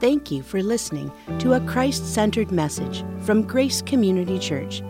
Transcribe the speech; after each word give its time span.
Thank 0.00 0.30
you 0.30 0.42
for 0.42 0.62
listening 0.62 1.12
to 1.38 1.52
a 1.52 1.60
Christ 1.60 2.12
centered 2.12 2.50
message 2.50 3.04
from 3.22 3.42
Grace 3.42 3.80
Community 3.80 4.38
Church. 4.38 4.82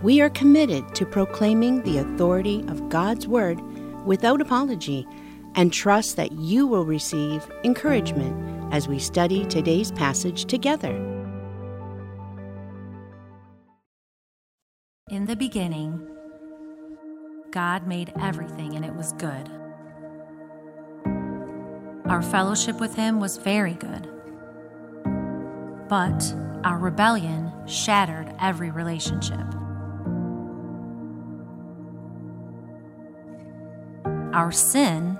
We 0.00 0.20
are 0.20 0.30
committed 0.30 0.94
to 0.94 1.04
proclaiming 1.04 1.82
the 1.82 1.98
authority 1.98 2.64
of 2.68 2.88
God's 2.88 3.26
Word 3.26 3.60
without 4.06 4.40
apology 4.40 5.06
and 5.56 5.72
trust 5.72 6.16
that 6.16 6.32
you 6.32 6.66
will 6.66 6.84
receive 6.84 7.50
encouragement 7.64 8.72
as 8.72 8.86
we 8.86 8.98
study 8.98 9.44
today's 9.46 9.90
passage 9.90 10.44
together. 10.44 10.92
In 15.10 15.26
the 15.26 15.36
beginning, 15.36 16.06
God 17.50 17.86
made 17.86 18.12
everything 18.20 18.76
and 18.76 18.84
it 18.84 18.94
was 18.94 19.12
good. 19.14 19.50
Our 22.06 22.22
fellowship 22.22 22.78
with 22.78 22.94
Him 22.94 23.18
was 23.18 23.36
very 23.36 23.74
good. 23.74 24.13
But 25.88 26.34
our 26.64 26.78
rebellion 26.78 27.52
shattered 27.66 28.34
every 28.40 28.70
relationship. 28.70 29.38
Our 34.32 34.50
sin 34.50 35.18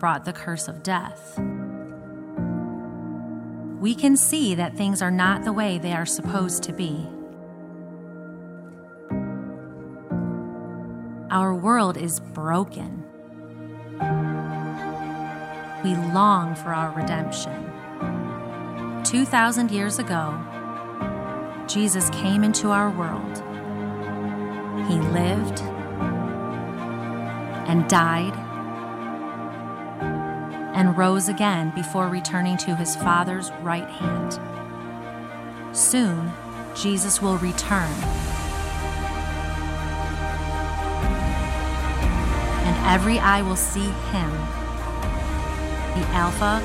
brought 0.00 0.24
the 0.24 0.32
curse 0.32 0.68
of 0.68 0.82
death. 0.82 1.38
We 3.78 3.94
can 3.94 4.16
see 4.16 4.54
that 4.54 4.76
things 4.76 5.02
are 5.02 5.10
not 5.10 5.44
the 5.44 5.52
way 5.52 5.78
they 5.78 5.92
are 5.92 6.06
supposed 6.06 6.62
to 6.64 6.72
be. 6.72 7.06
Our 11.30 11.54
world 11.54 11.96
is 11.96 12.18
broken. 12.18 13.04
We 15.84 15.94
long 16.12 16.54
for 16.56 16.72
our 16.72 16.90
redemption. 16.90 17.75
2,000 19.06 19.70
years 19.70 20.00
ago, 20.00 20.36
Jesus 21.68 22.10
came 22.10 22.42
into 22.42 22.72
our 22.72 22.90
world. 22.90 23.36
He 24.88 24.98
lived 24.98 25.60
and 27.68 27.88
died 27.88 28.34
and 30.74 30.98
rose 30.98 31.28
again 31.28 31.70
before 31.76 32.08
returning 32.08 32.56
to 32.56 32.74
his 32.74 32.96
Father's 32.96 33.52
right 33.62 33.88
hand. 33.88 34.40
Soon, 35.70 36.32
Jesus 36.74 37.22
will 37.22 37.38
return. 37.38 37.92
And 42.64 42.76
every 42.92 43.20
eye 43.20 43.42
will 43.42 43.54
see 43.54 43.86
him, 44.10 44.30
the 45.94 46.08
Alpha 46.10 46.60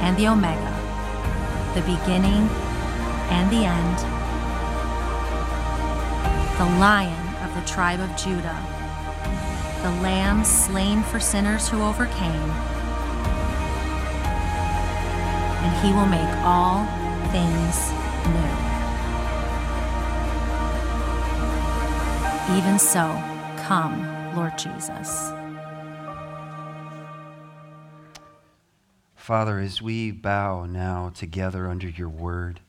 and 0.00 0.16
the 0.16 0.26
Omega, 0.26 0.77
the 1.74 1.82
beginning 1.82 2.48
and 3.30 3.50
the 3.50 3.64
end, 3.64 3.98
the 6.58 6.78
Lion 6.80 7.34
of 7.44 7.54
the 7.54 7.66
tribe 7.66 8.00
of 8.00 8.16
Judah, 8.16 8.60
the 9.82 9.90
Lamb 10.02 10.44
slain 10.44 11.02
for 11.02 11.20
sinners 11.20 11.68
who 11.68 11.82
overcame 11.82 12.50
and 15.62 15.86
he 15.86 15.92
will 15.92 16.06
make 16.06 16.36
all 16.44 16.86
things 17.30 17.92
new. 18.26 18.68
Even 22.56 22.78
so, 22.78 23.22
come, 23.58 24.34
Lord 24.34 24.56
Jesus. 24.56 25.37
Father, 29.28 29.58
as 29.58 29.82
we 29.82 30.10
bow 30.10 30.64
now 30.64 31.12
together 31.14 31.66
under 31.66 31.86
your 31.86 32.08
word, 32.08 32.60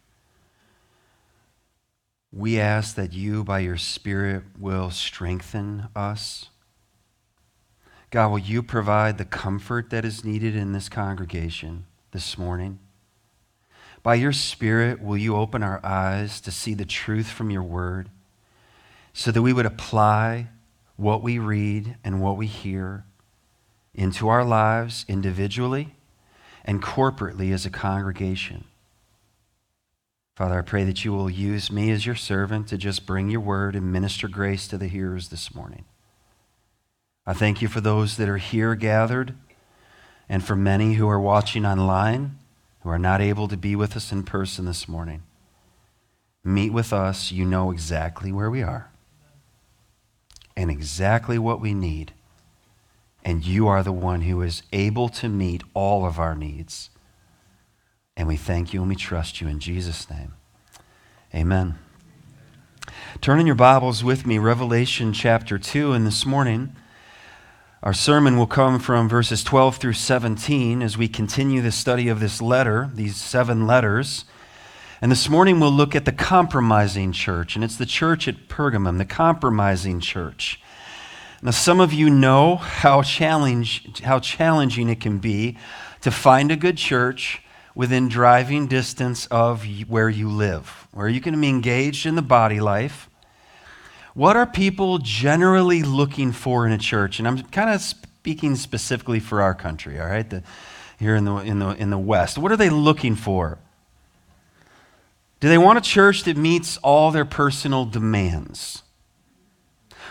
we 2.33 2.59
ask 2.59 2.95
that 2.95 3.13
you, 3.13 3.45
by 3.45 3.59
your 3.59 3.77
Spirit, 3.77 4.43
will 4.59 4.89
strengthen 4.89 5.87
us. 5.95 6.49
God, 8.11 8.31
will 8.31 8.39
you 8.39 8.61
provide 8.61 9.17
the 9.17 9.23
comfort 9.23 9.89
that 9.91 10.03
is 10.03 10.25
needed 10.25 10.53
in 10.53 10.73
this 10.73 10.89
congregation 10.89 11.85
this 12.11 12.37
morning? 12.37 12.79
By 14.03 14.15
your 14.15 14.33
Spirit, 14.33 15.01
will 15.01 15.15
you 15.15 15.37
open 15.37 15.63
our 15.63 15.79
eyes 15.81 16.41
to 16.41 16.51
see 16.51 16.73
the 16.73 16.83
truth 16.83 17.29
from 17.29 17.49
your 17.49 17.63
word 17.63 18.09
so 19.13 19.31
that 19.31 19.41
we 19.41 19.53
would 19.53 19.65
apply 19.65 20.49
what 20.97 21.23
we 21.23 21.39
read 21.39 21.95
and 22.03 22.21
what 22.21 22.35
we 22.35 22.47
hear 22.47 23.05
into 23.93 24.27
our 24.27 24.43
lives 24.43 25.05
individually 25.07 25.95
and 26.65 26.81
corporately 26.81 27.53
as 27.53 27.65
a 27.65 27.69
congregation? 27.69 28.65
Father, 30.35 30.59
I 30.59 30.61
pray 30.61 30.83
that 30.85 31.03
you 31.03 31.11
will 31.11 31.29
use 31.29 31.71
me 31.71 31.91
as 31.91 32.05
your 32.05 32.15
servant 32.15 32.67
to 32.69 32.77
just 32.77 33.05
bring 33.05 33.29
your 33.29 33.41
word 33.41 33.75
and 33.75 33.91
minister 33.91 34.27
grace 34.27 34.67
to 34.69 34.77
the 34.77 34.87
hearers 34.87 35.29
this 35.29 35.53
morning. 35.53 35.85
I 37.25 37.33
thank 37.33 37.61
you 37.61 37.67
for 37.67 37.81
those 37.81 38.17
that 38.17 38.29
are 38.29 38.37
here 38.37 38.75
gathered 38.75 39.35
and 40.29 40.43
for 40.43 40.55
many 40.55 40.93
who 40.93 41.09
are 41.09 41.19
watching 41.19 41.65
online 41.65 42.39
who 42.81 42.89
are 42.89 42.99
not 42.99 43.21
able 43.21 43.47
to 43.47 43.57
be 43.57 43.75
with 43.75 43.95
us 43.95 44.11
in 44.11 44.23
person 44.23 44.65
this 44.65 44.87
morning. 44.87 45.23
Meet 46.43 46.71
with 46.71 46.93
us. 46.93 47.31
You 47.31 47.45
know 47.45 47.71
exactly 47.71 48.31
where 48.31 48.49
we 48.49 48.63
are 48.63 48.89
and 50.55 50.71
exactly 50.71 51.37
what 51.37 51.61
we 51.61 51.73
need. 51.73 52.13
And 53.23 53.45
you 53.45 53.67
are 53.67 53.83
the 53.83 53.91
one 53.91 54.21
who 54.21 54.41
is 54.41 54.63
able 54.71 55.09
to 55.09 55.29
meet 55.29 55.63
all 55.73 56.05
of 56.05 56.19
our 56.19 56.35
needs. 56.35 56.89
And 58.15 58.27
we 58.27 58.37
thank 58.37 58.73
you 58.73 58.81
and 58.81 58.89
we 58.89 58.95
trust 58.95 59.41
you 59.41 59.47
in 59.47 59.59
Jesus' 59.59 60.09
name. 60.09 60.33
Amen. 61.33 61.77
Turn 63.21 63.39
in 63.39 63.45
your 63.45 63.55
Bibles 63.55 64.03
with 64.03 64.25
me, 64.25 64.37
Revelation 64.37 65.13
chapter 65.13 65.59
2. 65.59 65.93
And 65.93 66.07
this 66.07 66.25
morning, 66.25 66.75
our 67.81 67.93
sermon 67.93 68.37
will 68.37 68.47
come 68.47 68.79
from 68.79 69.07
verses 69.07 69.43
12 69.43 69.77
through 69.77 69.93
17 69.93 70.81
as 70.81 70.97
we 70.97 71.07
continue 71.07 71.61
the 71.61 71.71
study 71.71 72.09
of 72.09 72.19
this 72.19 72.41
letter, 72.41 72.89
these 72.93 73.15
seven 73.15 73.65
letters. 73.65 74.25
And 75.01 75.09
this 75.11 75.29
morning 75.29 75.59
we'll 75.59 75.71
look 75.71 75.95
at 75.95 76.03
the 76.03 76.11
compromising 76.11 77.13
church, 77.13 77.55
and 77.55 77.63
it's 77.63 77.77
the 77.77 77.85
church 77.85 78.27
at 78.27 78.49
Pergamum, 78.49 78.97
the 78.97 79.05
compromising 79.05 80.01
church. 80.01 80.59
Now, 81.41 81.51
some 81.51 81.79
of 81.79 81.93
you 81.93 82.09
know 82.09 82.57
how, 82.57 83.01
challenge, 83.01 84.01
how 84.01 84.19
challenging 84.19 84.89
it 84.89 84.99
can 84.99 85.19
be 85.19 85.57
to 86.01 86.11
find 86.11 86.51
a 86.51 86.55
good 86.55 86.77
church 86.77 87.41
within 87.73 88.09
driving 88.09 88.67
distance 88.67 89.25
of 89.27 89.65
where 89.87 90.09
you 90.09 90.29
live, 90.29 90.87
where 90.91 91.07
you 91.07 91.21
can 91.21 91.39
be 91.39 91.47
engaged 91.47 92.05
in 92.05 92.15
the 92.15 92.21
body 92.21 92.59
life 92.59 93.09
what 94.19 94.35
are 94.35 94.45
people 94.45 94.97
generally 94.97 95.81
looking 95.81 96.33
for 96.33 96.65
in 96.65 96.73
a 96.73 96.77
church? 96.77 97.19
And 97.19 97.27
I'm 97.27 97.41
kind 97.43 97.69
of 97.69 97.79
speaking 97.79 98.57
specifically 98.57 99.21
for 99.21 99.41
our 99.41 99.55
country, 99.55 99.97
all 99.97 100.07
right? 100.07 100.29
The, 100.29 100.43
here 100.99 101.15
in 101.15 101.23
the, 101.23 101.35
in, 101.37 101.59
the, 101.59 101.69
in 101.69 101.89
the 101.89 101.97
West. 101.97 102.37
What 102.37 102.51
are 102.51 102.57
they 102.57 102.69
looking 102.69 103.15
for? 103.15 103.59
Do 105.39 105.47
they 105.47 105.57
want 105.57 105.77
a 105.77 105.81
church 105.81 106.23
that 106.23 106.35
meets 106.35 106.75
all 106.77 107.11
their 107.11 107.23
personal 107.23 107.85
demands? 107.85 108.83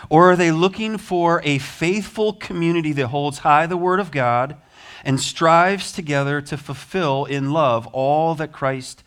Or 0.07 0.31
are 0.31 0.35
they 0.35 0.51
looking 0.51 0.97
for 0.97 1.41
a 1.43 1.57
faithful 1.57 2.33
community 2.33 2.93
that 2.93 3.07
holds 3.07 3.39
high 3.39 3.65
the 3.65 3.77
Word 3.77 3.99
of 3.99 4.11
God 4.11 4.55
and 5.03 5.19
strives 5.19 5.91
together 5.91 6.41
to 6.41 6.57
fulfill 6.57 7.25
in 7.25 7.51
love 7.51 7.87
all 7.87 8.35
that 8.35 8.51
Christ 8.51 9.03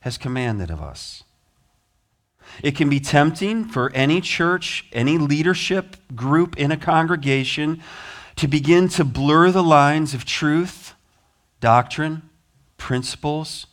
has 0.00 0.18
commanded 0.18 0.70
of 0.70 0.82
us? 0.82 1.24
It 2.62 2.76
can 2.76 2.90
be 2.90 3.00
tempting 3.00 3.64
for 3.64 3.90
any 3.94 4.20
church, 4.20 4.86
any 4.92 5.16
leadership 5.18 5.96
group 6.14 6.58
in 6.58 6.70
a 6.70 6.76
congregation 6.76 7.82
to 8.36 8.48
begin 8.48 8.88
to 8.88 9.04
blur 9.04 9.50
the 9.50 9.62
lines 9.62 10.14
of 10.14 10.24
truth, 10.24 10.94
doctrine, 11.60 12.28
principles, 12.76 13.66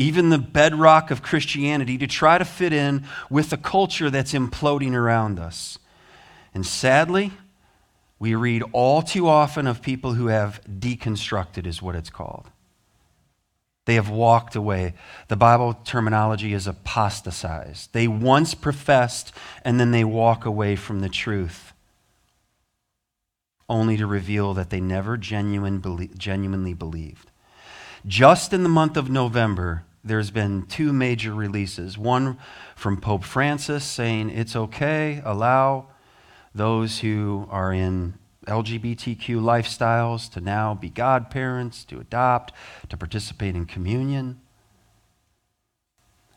even 0.00 0.30
the 0.30 0.38
bedrock 0.38 1.10
of 1.10 1.22
Christianity 1.22 1.98
to 1.98 2.06
try 2.06 2.38
to 2.38 2.44
fit 2.46 2.72
in 2.72 3.04
with 3.28 3.50
the 3.50 3.58
culture 3.58 4.08
that's 4.08 4.32
imploding 4.32 4.94
around 4.94 5.38
us. 5.38 5.78
And 6.54 6.66
sadly, 6.66 7.32
we 8.18 8.34
read 8.34 8.62
all 8.72 9.02
too 9.02 9.28
often 9.28 9.66
of 9.66 9.82
people 9.82 10.14
who 10.14 10.28
have 10.28 10.62
deconstructed, 10.66 11.66
is 11.66 11.82
what 11.82 11.94
it's 11.94 12.08
called. 12.08 12.50
They 13.84 13.96
have 13.96 14.08
walked 14.08 14.56
away. 14.56 14.94
The 15.28 15.36
Bible 15.36 15.74
terminology 15.84 16.54
is 16.54 16.66
apostatized. 16.66 17.92
They 17.92 18.08
once 18.08 18.54
professed 18.54 19.32
and 19.66 19.78
then 19.78 19.90
they 19.90 20.04
walk 20.04 20.46
away 20.46 20.76
from 20.76 21.00
the 21.00 21.10
truth, 21.10 21.74
only 23.68 23.98
to 23.98 24.06
reveal 24.06 24.54
that 24.54 24.70
they 24.70 24.80
never 24.80 25.18
genuine, 25.18 26.08
genuinely 26.16 26.72
believed. 26.72 27.30
Just 28.06 28.54
in 28.54 28.62
the 28.62 28.70
month 28.70 28.96
of 28.96 29.10
November, 29.10 29.84
there's 30.02 30.30
been 30.30 30.66
two 30.66 30.92
major 30.92 31.34
releases. 31.34 31.98
One 31.98 32.38
from 32.74 33.00
Pope 33.00 33.24
Francis 33.24 33.84
saying 33.84 34.30
it's 34.30 34.56
okay, 34.56 35.20
allow 35.24 35.88
those 36.54 37.00
who 37.00 37.46
are 37.50 37.72
in 37.72 38.14
LGBTQ 38.46 39.40
lifestyles, 39.40 40.30
to 40.32 40.40
now 40.40 40.74
be 40.74 40.88
godparents, 40.88 41.84
to 41.84 42.00
adopt, 42.00 42.52
to 42.88 42.96
participate 42.96 43.54
in 43.54 43.66
communion. 43.66 44.40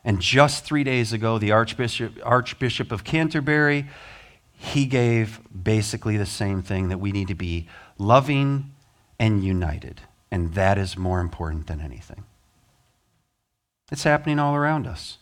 And 0.04 0.20
just 0.20 0.64
three 0.64 0.84
days 0.84 1.14
ago, 1.14 1.38
the 1.38 1.52
Archbishop, 1.52 2.18
Archbishop 2.22 2.92
of 2.92 3.04
Canterbury, 3.04 3.86
he 4.52 4.84
gave 4.84 5.40
basically 5.50 6.18
the 6.18 6.26
same 6.26 6.62
thing 6.62 6.90
that 6.90 6.98
we 6.98 7.10
need 7.10 7.28
to 7.28 7.34
be 7.34 7.68
loving 7.96 8.74
and 9.18 9.42
united. 9.42 10.02
And 10.30 10.54
that 10.54 10.76
is 10.76 10.98
more 10.98 11.20
important 11.20 11.66
than 11.66 11.80
anything. 11.80 12.24
It's 13.92 14.04
happening 14.04 14.38
all 14.38 14.54
around 14.54 14.86
us. 14.86 15.18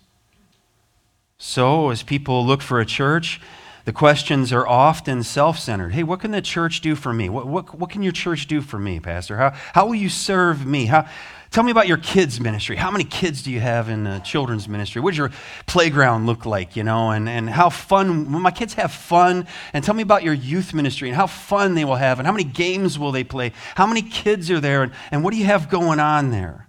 So, 1.39 1.91
as 1.91 2.03
people 2.03 2.47
look 2.47 2.63
for 2.63 2.79
a 2.79 2.87
church, 2.87 3.41
the 3.85 3.93
questions 3.93 4.53
are 4.53 4.67
often 4.67 5.25
self 5.25 5.59
centered. 5.59 5.93
Hey, 5.93 6.05
what 6.05 6.21
can 6.21 6.31
the 6.31 6.41
church 6.41 6.81
do 6.81 6.95
for 6.95 7.13
me? 7.13 7.29
What, 7.29 7.49
what, 7.49 7.77
what 7.77 7.91
can 7.91 8.03
your 8.03 8.13
church 8.13 8.47
do 8.47 8.61
for 8.61 8.79
me, 8.79 9.01
Pastor? 9.01 9.37
How, 9.37 9.51
how 9.75 9.87
will 9.87 9.97
you 9.97 10.09
serve 10.09 10.65
me? 10.65 10.87
How, 10.87 11.09
tell 11.51 11.65
me 11.65 11.73
about 11.73 11.89
your 11.89 11.97
kids' 11.97 12.41
ministry. 12.41 12.77
How 12.77 12.93
many 12.93 13.03
kids 13.03 13.43
do 13.43 13.51
you 13.51 13.59
have 13.59 13.89
in 13.89 14.05
the 14.05 14.21
children's 14.21 14.69
ministry? 14.69 15.03
What 15.03 15.11
does 15.11 15.19
your 15.19 15.33
playground 15.67 16.27
look 16.27 16.47
like, 16.47 16.77
you 16.77 16.85
know? 16.85 17.11
And, 17.11 17.29
and 17.29 17.51
how 17.51 17.71
fun, 17.71 18.33
will 18.33 18.39
my 18.39 18.53
kids 18.53 18.75
have 18.75 18.93
fun? 18.93 19.49
And 19.73 19.83
tell 19.83 19.97
me 19.97 20.03
about 20.05 20.23
your 20.23 20.35
youth 20.35 20.73
ministry 20.73 21.09
and 21.09 21.17
how 21.17 21.27
fun 21.27 21.75
they 21.75 21.85
will 21.85 21.97
have 21.97 22.21
and 22.21 22.27
how 22.27 22.33
many 22.33 22.45
games 22.45 23.01
will 23.01 23.11
they 23.11 23.25
play? 23.25 23.51
How 23.75 23.89
many 23.89 24.03
kids 24.03 24.49
are 24.49 24.61
there? 24.61 24.85
And, 24.85 24.93
and 25.11 25.25
what 25.25 25.33
do 25.33 25.39
you 25.39 25.47
have 25.47 25.69
going 25.69 25.99
on 25.99 26.31
there? 26.31 26.69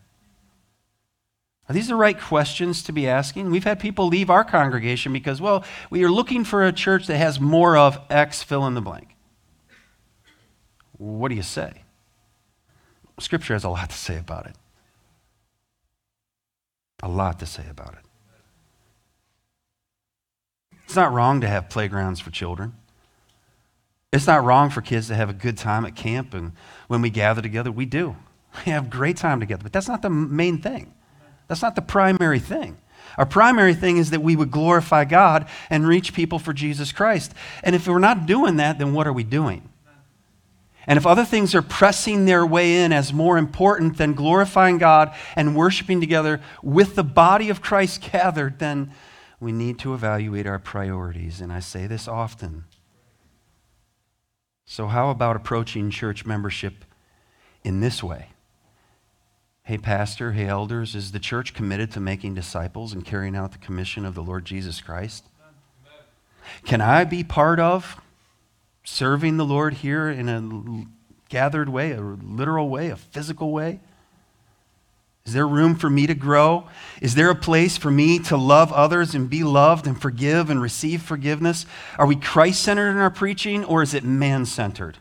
Are 1.69 1.73
these 1.73 1.87
the 1.87 1.95
right 1.95 2.19
questions 2.19 2.83
to 2.83 2.91
be 2.91 3.07
asking? 3.07 3.49
We've 3.49 3.63
had 3.63 3.79
people 3.79 4.07
leave 4.07 4.29
our 4.29 4.43
congregation 4.43 5.13
because, 5.13 5.39
well, 5.39 5.63
we 5.89 6.03
are 6.03 6.11
looking 6.11 6.43
for 6.43 6.65
a 6.65 6.73
church 6.73 7.07
that 7.07 7.17
has 7.17 7.39
more 7.39 7.77
of 7.77 7.99
X 8.09 8.43
fill 8.43 8.67
in 8.67 8.73
the 8.73 8.81
blank. 8.81 9.15
What 10.97 11.29
do 11.29 11.35
you 11.35 11.43
say? 11.43 11.83
Scripture 13.19 13.53
has 13.53 13.63
a 13.63 13.69
lot 13.69 13.89
to 13.89 13.95
say 13.95 14.17
about 14.17 14.45
it. 14.47 14.55
A 17.01 17.07
lot 17.07 17.39
to 17.39 17.45
say 17.45 17.63
about 17.69 17.93
it. 17.93 17.99
It's 20.85 20.95
not 20.95 21.13
wrong 21.13 21.41
to 21.41 21.47
have 21.47 21.69
playgrounds 21.69 22.19
for 22.19 22.31
children. 22.31 22.73
It's 24.11 24.27
not 24.27 24.43
wrong 24.43 24.69
for 24.69 24.81
kids 24.81 25.07
to 25.07 25.15
have 25.15 25.29
a 25.29 25.33
good 25.33 25.57
time 25.57 25.85
at 25.85 25.95
camp, 25.95 26.33
and 26.33 26.51
when 26.87 27.01
we 27.01 27.09
gather 27.09 27.41
together, 27.41 27.71
we 27.71 27.85
do. 27.85 28.15
We 28.65 28.71
have 28.71 28.89
great 28.91 29.17
time 29.17 29.39
together, 29.39 29.63
but 29.63 29.73
that's 29.73 29.87
not 29.87 30.03
the 30.03 30.09
main 30.11 30.61
thing. 30.61 30.93
That's 31.53 31.61
not 31.61 31.75
the 31.75 31.83
primary 31.83 32.39
thing. 32.39 32.79
Our 33.15 33.27
primary 33.27 33.75
thing 33.75 33.97
is 33.97 34.09
that 34.09 34.23
we 34.23 34.35
would 34.35 34.49
glorify 34.49 35.05
God 35.05 35.47
and 35.69 35.87
reach 35.87 36.15
people 36.15 36.39
for 36.39 36.51
Jesus 36.51 36.91
Christ. 36.91 37.31
And 37.61 37.75
if 37.75 37.87
we're 37.87 37.99
not 37.99 38.25
doing 38.25 38.55
that, 38.55 38.79
then 38.79 38.91
what 38.91 39.05
are 39.05 39.13
we 39.13 39.23
doing? 39.23 39.69
And 40.87 40.97
if 40.97 41.05
other 41.05 41.23
things 41.23 41.53
are 41.53 41.61
pressing 41.61 42.25
their 42.25 42.43
way 42.43 42.83
in 42.83 42.91
as 42.91 43.13
more 43.13 43.37
important 43.37 43.97
than 43.97 44.15
glorifying 44.15 44.79
God 44.79 45.13
and 45.35 45.55
worshiping 45.55 46.01
together 46.01 46.41
with 46.63 46.95
the 46.95 47.03
body 47.03 47.51
of 47.51 47.61
Christ 47.61 48.01
gathered, 48.11 48.57
then 48.57 48.91
we 49.39 49.51
need 49.51 49.77
to 49.77 49.93
evaluate 49.93 50.47
our 50.47 50.57
priorities. 50.57 51.39
And 51.39 51.53
I 51.53 51.59
say 51.59 51.85
this 51.85 52.07
often. 52.07 52.63
So, 54.65 54.87
how 54.87 55.11
about 55.11 55.35
approaching 55.35 55.91
church 55.91 56.25
membership 56.25 56.83
in 57.63 57.79
this 57.79 58.01
way? 58.01 58.32
Hey, 59.65 59.77
pastor, 59.77 60.33
hey, 60.33 60.47
elders, 60.47 60.93
is 60.93 61.13
the 61.13 61.19
church 61.19 61.53
committed 61.53 61.89
to 61.91 62.01
making 62.01 62.33
disciples 62.33 62.91
and 62.91 63.05
carrying 63.05 63.33
out 63.33 63.53
the 63.53 63.57
commission 63.57 64.05
of 64.05 64.13
the 64.13 64.21
Lord 64.21 64.43
Jesus 64.43 64.81
Christ? 64.81 65.23
Can 66.65 66.81
I 66.81 67.05
be 67.05 67.23
part 67.23 67.61
of 67.61 68.01
serving 68.83 69.37
the 69.37 69.45
Lord 69.45 69.75
here 69.75 70.09
in 70.09 70.27
a 70.27 70.85
gathered 71.29 71.69
way, 71.69 71.91
a 71.91 72.01
literal 72.01 72.67
way, 72.67 72.89
a 72.89 72.97
physical 72.97 73.51
way? 73.51 73.79
Is 75.25 75.31
there 75.31 75.47
room 75.47 75.75
for 75.75 75.89
me 75.89 76.07
to 76.07 76.13
grow? 76.13 76.67
Is 77.01 77.15
there 77.15 77.29
a 77.29 77.35
place 77.35 77.77
for 77.77 77.89
me 77.89 78.19
to 78.19 78.35
love 78.35 78.73
others 78.73 79.15
and 79.15 79.29
be 79.29 79.45
loved 79.45 79.87
and 79.87 79.99
forgive 79.99 80.49
and 80.49 80.61
receive 80.61 81.01
forgiveness? 81.01 81.65
Are 81.97 82.05
we 82.05 82.17
Christ 82.17 82.61
centered 82.61 82.91
in 82.91 82.97
our 82.97 83.09
preaching 83.09 83.63
or 83.63 83.81
is 83.81 83.93
it 83.93 84.03
man 84.03 84.45
centered? 84.45 84.97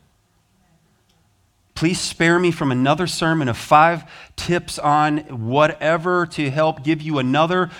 Please 1.75 2.01
spare 2.01 2.39
me 2.39 2.51
from 2.51 2.71
another 2.71 3.07
sermon 3.07 3.49
of 3.49 3.57
five 3.57 4.05
tips 4.37 4.79
on 4.79 5.19
whatever 5.49 6.27
to 6.27 6.51
help 6.51 6.85
give 6.85 7.03
you 7.03 7.19
another, 7.19 7.71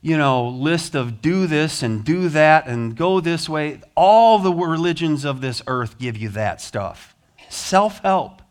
you 0.00 0.16
know, 0.16 0.48
list 0.48 0.94
of 0.94 1.20
do 1.20 1.46
this 1.46 1.82
and 1.82 2.04
do 2.04 2.28
that 2.30 2.66
and 2.66 2.96
go 2.96 3.20
this 3.20 3.48
way. 3.48 3.80
All 3.94 4.38
the 4.38 4.52
religions 4.52 5.24
of 5.24 5.40
this 5.40 5.62
earth 5.66 5.98
give 5.98 6.16
you 6.16 6.30
that 6.30 6.60
stuff. 6.60 7.14
Self 7.48 8.00
help. 8.00 8.42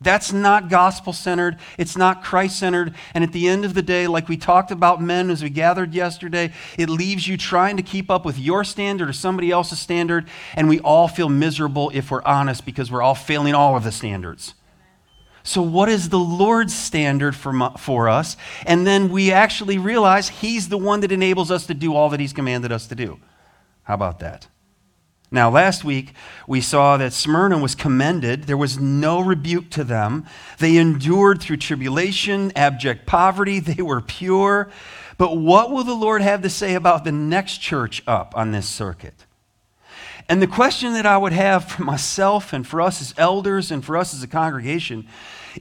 That's 0.00 0.32
not 0.32 0.68
gospel 0.68 1.12
centered. 1.12 1.56
It's 1.76 1.96
not 1.96 2.22
Christ 2.22 2.58
centered. 2.58 2.94
And 3.14 3.24
at 3.24 3.32
the 3.32 3.48
end 3.48 3.64
of 3.64 3.74
the 3.74 3.82
day, 3.82 4.06
like 4.06 4.28
we 4.28 4.36
talked 4.36 4.70
about 4.70 5.02
men 5.02 5.28
as 5.28 5.42
we 5.42 5.50
gathered 5.50 5.92
yesterday, 5.92 6.52
it 6.78 6.88
leaves 6.88 7.26
you 7.26 7.36
trying 7.36 7.76
to 7.78 7.82
keep 7.82 8.08
up 8.08 8.24
with 8.24 8.38
your 8.38 8.62
standard 8.62 9.08
or 9.08 9.12
somebody 9.12 9.50
else's 9.50 9.80
standard. 9.80 10.28
And 10.54 10.68
we 10.68 10.78
all 10.80 11.08
feel 11.08 11.28
miserable 11.28 11.90
if 11.92 12.12
we're 12.12 12.22
honest 12.22 12.64
because 12.64 12.92
we're 12.92 13.02
all 13.02 13.16
failing 13.16 13.54
all 13.54 13.76
of 13.76 13.82
the 13.82 13.90
standards. 13.90 14.54
So, 15.42 15.62
what 15.62 15.88
is 15.88 16.10
the 16.10 16.18
Lord's 16.18 16.74
standard 16.74 17.34
for, 17.34 17.70
for 17.78 18.08
us? 18.08 18.36
And 18.66 18.86
then 18.86 19.08
we 19.08 19.32
actually 19.32 19.78
realize 19.78 20.28
He's 20.28 20.68
the 20.68 20.78
one 20.78 21.00
that 21.00 21.10
enables 21.10 21.50
us 21.50 21.66
to 21.66 21.74
do 21.74 21.94
all 21.94 22.10
that 22.10 22.20
He's 22.20 22.34
commanded 22.34 22.70
us 22.70 22.86
to 22.88 22.94
do. 22.94 23.18
How 23.84 23.94
about 23.94 24.18
that? 24.18 24.46
Now, 25.30 25.50
last 25.50 25.84
week, 25.84 26.14
we 26.46 26.62
saw 26.62 26.96
that 26.96 27.12
Smyrna 27.12 27.58
was 27.58 27.74
commended. 27.74 28.44
There 28.44 28.56
was 28.56 28.78
no 28.78 29.20
rebuke 29.20 29.68
to 29.70 29.84
them. 29.84 30.24
They 30.58 30.78
endured 30.78 31.42
through 31.42 31.58
tribulation, 31.58 32.50
abject 32.56 33.06
poverty. 33.06 33.60
They 33.68 33.82
were 33.82 34.00
pure. 34.00 34.70
But 35.18 35.36
what 35.36 35.70
will 35.70 35.84
the 35.84 35.94
Lord 35.94 36.22
have 36.22 36.42
to 36.42 36.50
say 36.50 36.74
about 36.74 37.04
the 37.04 37.12
next 37.12 37.58
church 37.58 38.02
up 38.06 38.32
on 38.34 38.52
this 38.52 38.66
circuit? 38.66 39.26
And 40.28 40.40
the 40.40 40.46
question 40.46 40.94
that 40.94 41.04
I 41.04 41.18
would 41.18 41.32
have 41.32 41.64
for 41.66 41.84
myself 41.84 42.52
and 42.52 42.66
for 42.66 42.80
us 42.80 43.02
as 43.02 43.14
elders 43.18 43.70
and 43.70 43.84
for 43.84 43.96
us 43.96 44.14
as 44.14 44.22
a 44.22 44.28
congregation 44.28 45.06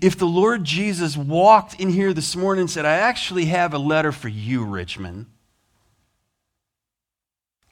if 0.02 0.18
the 0.18 0.25
Lord 0.25 0.64
Jesus 0.64 1.18
walked 1.18 1.80
in 1.80 1.90
here 1.90 2.14
this 2.14 2.36
morning 2.36 2.62
and 2.62 2.69
said, 2.69 2.86
I 2.86 2.98
actually 2.98 3.46
have 3.46 3.74
a 3.74 3.80
letter 3.80 4.12
for 4.12 4.28
you, 4.28 4.64
Richmond 4.64 5.25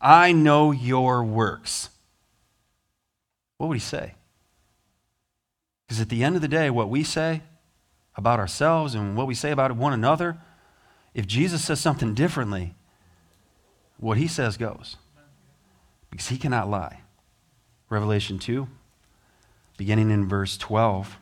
I 0.01 0.31
know 0.31 0.71
your 0.71 1.24
works. 1.24 1.89
What 3.57 3.68
would 3.68 3.75
he 3.75 3.81
say? 3.81 4.15
Because 5.88 6.01
at 6.01 6.09
the 6.09 6.24
end 6.24 6.36
of 6.36 6.42
the 6.42 6.47
day, 6.47 6.69
what 6.69 6.90
we 6.90 7.04
say 7.04 7.42
about 8.16 8.40
ourselves 8.40 8.95
and 8.95 9.16
what 9.16 9.28
we 9.28 9.35
say 9.35 9.52
about 9.52 9.75
one 9.75 9.94
another, 9.94 10.37
if 11.14 11.28
Jesus 11.28 11.64
says 11.64 11.80
something 11.80 12.14
differently, 12.14 12.73
what 13.97 14.18
he 14.18 14.28
says 14.28 14.57
goes. 14.57 14.97
Because 16.09 16.30
he 16.30 16.37
cannot 16.37 16.69
lie. 16.69 17.02
Revelation 17.90 18.40
2, 18.40 18.68
beginning 19.78 20.11
in 20.11 20.28
verse 20.28 20.57
12. 20.57 21.18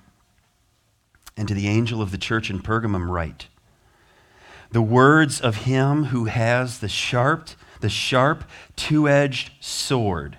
And 1.36 1.48
to 1.48 1.54
the 1.54 1.68
angel 1.68 2.02
of 2.02 2.12
the 2.12 2.18
church 2.18 2.50
in 2.50 2.60
Pergamum, 2.60 3.10
write 3.10 3.48
the 4.72 4.82
words 4.82 5.40
of 5.40 5.58
him 5.58 6.06
who 6.06 6.26
has 6.26 6.80
the 6.80 6.88
sharp 6.88 7.50
the 7.84 7.90
sharp, 7.90 8.46
two 8.78 9.10
edged 9.10 9.52
sword. 9.60 10.38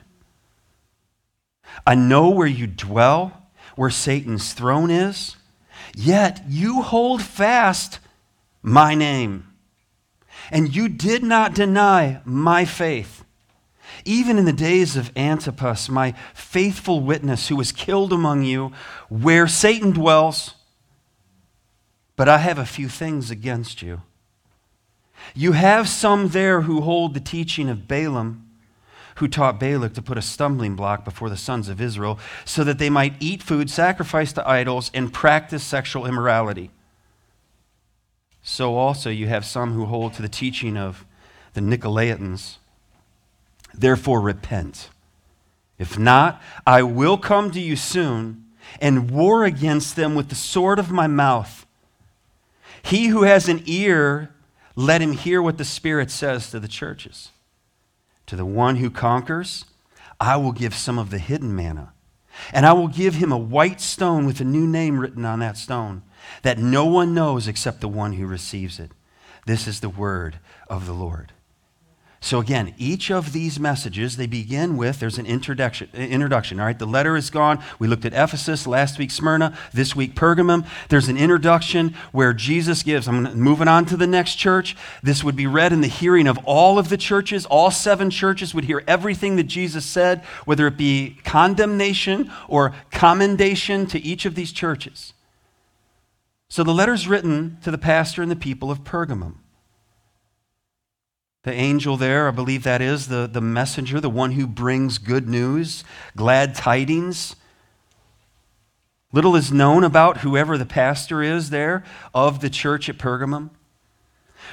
I 1.87 1.95
know 1.95 2.31
where 2.31 2.47
you 2.47 2.67
dwell, 2.67 3.51
where 3.77 3.91
Satan's 3.91 4.55
throne 4.55 4.91
is, 4.91 5.37
yet 5.95 6.43
you 6.49 6.81
hold 6.81 7.23
fast 7.23 8.01
my 8.63 8.95
name. 8.95 9.47
And 10.51 10.75
you 10.75 10.89
did 10.89 11.23
not 11.23 11.55
deny 11.55 12.23
my 12.25 12.65
faith. 12.65 13.25
Even 14.07 14.39
in 14.39 14.47
the 14.47 14.53
days 14.53 14.97
of 14.97 15.13
Antipas, 15.15 15.91
my 15.91 16.13
faithful 16.33 17.01
witness, 17.01 17.49
who 17.49 17.57
was 17.57 17.73
killed 17.73 18.13
among 18.13 18.45
you, 18.45 18.73
where 19.11 19.47
Satan 19.47 19.91
dwells. 19.91 20.55
But 22.17 22.27
I 22.27 22.39
have 22.39 22.59
a 22.59 22.65
few 22.65 22.89
things 22.89 23.31
against 23.31 23.83
you 23.83 24.01
you 25.35 25.53
have 25.53 25.89
some 25.89 26.29
there 26.29 26.63
who 26.63 26.81
hold 26.81 27.15
the 27.15 27.21
teaching 27.21 27.69
of 27.69 27.89
Balaam, 27.89 28.49
who 29.17 29.29
taught 29.29 29.61
Balak 29.61 29.95
to 29.95 30.03
put 30.03 30.19
a 30.19 30.23
stumbling 30.23 30.75
block 30.75 31.05
before 31.05 31.31
the 31.31 31.37
sons 31.37 31.69
of 31.69 31.81
Israel, 31.81 32.19
so 32.45 32.65
that 32.65 32.79
they 32.79 32.91
might 32.91 33.15
eat 33.21 33.43
food 33.43 33.71
sacrificed 33.71 34.35
to 34.35 34.49
idols 34.49 34.91
and 34.93 35.13
practice 35.13 35.63
sexual 35.63 36.05
immorality. 36.05 36.71
So 38.43 38.77
also 38.77 39.11
you 39.11 39.29
have 39.29 39.45
some 39.45 39.73
who 39.73 39.87
hold 39.87 40.15
to 40.15 40.23
the 40.23 40.29
teaching 40.29 40.77
of 40.77 41.07
the 41.55 41.61
Nicolaitans. 41.61 42.57
Therefore, 43.73 44.21
repent. 44.21 44.91
If 45.79 45.99
not, 45.99 46.43
I 46.67 46.83
will 46.83 47.17
come 47.17 47.51
to 47.53 47.61
you 47.61 47.77
soon 47.77 48.45
and 48.81 49.11
war 49.11 49.45
against 49.45 49.97
them 49.97 50.15
with 50.15 50.29
the 50.29 50.35
sword 50.35 50.79
of 50.79 50.91
my 50.91 51.07
mouth. 51.07 51.67
He 52.83 53.07
who 53.07 53.23
has 53.23 53.49
an 53.49 53.63
ear, 53.67 54.34
let 54.77 55.01
him 55.01 55.13
hear 55.13 55.41
what 55.41 55.59
the 55.59 55.65
Spirit 55.65 56.11
says 56.11 56.51
to 56.51 56.61
the 56.61 56.69
churches. 56.69 57.31
To 58.27 58.37
the 58.37 58.47
one 58.47 58.77
who 58.77 58.91
conquers, 58.91 59.65
I 60.19 60.37
will 60.37 60.53
give 60.53 60.75
some 60.75 60.99
of 60.99 61.11
the 61.11 61.19
hidden 61.19 61.55
manna. 61.55 61.93
And 62.53 62.67
I 62.67 62.73
will 62.73 62.89
give 62.89 63.15
him 63.15 63.31
a 63.31 63.39
white 63.39 63.81
stone 63.81 64.27
with 64.27 64.41
a 64.41 64.45
new 64.45 64.67
name 64.67 64.99
written 64.99 65.25
on 65.25 65.39
that 65.41 65.57
stone 65.57 66.03
that 66.43 66.59
no 66.59 66.85
one 66.85 67.15
knows 67.15 67.47
except 67.47 67.81
the 67.81 67.89
one 67.89 68.15
who 68.15 68.27
receives 68.27 68.81
it. 68.81 68.91
This 69.47 69.69
is 69.69 69.81
the 69.81 69.89
word 69.89 70.39
of 70.69 70.87
the 70.87 70.93
Lord. 70.93 71.33
So 72.25 72.41
again, 72.41 72.75
each 72.79 73.11
of 73.11 73.35
these 73.35 73.61
messages, 73.61 74.17
they 74.17 74.27
begin 74.27 74.79
with 74.79 74.99
there's 74.99 75.19
an 75.19 75.27
introduction. 75.27 75.91
Introduction. 75.93 76.59
All 76.59 76.65
right, 76.65 76.79
the 76.79 76.87
letter 76.87 77.19
is 77.19 77.29
gone. 77.29 77.63
We 77.79 77.87
looked 77.87 78.07
at 78.07 78.15
Ephesus 78.15 78.67
last 78.67 78.99
week, 78.99 79.11
Smyrna. 79.11 79.55
This 79.75 79.95
week, 79.95 80.15
Pergamum. 80.15 80.67
There's 80.89 81.09
an 81.09 81.19
introduction 81.19 81.95
where 82.13 82.33
Jesus 82.33 82.83
gives. 82.83 83.09
I'm 83.09 83.39
moving 83.39 83.69
on 83.69 83.85
to 83.85 83.99
the 83.99 84.07
next 84.07 84.37
church. 84.37 84.75
This 85.03 85.23
would 85.23 85.37
be 85.37 85.47
read 85.47 85.71
in 85.75 85.83
the 85.83 85.87
hearing 85.87 86.27
of 86.27 86.39
all 86.47 86.79
of 86.79 86.89
the 86.89 86.97
churches. 86.97 87.45
All 87.45 87.71
seven 87.71 88.09
churches 88.09 88.55
would 88.55 88.65
hear 88.65 88.83
everything 88.87 89.37
that 89.37 89.45
Jesus 89.45 89.85
said, 89.85 90.25
whether 90.47 90.67
it 90.67 90.79
be 90.79 91.19
condemnation 91.25 92.33
or 92.49 92.75
commendation 92.91 93.85
to 93.89 94.03
each 94.03 94.25
of 94.25 94.35
these 94.35 94.51
churches. 94.51 95.13
So 96.49 96.65
the 96.65 96.73
letter's 96.73 97.07
written 97.07 97.59
to 97.65 97.71
the 97.71 97.77
pastor 97.77 98.23
and 98.23 98.31
the 98.31 98.35
people 98.35 98.71
of 98.71 98.83
Pergamum. 98.83 99.41
The 101.45 101.53
angel 101.53 101.99
there, 101.99 102.27
I 102.27 102.31
believe 102.31 102.65
that 102.65 102.81
is 102.81 103.09
the, 103.09 103.29
the 103.31 103.41
messenger, 103.43 104.01
the 104.01 104.11
one 104.11 104.33
who 104.33 104.47
brings 104.47 104.97
good 104.97 105.29
news, 105.29 105.85
glad 106.17 106.55
tidings. 106.55 107.37
Little 109.13 109.37
is 109.37 109.53
known 109.53 109.85
about 109.85 110.19
whoever 110.19 110.57
the 110.57 110.65
pastor 110.65 111.23
is 111.23 111.51
there 111.51 111.85
of 112.15 112.41
the 112.41 112.49
church 112.49 112.89
at 112.89 112.99
Pergamum. 112.99 113.51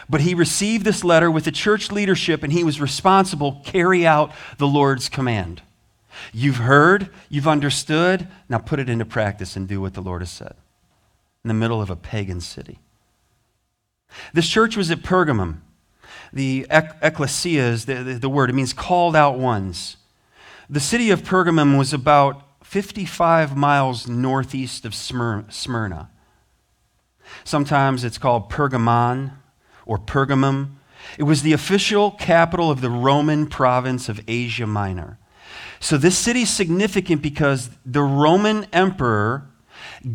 But 0.09 0.21
he 0.21 0.33
received 0.33 0.83
this 0.83 1.03
letter 1.03 1.31
with 1.31 1.45
the 1.45 1.51
church 1.51 1.91
leadership 1.91 2.43
and 2.43 2.51
he 2.51 2.63
was 2.63 2.81
responsible 2.81 3.61
carry 3.63 4.05
out 4.05 4.33
the 4.57 4.67
Lord's 4.67 5.07
command. 5.07 5.61
You've 6.33 6.57
heard, 6.57 7.09
you've 7.29 7.47
understood, 7.47 8.27
now 8.49 8.57
put 8.57 8.79
it 8.79 8.89
into 8.89 9.05
practice 9.05 9.55
and 9.55 9.65
do 9.65 9.79
what 9.79 9.93
the 9.93 10.01
Lord 10.01 10.21
has 10.21 10.31
said. 10.31 10.55
In 11.45 11.47
the 11.47 11.53
middle 11.53 11.81
of 11.81 11.89
a 11.89 11.95
pagan 11.95 12.41
city. 12.41 12.79
This 14.33 14.49
church 14.49 14.75
was 14.75 14.91
at 14.91 15.03
Pergamum 15.03 15.61
the 16.33 16.65
ecclesia 16.69 17.67
is 17.69 17.85
the, 17.85 17.95
the, 17.95 18.13
the 18.13 18.29
word. 18.29 18.49
It 18.49 18.53
means 18.53 18.73
called 18.73 19.15
out 19.15 19.37
ones. 19.37 19.97
The 20.69 20.79
city 20.79 21.09
of 21.11 21.23
Pergamum 21.23 21.77
was 21.77 21.93
about 21.93 22.43
55 22.63 23.57
miles 23.57 24.07
northeast 24.07 24.85
of 24.85 24.95
Smyrna. 24.95 26.09
Sometimes 27.43 28.03
it's 28.03 28.17
called 28.17 28.49
Pergamon 28.49 29.33
or 29.85 29.97
Pergamum. 29.97 30.75
It 31.17 31.23
was 31.23 31.41
the 31.41 31.53
official 31.53 32.11
capital 32.11 32.71
of 32.71 32.81
the 32.81 32.89
Roman 32.89 33.47
province 33.47 34.07
of 34.07 34.21
Asia 34.27 34.67
Minor. 34.67 35.17
So 35.79 35.97
this 35.97 36.17
city 36.17 36.43
is 36.43 36.49
significant 36.49 37.21
because 37.21 37.71
the 37.85 38.03
Roman 38.03 38.65
emperor 38.71 39.47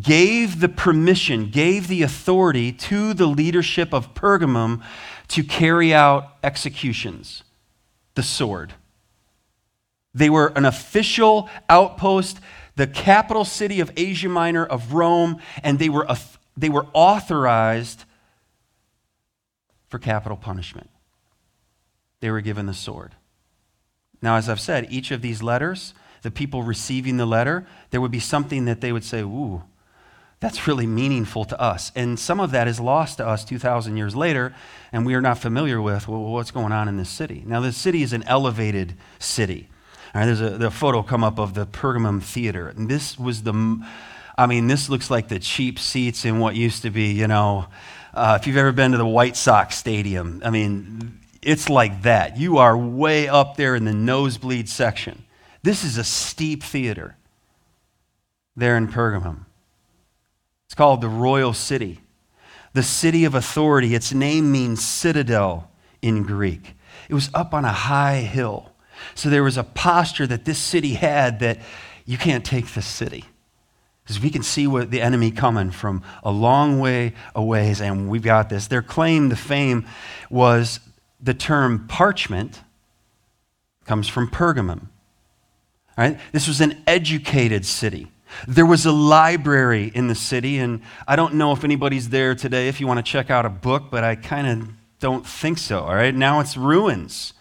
gave 0.01 0.59
the 0.59 0.69
permission, 0.69 1.49
gave 1.49 1.87
the 1.87 2.01
authority 2.01 2.71
to 2.71 3.13
the 3.13 3.27
leadership 3.27 3.93
of 3.93 4.13
Pergamum 4.13 4.81
to 5.29 5.43
carry 5.43 5.93
out 5.93 6.35
executions, 6.43 7.43
the 8.15 8.23
sword. 8.23 8.73
They 10.13 10.29
were 10.29 10.47
an 10.55 10.65
official 10.65 11.49
outpost, 11.69 12.39
the 12.75 12.87
capital 12.87 13.45
city 13.45 13.79
of 13.79 13.91
Asia 13.97 14.29
Minor 14.29 14.65
of 14.65 14.93
Rome, 14.93 15.39
and 15.63 15.79
they 15.79 15.89
were, 15.89 16.07
they 16.55 16.69
were 16.69 16.87
authorized 16.93 18.05
for 19.89 19.99
capital 19.99 20.37
punishment. 20.37 20.89
They 22.19 22.31
were 22.31 22.41
given 22.41 22.65
the 22.65 22.73
sword. 22.73 23.15
Now, 24.21 24.35
as 24.35 24.49
I've 24.49 24.59
said, 24.59 24.87
each 24.89 25.11
of 25.11 25.21
these 25.21 25.43
letters, 25.43 25.93
the 26.23 26.31
people 26.31 26.63
receiving 26.63 27.17
the 27.17 27.25
letter, 27.25 27.67
there 27.91 28.01
would 28.01 28.11
be 28.11 28.19
something 28.19 28.65
that 28.65 28.81
they 28.81 28.91
would 28.91 29.03
say, 29.03 29.21
Ooh, 29.21 29.63
that's 30.39 30.67
really 30.67 30.85
meaningful 30.85 31.45
to 31.45 31.59
us. 31.59 31.91
And 31.95 32.19
some 32.19 32.39
of 32.39 32.51
that 32.51 32.67
is 32.67 32.79
lost 32.79 33.17
to 33.17 33.27
us 33.27 33.43
2,000 33.43 33.97
years 33.97 34.15
later, 34.15 34.53
and 34.91 35.05
we 35.05 35.15
are 35.15 35.21
not 35.21 35.39
familiar 35.39 35.81
with 35.81 36.07
what's 36.07 36.51
going 36.51 36.71
on 36.71 36.87
in 36.87 36.97
this 36.97 37.09
city. 37.09 37.43
Now, 37.45 37.59
this 37.59 37.75
city 37.75 38.03
is 38.03 38.13
an 38.13 38.23
elevated 38.23 38.95
city. 39.17 39.69
All 40.13 40.21
right, 40.21 40.25
there's 40.25 40.41
a 40.41 40.51
the 40.57 40.71
photo 40.71 41.01
come 41.01 41.23
up 41.23 41.39
of 41.39 41.53
the 41.53 41.65
Pergamum 41.65 42.21
Theater. 42.21 42.69
And 42.69 42.87
this 42.87 43.17
was 43.17 43.43
the, 43.43 43.83
I 44.37 44.45
mean, 44.45 44.67
this 44.67 44.89
looks 44.89 45.09
like 45.09 45.27
the 45.27 45.39
cheap 45.39 45.79
seats 45.79 46.23
in 46.23 46.39
what 46.39 46.55
used 46.55 46.83
to 46.83 46.91
be, 46.91 47.11
you 47.11 47.27
know, 47.27 47.67
uh, 48.13 48.37
if 48.39 48.47
you've 48.47 48.57
ever 48.57 48.71
been 48.71 48.91
to 48.91 48.97
the 48.97 49.07
White 49.07 49.35
Sox 49.35 49.75
Stadium, 49.75 50.41
I 50.45 50.49
mean, 50.49 51.19
it's 51.41 51.69
like 51.69 52.03
that. 52.03 52.37
You 52.37 52.57
are 52.59 52.77
way 52.77 53.27
up 53.27 53.57
there 53.57 53.75
in 53.75 53.85
the 53.85 53.93
nosebleed 53.93 54.69
section. 54.69 55.25
This 55.63 55.83
is 55.83 55.97
a 55.97 56.03
steep 56.03 56.63
theater 56.63 57.15
there 58.55 58.77
in 58.77 58.87
Pergamum. 58.87 59.46
Called 60.77 61.01
the 61.01 61.09
Royal 61.09 61.53
City, 61.53 61.99
the 62.73 62.83
city 62.83 63.25
of 63.25 63.33
authority. 63.33 63.95
Its 63.95 64.13
name 64.13 64.51
means 64.51 64.83
citadel 64.83 65.71
in 66.03 66.21
Greek. 66.21 66.75
It 67.09 67.15
was 67.15 67.31
up 67.33 67.53
on 67.53 67.65
a 67.65 67.71
high 67.71 68.17
hill. 68.17 68.71
So 69.15 69.29
there 69.29 69.43
was 69.43 69.57
a 69.57 69.63
posture 69.63 70.27
that 70.27 70.45
this 70.45 70.59
city 70.59 70.93
had 70.93 71.39
that 71.39 71.59
you 72.05 72.17
can't 72.17 72.45
take 72.45 72.73
this 72.73 72.85
city. 72.85 73.25
Because 74.03 74.21
we 74.21 74.29
can 74.29 74.43
see 74.43 74.67
what 74.67 74.91
the 74.91 75.01
enemy 75.01 75.31
coming 75.31 75.71
from 75.71 76.03
a 76.23 76.31
long 76.31 76.79
way 76.79 77.13
away, 77.35 77.73
and 77.81 78.07
we've 78.07 78.21
got 78.21 78.49
this. 78.49 78.67
Their 78.67 78.81
claim 78.81 79.29
to 79.31 79.35
fame 79.35 79.85
was 80.29 80.79
the 81.19 81.33
term 81.33 81.87
parchment 81.87 82.61
comes 83.85 84.07
from 84.07 84.29
Pergamum. 84.29 84.89
All 85.97 86.05
right? 86.05 86.19
This 86.31 86.47
was 86.47 86.61
an 86.61 86.83
educated 86.85 87.65
city. 87.65 88.11
There 88.47 88.65
was 88.65 88.85
a 88.85 88.91
library 88.91 89.91
in 89.93 90.07
the 90.07 90.15
city, 90.15 90.57
and 90.57 90.81
I 91.07 91.15
don't 91.15 91.35
know 91.35 91.53
if 91.53 91.63
anybody's 91.63 92.09
there 92.09 92.35
today 92.35 92.67
if 92.67 92.81
you 92.81 92.87
want 92.87 92.97
to 92.97 93.09
check 93.09 93.29
out 93.29 93.45
a 93.45 93.49
book, 93.49 93.85
but 93.89 94.03
I 94.03 94.15
kind 94.15 94.47
of 94.47 94.69
don't 94.99 95.25
think 95.25 95.57
so. 95.57 95.81
All 95.81 95.95
right, 95.95 96.13
now 96.13 96.39
it's 96.39 96.57
ruins. 96.57 97.33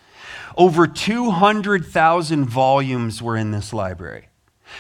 Over 0.57 0.87
200,000 0.87 2.45
volumes 2.47 3.21
were 3.21 3.37
in 3.37 3.50
this 3.50 3.73
library, 3.73 4.29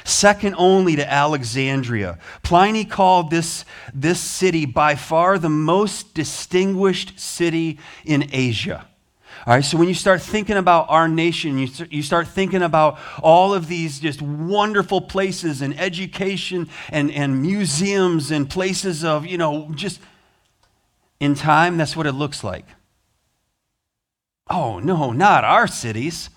second 0.04 0.54
only 0.56 0.96
to 0.96 1.12
Alexandria. 1.12 2.18
Pliny 2.42 2.84
called 2.84 3.30
this, 3.30 3.64
this 3.92 4.20
city 4.20 4.64
by 4.64 4.94
far 4.94 5.38
the 5.38 5.50
most 5.50 6.14
distinguished 6.14 7.20
city 7.20 7.78
in 8.04 8.28
Asia. 8.32 8.86
All 9.46 9.54
right, 9.54 9.64
so 9.64 9.78
when 9.78 9.86
you 9.86 9.94
start 9.94 10.22
thinking 10.22 10.56
about 10.56 10.86
our 10.88 11.06
nation, 11.06 11.56
you, 11.56 11.68
you 11.88 12.02
start 12.02 12.26
thinking 12.26 12.62
about 12.62 12.98
all 13.22 13.54
of 13.54 13.68
these 13.68 14.00
just 14.00 14.20
wonderful 14.20 15.00
places 15.00 15.62
and 15.62 15.78
education 15.78 16.68
and, 16.90 17.12
and 17.12 17.42
museums 17.42 18.32
and 18.32 18.50
places 18.50 19.04
of, 19.04 19.24
you 19.24 19.38
know, 19.38 19.70
just 19.76 20.00
in 21.20 21.36
time, 21.36 21.76
that's 21.76 21.94
what 21.94 22.06
it 22.06 22.12
looks 22.12 22.42
like. 22.42 22.66
Oh, 24.50 24.80
no, 24.80 25.12
not 25.12 25.44
our 25.44 25.68
cities. 25.68 26.28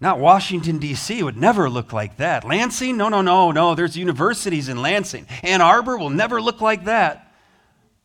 Not 0.00 0.20
Washington, 0.20 0.78
D.C. 0.78 1.24
would 1.24 1.36
never 1.36 1.68
look 1.68 1.92
like 1.92 2.18
that. 2.18 2.44
Lansing? 2.44 2.96
No, 2.96 3.08
no, 3.08 3.22
no, 3.22 3.50
no. 3.50 3.74
There's 3.74 3.96
universities 3.96 4.68
in 4.68 4.80
Lansing. 4.80 5.26
Ann 5.42 5.60
Arbor 5.60 5.96
will 5.96 6.10
never 6.10 6.40
look 6.40 6.60
like 6.60 6.84
that. 6.84 7.32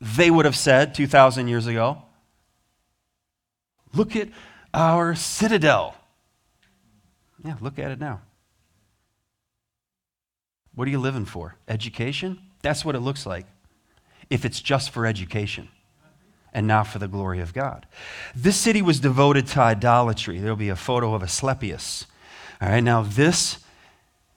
They 0.01 0.31
would 0.31 0.45
have 0.45 0.55
said 0.55 0.95
2,000 0.95 1.47
years 1.47 1.67
ago. 1.67 2.01
Look 3.93 4.15
at 4.15 4.29
our 4.73 5.15
citadel. 5.15 5.95
Yeah, 7.43 7.55
look 7.61 7.79
at 7.79 7.91
it 7.91 7.99
now. 7.99 8.21
What 10.75 10.87
are 10.87 10.91
you 10.91 10.99
living 10.99 11.25
for? 11.25 11.55
Education? 11.67 12.39
That's 12.61 12.85
what 12.85 12.95
it 12.95 12.99
looks 12.99 13.25
like 13.25 13.45
if 14.29 14.45
it's 14.45 14.59
just 14.59 14.91
for 14.91 15.05
education 15.05 15.69
and 16.53 16.67
not 16.67 16.87
for 16.87 16.99
the 16.99 17.07
glory 17.07 17.39
of 17.39 17.53
God. 17.53 17.85
This 18.35 18.57
city 18.57 18.81
was 18.81 18.99
devoted 18.99 19.47
to 19.47 19.59
idolatry. 19.59 20.39
There'll 20.39 20.55
be 20.55 20.69
a 20.69 20.75
photo 20.75 21.13
of 21.13 21.23
Asclepius. 21.23 22.05
All 22.61 22.69
right, 22.69 22.83
now 22.83 23.03
this, 23.03 23.59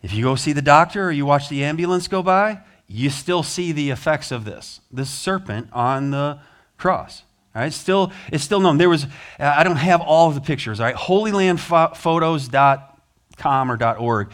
if 0.03 0.13
you 0.13 0.25
go 0.25 0.35
see 0.35 0.53
the 0.53 0.63
doctor 0.63 1.09
or 1.09 1.13
you 1.13 1.27
watch 1.27 1.49
the 1.49 1.65
ambulance 1.65 2.09
go 2.09 2.23
by, 2.23 2.61
you 2.87 3.11
still 3.11 3.43
see 3.43 3.73
the 3.73 3.91
effects 3.91 4.31
of 4.31 4.45
this. 4.45 4.81
This 4.91 5.11
serpent 5.11 5.69
on 5.73 6.11
the 6.11 6.41
cross. 6.77 7.23
All 7.55 7.63
right, 7.63 7.73
still, 7.73 8.13
it's 8.31 8.43
still 8.45 8.61
known. 8.61 8.77
There 8.79 8.89
was, 8.89 9.07
I 9.39 9.63
don't 9.65 9.77
have 9.77 10.01
all 10.01 10.29
of 10.29 10.37
the 10.37 10.41
pictures. 10.41 10.79
All 10.79 10.87
right, 10.87 10.95
holylandphotos.com 10.95 13.73
or 13.73 13.97
.org. 13.99 14.31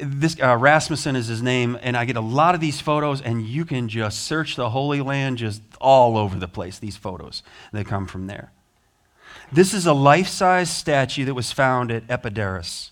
This 0.00 0.40
uh, 0.40 0.56
Rasmussen 0.56 1.16
is 1.16 1.26
his 1.28 1.42
name, 1.42 1.78
and 1.80 1.96
I 1.96 2.04
get 2.04 2.16
a 2.16 2.20
lot 2.20 2.54
of 2.54 2.60
these 2.60 2.78
photos, 2.80 3.22
and 3.22 3.44
you 3.44 3.64
can 3.64 3.88
just 3.88 4.20
search 4.20 4.54
the 4.54 4.70
Holy 4.70 5.00
Land 5.00 5.38
just 5.38 5.60
all 5.80 6.16
over 6.18 6.38
the 6.38 6.46
place. 6.46 6.78
These 6.78 6.96
photos 6.96 7.42
they 7.72 7.82
come 7.84 8.06
from 8.06 8.26
there. 8.26 8.52
This 9.50 9.72
is 9.72 9.86
a 9.86 9.94
life-size 9.94 10.70
statue 10.70 11.24
that 11.24 11.32
was 11.34 11.52
found 11.52 11.90
at 11.90 12.06
Epidaurus, 12.08 12.90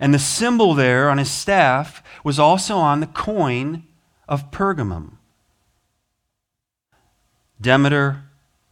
and 0.00 0.12
the 0.12 0.18
symbol 0.18 0.74
there 0.74 1.08
on 1.08 1.18
his 1.18 1.30
staff 1.30 2.02
was 2.24 2.40
also 2.40 2.76
on 2.76 2.98
the 3.00 3.06
coin 3.06 3.84
of 4.28 4.50
Pergamum. 4.50 5.12
Demeter 7.60 8.24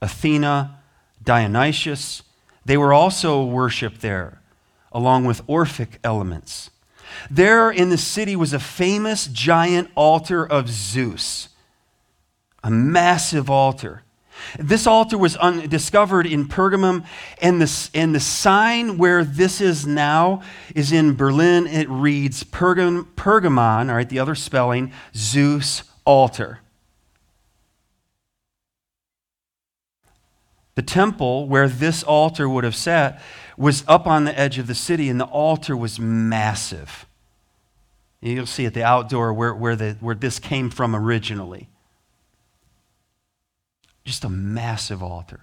Athena, 0.03 0.79
Dionysius. 1.23 2.23
They 2.67 2.77
were 2.77 2.93
also 2.93 3.43
worshiped 3.45 4.03
there, 4.03 4.43
along 4.91 5.25
with 5.25 5.41
Orphic 5.47 5.99
elements. 6.05 6.71
There 7.31 7.71
in 7.71 7.89
the 7.89 7.99
city 7.99 8.37
was 8.37 8.53
a 8.53 8.59
famous 8.59 9.27
giant 9.27 9.91
altar 9.95 10.47
of 10.47 10.69
Zeus, 10.69 11.49
a 12.63 12.71
massive 12.71 13.49
altar. 13.49 14.03
This 14.59 14.87
altar 14.87 15.17
was 15.17 15.37
un- 15.37 15.69
discovered 15.69 16.27
in 16.27 16.49
Pergamum, 16.49 17.05
and 17.41 17.61
the, 17.61 17.91
and 17.95 18.15
the 18.15 18.21
sign 18.21 18.99
where 18.99 19.25
this 19.25 19.61
is 19.61 19.87
now 19.87 20.43
is 20.75 20.91
in 20.91 21.15
Berlin. 21.15 21.67
It 21.67 21.89
reads 21.89 22.43
Pergam, 22.43 23.07
Pergamon, 23.15 23.89
all 23.89 23.97
right, 23.97 24.09
the 24.09 24.19
other 24.19 24.35
spelling, 24.35 24.93
Zeus 25.15 25.85
altar. 26.05 26.61
The 30.75 30.83
temple 30.83 31.49
where 31.49 31.69
this 31.69 32.02
altar 32.02 32.49
would 32.49 32.64
have 32.64 32.76
sat 32.76 33.21
was 33.57 33.85
up 33.87 34.07
on 34.07 34.25
the 34.25 34.38
edge 34.38 34.59
of 34.59 34.67
the 34.67 34.75
city, 34.75 35.09
and 35.09 35.21
the 35.21 35.26
altar 35.26 35.76
was 35.76 36.00
massive. 36.00 37.07
You'll 38.21 38.47
see 38.47 38.67
at 38.67 38.75
the 38.75 38.85
outdoor 38.85 39.35
where, 39.35 39.52
where, 39.52 39.76
the, 39.76 39.97
where 40.00 40.14
this 40.14 40.38
came 40.38 40.71
from 40.71 40.95
originally. 40.95 41.69
Just 44.05 44.25
a 44.25 44.29
massive 44.29 45.02
altar. 45.02 45.41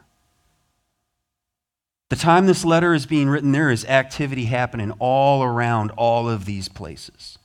The 2.09 2.15
time 2.15 2.48
this 2.48 2.65
letter 2.65 2.93
is 2.95 3.05
being 3.05 3.29
written, 3.29 3.51
there 3.51 3.69
is 3.69 3.86
activity 3.86 4.45
happening 4.45 4.91
all 4.98 5.43
around 5.43 5.91
all 5.91 6.27
of 6.27 6.45
these 6.45 6.67
places. 6.67 7.38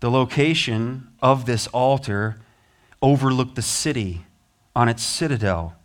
The 0.00 0.10
location 0.10 1.08
of 1.20 1.44
this 1.44 1.66
altar 1.68 2.38
overlooked 3.02 3.56
the 3.56 3.62
city 3.62 4.24
on 4.74 4.88
its 4.88 5.02
citadel. 5.02 5.76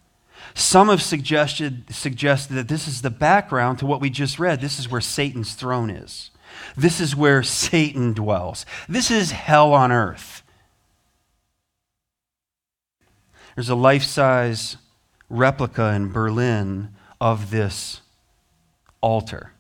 Some 0.54 0.88
have 0.90 1.02
suggested, 1.02 1.94
suggested 1.94 2.54
that 2.54 2.68
this 2.68 2.88
is 2.88 3.02
the 3.02 3.10
background 3.10 3.80
to 3.80 3.86
what 3.86 4.02
we 4.02 4.10
just 4.10 4.40
read. 4.40 4.62
This 4.62 4.80
is 4.80 4.90
where 4.90 5.02
Satan's 5.02 5.54
throne 5.54 5.90
is. 5.90 6.32
This 6.76 7.02
is 7.02 7.16
where 7.16 7.44
Satan 7.44 8.14
dwells. 8.14 8.66
This 8.88 9.12
is 9.12 9.32
hell 9.32 9.74
on 9.74 9.92
earth. 9.92 10.44
There's 13.56 13.70
a 13.70 13.76
life 13.76 14.04
size 14.04 14.78
replica 15.30 15.94
in 15.94 16.12
Berlin 16.12 16.90
of 17.20 17.50
this 17.50 18.02
altar. 19.02 19.54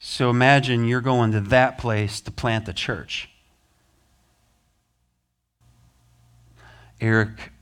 So 0.00 0.28
imagine 0.30 0.84
you're 0.84 1.00
going 1.00 1.30
to 1.32 1.40
that 1.40 1.78
place 1.78 2.20
to 2.22 2.32
plant 2.32 2.66
the 2.66 2.72
church. 2.72 3.31
Eric 7.02 7.52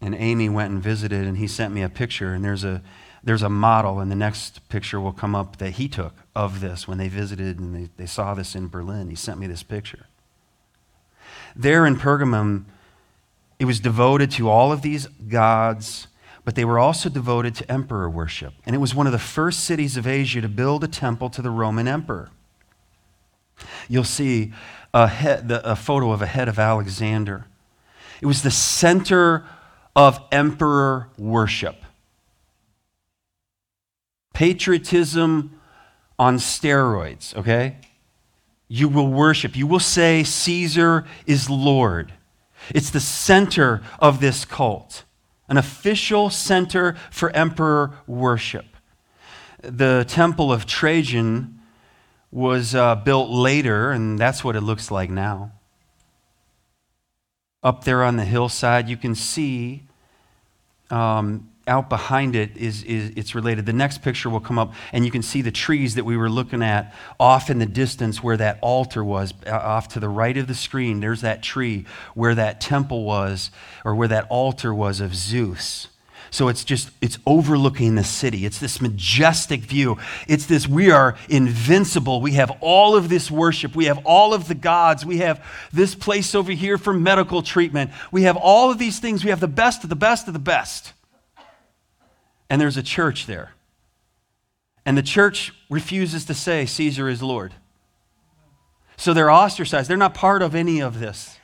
and 0.00 0.14
Amy 0.14 0.48
went 0.48 0.70
and 0.70 0.82
visited, 0.82 1.26
and 1.26 1.38
he 1.38 1.48
sent 1.48 1.74
me 1.74 1.82
a 1.82 1.88
picture, 1.88 2.34
and 2.34 2.44
there's 2.44 2.62
a 2.62 2.82
there's 3.24 3.42
a 3.42 3.48
model, 3.48 4.00
and 4.00 4.10
the 4.10 4.16
next 4.16 4.68
picture 4.68 5.00
will 5.00 5.12
come 5.12 5.34
up 5.34 5.56
that 5.56 5.72
he 5.72 5.88
took 5.88 6.14
of 6.36 6.60
this 6.60 6.86
when 6.86 6.98
they 6.98 7.08
visited 7.08 7.58
and 7.58 7.74
they, 7.74 7.88
they 7.96 8.06
saw 8.06 8.34
this 8.34 8.54
in 8.54 8.68
Berlin. 8.68 9.08
He 9.08 9.16
sent 9.16 9.40
me 9.40 9.46
this 9.46 9.62
picture. 9.62 10.06
There 11.56 11.86
in 11.86 11.96
Pergamum, 11.96 12.66
it 13.58 13.64
was 13.64 13.80
devoted 13.80 14.30
to 14.32 14.50
all 14.50 14.72
of 14.72 14.82
these 14.82 15.06
gods, 15.06 16.06
but 16.44 16.54
they 16.54 16.66
were 16.66 16.78
also 16.78 17.08
devoted 17.08 17.54
to 17.54 17.72
emperor 17.72 18.10
worship. 18.10 18.52
And 18.66 18.76
it 18.76 18.78
was 18.78 18.94
one 18.94 19.06
of 19.06 19.12
the 19.12 19.18
first 19.18 19.60
cities 19.60 19.96
of 19.96 20.06
Asia 20.06 20.42
to 20.42 20.48
build 20.48 20.84
a 20.84 20.88
temple 20.88 21.30
to 21.30 21.40
the 21.40 21.50
Roman 21.50 21.88
emperor. 21.88 22.28
You'll 23.88 24.04
see 24.04 24.52
a, 24.92 25.06
head, 25.06 25.50
a 25.50 25.76
photo 25.76 26.12
of 26.12 26.20
a 26.20 26.26
head 26.26 26.48
of 26.48 26.58
Alexander. 26.58 27.46
It 28.20 28.26
was 28.26 28.42
the 28.42 28.50
center 28.50 29.44
of 29.96 30.20
emperor 30.32 31.08
worship. 31.18 31.76
Patriotism 34.32 35.60
on 36.18 36.38
steroids, 36.38 37.36
okay? 37.36 37.76
You 38.68 38.88
will 38.88 39.08
worship. 39.08 39.56
You 39.56 39.66
will 39.66 39.80
say 39.80 40.24
Caesar 40.24 41.04
is 41.26 41.48
Lord. 41.50 42.12
It's 42.70 42.90
the 42.90 43.00
center 43.00 43.82
of 43.98 44.20
this 44.20 44.44
cult, 44.44 45.04
an 45.48 45.56
official 45.56 46.30
center 46.30 46.96
for 47.10 47.30
emperor 47.30 47.92
worship. 48.06 48.64
The 49.62 50.04
temple 50.08 50.52
of 50.52 50.66
Trajan 50.66 51.60
was 52.30 52.74
uh, 52.74 52.96
built 52.96 53.30
later, 53.30 53.90
and 53.92 54.18
that's 54.18 54.42
what 54.42 54.56
it 54.56 54.62
looks 54.62 54.90
like 54.90 55.10
now. 55.10 55.52
Up 57.64 57.84
there 57.84 58.04
on 58.04 58.16
the 58.16 58.24
hillside, 58.24 58.88
you 58.88 58.96
can 58.96 59.14
see 59.14 59.82
um, 60.90 61.50
out 61.66 61.88
behind 61.88 62.36
it 62.36 62.56
is, 62.56 62.82
is 62.84 63.12
it's 63.16 63.34
related. 63.34 63.64
The 63.64 63.72
next 63.72 64.02
picture 64.02 64.28
will 64.28 64.40
come 64.40 64.58
up, 64.58 64.74
and 64.92 65.04
you 65.04 65.10
can 65.10 65.22
see 65.22 65.40
the 65.40 65.50
trees 65.50 65.94
that 65.94 66.04
we 66.04 66.16
were 66.16 66.28
looking 66.28 66.62
at 66.62 66.94
off 67.18 67.48
in 67.48 67.58
the 67.58 67.66
distance 67.66 68.22
where 68.22 68.36
that 68.36 68.58
altar 68.60 69.02
was, 69.02 69.32
uh, 69.46 69.50
off 69.50 69.88
to 69.88 70.00
the 70.00 70.08
right 70.08 70.36
of 70.36 70.46
the 70.46 70.54
screen. 70.54 71.00
There's 71.00 71.22
that 71.22 71.42
tree 71.42 71.86
where 72.14 72.34
that 72.34 72.60
temple 72.60 73.04
was, 73.04 73.50
or 73.84 73.94
where 73.94 74.08
that 74.08 74.26
altar 74.28 74.74
was 74.74 75.00
of 75.00 75.14
Zeus. 75.14 75.88
So 76.34 76.48
it's 76.48 76.64
just, 76.64 76.90
it's 77.00 77.18
overlooking 77.26 77.94
the 77.94 78.02
city. 78.02 78.44
It's 78.44 78.58
this 78.58 78.80
majestic 78.80 79.60
view. 79.60 79.98
It's 80.26 80.46
this, 80.46 80.66
we 80.66 80.90
are 80.90 81.16
invincible. 81.28 82.20
We 82.20 82.32
have 82.32 82.50
all 82.60 82.96
of 82.96 83.08
this 83.08 83.30
worship. 83.30 83.76
We 83.76 83.84
have 83.84 84.04
all 84.04 84.34
of 84.34 84.48
the 84.48 84.54
gods. 84.54 85.06
We 85.06 85.18
have 85.18 85.44
this 85.72 85.94
place 85.94 86.34
over 86.34 86.50
here 86.50 86.76
for 86.76 86.92
medical 86.92 87.42
treatment. 87.42 87.92
We 88.10 88.22
have 88.24 88.36
all 88.36 88.72
of 88.72 88.78
these 88.78 88.98
things. 88.98 89.22
We 89.22 89.30
have 89.30 89.38
the 89.38 89.46
best 89.46 89.84
of 89.84 89.90
the 89.90 89.96
best 89.96 90.26
of 90.26 90.32
the 90.32 90.40
best 90.40 90.92
and 92.50 92.60
there's 92.60 92.76
a 92.76 92.82
church 92.82 93.26
there. 93.26 93.52
And 94.86 94.98
the 94.98 95.02
church 95.02 95.52
refuses 95.70 96.24
to 96.26 96.34
say 96.34 96.66
Caesar 96.66 97.08
is 97.08 97.22
Lord. 97.22 97.54
So 98.96 99.14
they're 99.14 99.30
ostracized. 99.30 99.90
They're 99.90 99.96
not 99.96 100.14
part 100.14 100.42
of 100.42 100.54
any 100.54 100.80
of 100.80 101.00
this, 101.00 101.38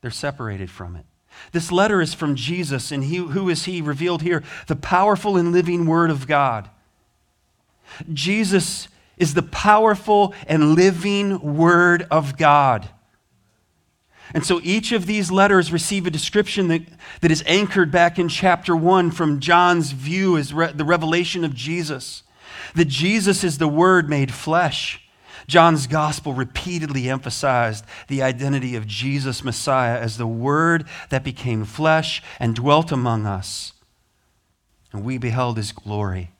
they're 0.00 0.10
separated 0.10 0.70
from 0.70 0.96
it. 0.96 1.04
This 1.52 1.72
letter 1.72 2.00
is 2.00 2.14
from 2.14 2.36
Jesus, 2.36 2.92
and 2.92 3.04
he, 3.04 3.16
who 3.16 3.48
is 3.48 3.64
he 3.64 3.80
revealed 3.80 4.22
here? 4.22 4.42
The 4.66 4.76
powerful 4.76 5.36
and 5.36 5.52
living 5.52 5.86
Word 5.86 6.10
of 6.10 6.26
God. 6.26 6.70
Jesus 8.12 8.88
is 9.16 9.34
the 9.34 9.42
powerful 9.42 10.34
and 10.46 10.74
living 10.74 11.56
Word 11.56 12.06
of 12.10 12.36
God. 12.36 12.88
And 14.32 14.46
so 14.46 14.60
each 14.62 14.92
of 14.92 15.06
these 15.06 15.30
letters 15.30 15.72
receive 15.72 16.06
a 16.06 16.10
description 16.10 16.68
that, 16.68 16.82
that 17.20 17.30
is 17.30 17.42
anchored 17.46 17.90
back 17.90 18.18
in 18.18 18.28
chapter 18.28 18.76
1 18.76 19.10
from 19.10 19.40
John's 19.40 19.90
view 19.92 20.36
as 20.36 20.54
re- 20.54 20.72
the 20.72 20.84
revelation 20.84 21.44
of 21.44 21.54
Jesus. 21.54 22.22
That 22.74 22.86
Jesus 22.86 23.42
is 23.42 23.58
the 23.58 23.68
Word 23.68 24.08
made 24.08 24.32
flesh. 24.32 25.02
John's 25.46 25.86
gospel 25.86 26.32
repeatedly 26.32 27.08
emphasized 27.08 27.84
the 28.08 28.22
identity 28.22 28.76
of 28.76 28.86
Jesus 28.86 29.44
Messiah 29.44 29.98
as 29.98 30.16
the 30.16 30.26
Word 30.26 30.84
that 31.08 31.24
became 31.24 31.64
flesh 31.64 32.22
and 32.38 32.54
dwelt 32.54 32.92
among 32.92 33.26
us. 33.26 33.72
And 34.92 35.04
we 35.04 35.18
beheld 35.18 35.56
his 35.56 35.72
glory. 35.72 36.30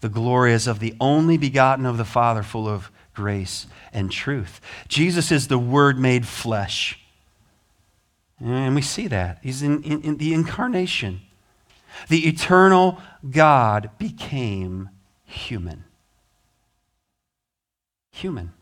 The 0.00 0.08
glory 0.08 0.52
as 0.52 0.66
of 0.66 0.78
the 0.78 0.94
only 1.00 1.36
begotten 1.36 1.86
of 1.86 1.98
the 1.98 2.04
Father, 2.04 2.42
full 2.42 2.68
of 2.68 2.90
grace 3.14 3.66
and 3.92 4.12
truth. 4.12 4.60
Jesus 4.86 5.32
is 5.32 5.48
the 5.48 5.58
Word 5.58 5.98
made 5.98 6.26
flesh. 6.26 7.00
And 8.40 8.74
we 8.74 8.82
see 8.82 9.08
that. 9.08 9.38
He's 9.42 9.62
in, 9.62 9.82
in, 9.82 10.02
in, 10.02 10.16
the 10.18 10.32
incarnation. 10.32 11.22
The 12.08 12.28
eternal 12.28 13.00
God 13.28 13.90
became 13.98 14.90
human. 15.24 15.84
Human. 18.18 18.52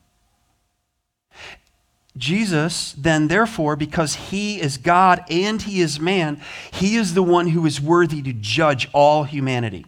Jesus, 2.17 2.95
then, 2.97 3.29
therefore, 3.29 3.77
because 3.77 4.15
he 4.15 4.61
is 4.61 4.79
God 4.79 5.25
and 5.31 5.61
he 5.61 5.81
is 5.81 6.01
man, 6.01 6.41
he 6.73 6.97
is 6.97 7.15
the 7.15 7.23
one 7.23 7.49
who 7.49 7.67
is 7.67 7.81
worthy 7.81 8.23
to 8.23 8.33
judge 8.33 8.89
all 8.93 9.25
humanity. 9.25 9.87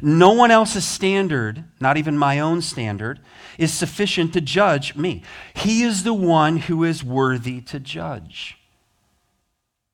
No 0.00 0.32
one 0.32 0.50
else's 0.50 0.84
standard, 0.84 1.64
not 1.80 1.96
even 1.96 2.16
my 2.16 2.38
own 2.38 2.62
standard, 2.62 3.20
is 3.58 3.72
sufficient 3.72 4.32
to 4.32 4.40
judge 4.40 4.94
me. 4.94 5.22
He 5.54 5.82
is 5.82 6.04
the 6.04 6.14
one 6.14 6.58
who 6.58 6.84
is 6.84 7.04
worthy 7.04 7.60
to 7.62 7.80
judge. 7.80 8.58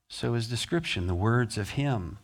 So 0.09 0.35
his 0.35 0.48
description, 0.48 1.07
the 1.07 1.14
words 1.14 1.57
of 1.57 1.70
him 1.70 2.18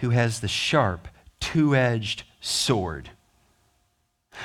who 0.00 0.10
has 0.10 0.40
the 0.40 0.48
sharp, 0.48 1.08
two 1.40 1.74
edged 1.74 2.24
sword. 2.40 3.10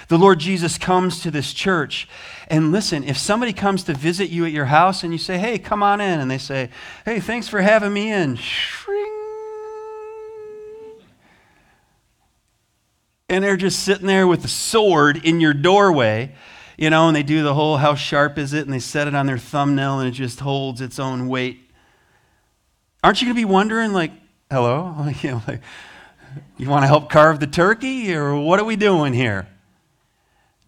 The 0.07 0.17
Lord 0.17 0.39
Jesus 0.39 0.77
comes 0.77 1.21
to 1.21 1.31
this 1.31 1.53
church. 1.53 2.07
And 2.47 2.71
listen, 2.71 3.03
if 3.03 3.17
somebody 3.17 3.53
comes 3.53 3.83
to 3.83 3.93
visit 3.93 4.29
you 4.29 4.45
at 4.45 4.51
your 4.51 4.65
house 4.65 5.03
and 5.03 5.11
you 5.11 5.17
say, 5.17 5.37
hey, 5.37 5.57
come 5.57 5.81
on 5.81 6.01
in, 6.01 6.19
and 6.19 6.29
they 6.29 6.37
say, 6.37 6.69
hey, 7.05 7.19
thanks 7.19 7.47
for 7.47 7.61
having 7.61 7.93
me 7.93 8.11
in, 8.11 8.37
and 13.27 13.43
they're 13.43 13.57
just 13.57 13.79
sitting 13.79 14.07
there 14.07 14.27
with 14.27 14.45
a 14.45 14.49
sword 14.49 15.25
in 15.25 15.41
your 15.41 15.53
doorway, 15.53 16.33
you 16.77 16.89
know, 16.89 17.07
and 17.07 17.15
they 17.15 17.23
do 17.23 17.43
the 17.43 17.53
whole 17.53 17.77
how 17.77 17.95
sharp 17.95 18.37
is 18.37 18.53
it, 18.53 18.65
and 18.65 18.73
they 18.73 18.79
set 18.79 19.07
it 19.07 19.15
on 19.15 19.25
their 19.25 19.37
thumbnail 19.37 19.99
and 19.99 20.09
it 20.09 20.11
just 20.11 20.39
holds 20.41 20.81
its 20.81 20.99
own 20.99 21.27
weight. 21.27 21.59
Aren't 23.03 23.21
you 23.21 23.27
going 23.27 23.35
to 23.35 23.41
be 23.41 23.45
wondering, 23.45 23.93
like, 23.93 24.11
hello? 24.51 25.11
You 26.57 26.69
want 26.69 26.83
to 26.83 26.87
help 26.87 27.09
carve 27.09 27.39
the 27.39 27.47
turkey, 27.47 28.13
or 28.13 28.35
what 28.35 28.59
are 28.59 28.65
we 28.65 28.75
doing 28.75 29.13
here? 29.13 29.47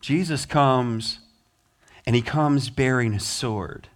Jesus 0.01 0.45
comes, 0.45 1.19
and 2.05 2.15
he 2.15 2.21
comes 2.21 2.69
bearing 2.69 3.13
a 3.13 3.19
sword. 3.19 3.89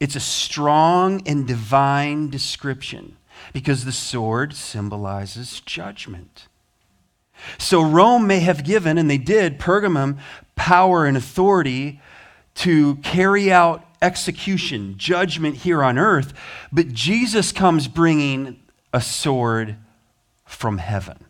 It's 0.00 0.16
a 0.16 0.20
strong 0.20 1.22
and 1.26 1.46
divine 1.46 2.28
description 2.28 3.16
because 3.52 3.84
the 3.84 3.92
sword 3.92 4.54
symbolizes 4.54 5.60
judgment. 5.60 6.48
So 7.58 7.82
Rome 7.82 8.26
may 8.26 8.40
have 8.40 8.64
given, 8.64 8.98
and 8.98 9.10
they 9.10 9.18
did, 9.18 9.58
Pergamum 9.58 10.18
power 10.54 11.06
and 11.06 11.16
authority 11.16 12.00
to 12.56 12.96
carry 12.96 13.50
out 13.50 13.84
execution, 14.00 14.94
judgment 14.98 15.56
here 15.56 15.82
on 15.82 15.98
earth, 15.98 16.34
but 16.72 16.88
Jesus 16.88 17.52
comes 17.52 17.88
bringing 17.88 18.60
a 18.92 19.00
sword 19.00 19.76
from 20.44 20.78
heaven. 20.78 21.24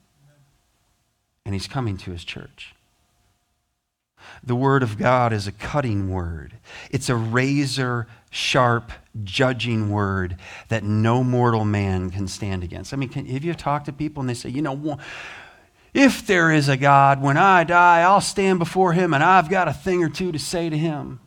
And 1.45 1.55
he's 1.55 1.69
coming 1.69 1.97
to 1.99 2.11
his 2.11 2.25
church. 2.25 2.75
The 4.45 4.57
word 4.57 4.83
of 4.83 4.99
God 4.99 5.33
is 5.33 5.47
a 5.47 5.53
cutting 5.53 6.11
word. 6.11 6.55
It's 6.91 7.09
a 7.09 7.15
razor 7.15 8.09
sharp, 8.31 8.91
judging 9.23 9.91
word 9.91 10.37
that 10.69 10.83
no 10.83 11.23
mortal 11.23 11.65
man 11.65 12.11
can 12.11 12.27
stand 12.27 12.65
against. 12.65 12.93
I 12.93 12.97
mean, 12.97 13.09
can, 13.09 13.27
you 13.27 13.55
talked 13.55 13.87
to 13.87 13.93
people 13.93 14.21
and 14.21 14.29
they 14.29 14.35
say, 14.35 14.49
you 14.49 14.63
know, 14.63 14.99
if 15.95 16.27
there 16.27 16.51
is 16.51 16.69
a 16.69 16.77
God, 16.77 17.21
when 17.23 17.37
I 17.37 17.65
die, 17.65 18.01
I'll 18.01 18.21
stand 18.21 18.59
before 18.59 18.95
him 18.95 19.15
and 19.15 19.23
I've 19.23 19.51
got 19.51 19.69
a 19.69 19.73
thing 19.73 20.03
or 20.03 20.09
two 20.09 20.33
to 20.33 20.39
say 20.39 20.71
to 20.71 20.77
him? 20.77 21.21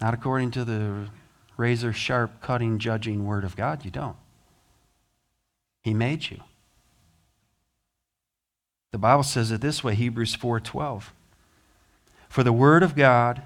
Not 0.00 0.14
according 0.14 0.50
to 0.52 0.64
the 0.64 1.08
razor 1.56 1.92
sharp, 1.92 2.40
cutting, 2.42 2.78
judging 2.78 3.24
word 3.24 3.44
of 3.44 3.56
God, 3.56 3.84
you 3.84 3.90
don't. 3.90 4.16
He 5.82 5.94
made 5.94 6.30
you. 6.30 6.40
The 8.92 8.98
Bible 8.98 9.24
says 9.24 9.50
it 9.50 9.60
this 9.60 9.82
way, 9.82 9.94
Hebrews 9.94 10.36
4:12. 10.36 11.12
For 12.28 12.44
the 12.44 12.52
word 12.52 12.82
of 12.82 12.94
God 12.94 13.42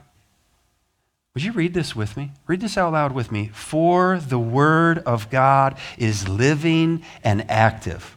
would 1.37 1.45
you 1.45 1.53
read 1.53 1.75
this 1.75 1.95
with 1.95 2.17
me? 2.17 2.33
Read 2.47 2.63
this 2.63 2.79
out 2.79 2.95
loud 2.95 3.13
with 3.13 3.31
me. 3.31 3.51
For 3.53 4.19
the 4.19 4.39
word 4.39 5.01
of 5.01 5.29
God 5.29 5.77
is 5.99 6.27
living 6.27 7.03
and 7.23 7.45
active, 7.51 8.17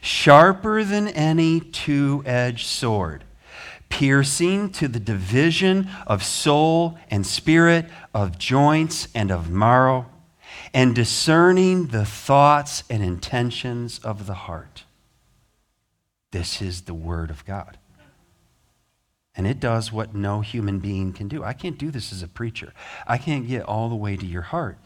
sharper 0.00 0.82
than 0.82 1.06
any 1.06 1.60
two 1.60 2.24
edged 2.26 2.66
sword, 2.66 3.22
piercing 3.90 4.70
to 4.70 4.88
the 4.88 4.98
division 4.98 5.88
of 6.04 6.24
soul 6.24 6.98
and 7.12 7.24
spirit, 7.24 7.86
of 8.12 8.40
joints 8.40 9.06
and 9.14 9.30
of 9.30 9.48
marrow, 9.48 10.06
and 10.74 10.96
discerning 10.96 11.86
the 11.86 12.04
thoughts 12.04 12.82
and 12.90 13.04
intentions 13.04 14.00
of 14.00 14.26
the 14.26 14.34
heart. 14.34 14.82
This 16.30 16.60
is 16.60 16.82
the 16.82 16.94
word 16.94 17.30
of 17.30 17.44
God. 17.44 17.78
And 19.34 19.46
it 19.46 19.60
does 19.60 19.92
what 19.92 20.14
no 20.14 20.40
human 20.40 20.80
being 20.80 21.12
can 21.12 21.28
do. 21.28 21.44
I 21.44 21.52
can't 21.52 21.78
do 21.78 21.92
this 21.92 22.12
as 22.12 22.22
a 22.22 22.28
preacher. 22.28 22.74
I 23.06 23.18
can't 23.18 23.46
get 23.46 23.62
all 23.62 23.88
the 23.88 23.94
way 23.94 24.16
to 24.16 24.26
your 24.26 24.42
heart. 24.42 24.78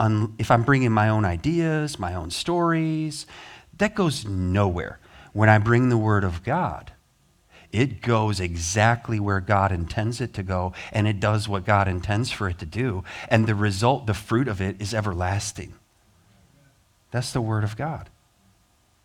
if 0.00 0.50
I'm 0.50 0.62
bringing 0.62 0.92
my 0.92 1.10
own 1.10 1.24
ideas, 1.26 1.98
my 1.98 2.14
own 2.14 2.30
stories, 2.30 3.26
that 3.76 3.94
goes 3.94 4.24
nowhere. 4.24 4.98
When 5.32 5.48
I 5.48 5.58
bring 5.58 5.88
the 5.88 5.98
Word 5.98 6.24
of 6.24 6.42
God, 6.42 6.92
it 7.70 8.00
goes 8.00 8.40
exactly 8.40 9.20
where 9.20 9.40
God 9.40 9.72
intends 9.72 10.20
it 10.22 10.32
to 10.34 10.42
go, 10.42 10.72
and 10.90 11.06
it 11.06 11.20
does 11.20 11.48
what 11.48 11.66
God 11.66 11.86
intends 11.86 12.30
for 12.30 12.48
it 12.48 12.58
to 12.60 12.66
do. 12.66 13.04
And 13.28 13.46
the 13.46 13.54
result, 13.54 14.06
the 14.06 14.14
fruit 14.14 14.48
of 14.48 14.62
it, 14.62 14.80
is 14.80 14.94
everlasting. 14.94 15.74
That's 17.10 17.32
the 17.32 17.42
Word 17.42 17.62
of 17.62 17.76
God. 17.76 18.08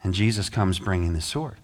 And 0.01 0.13
Jesus 0.13 0.49
comes 0.49 0.79
bringing 0.79 1.13
the 1.13 1.21
sword. 1.21 1.57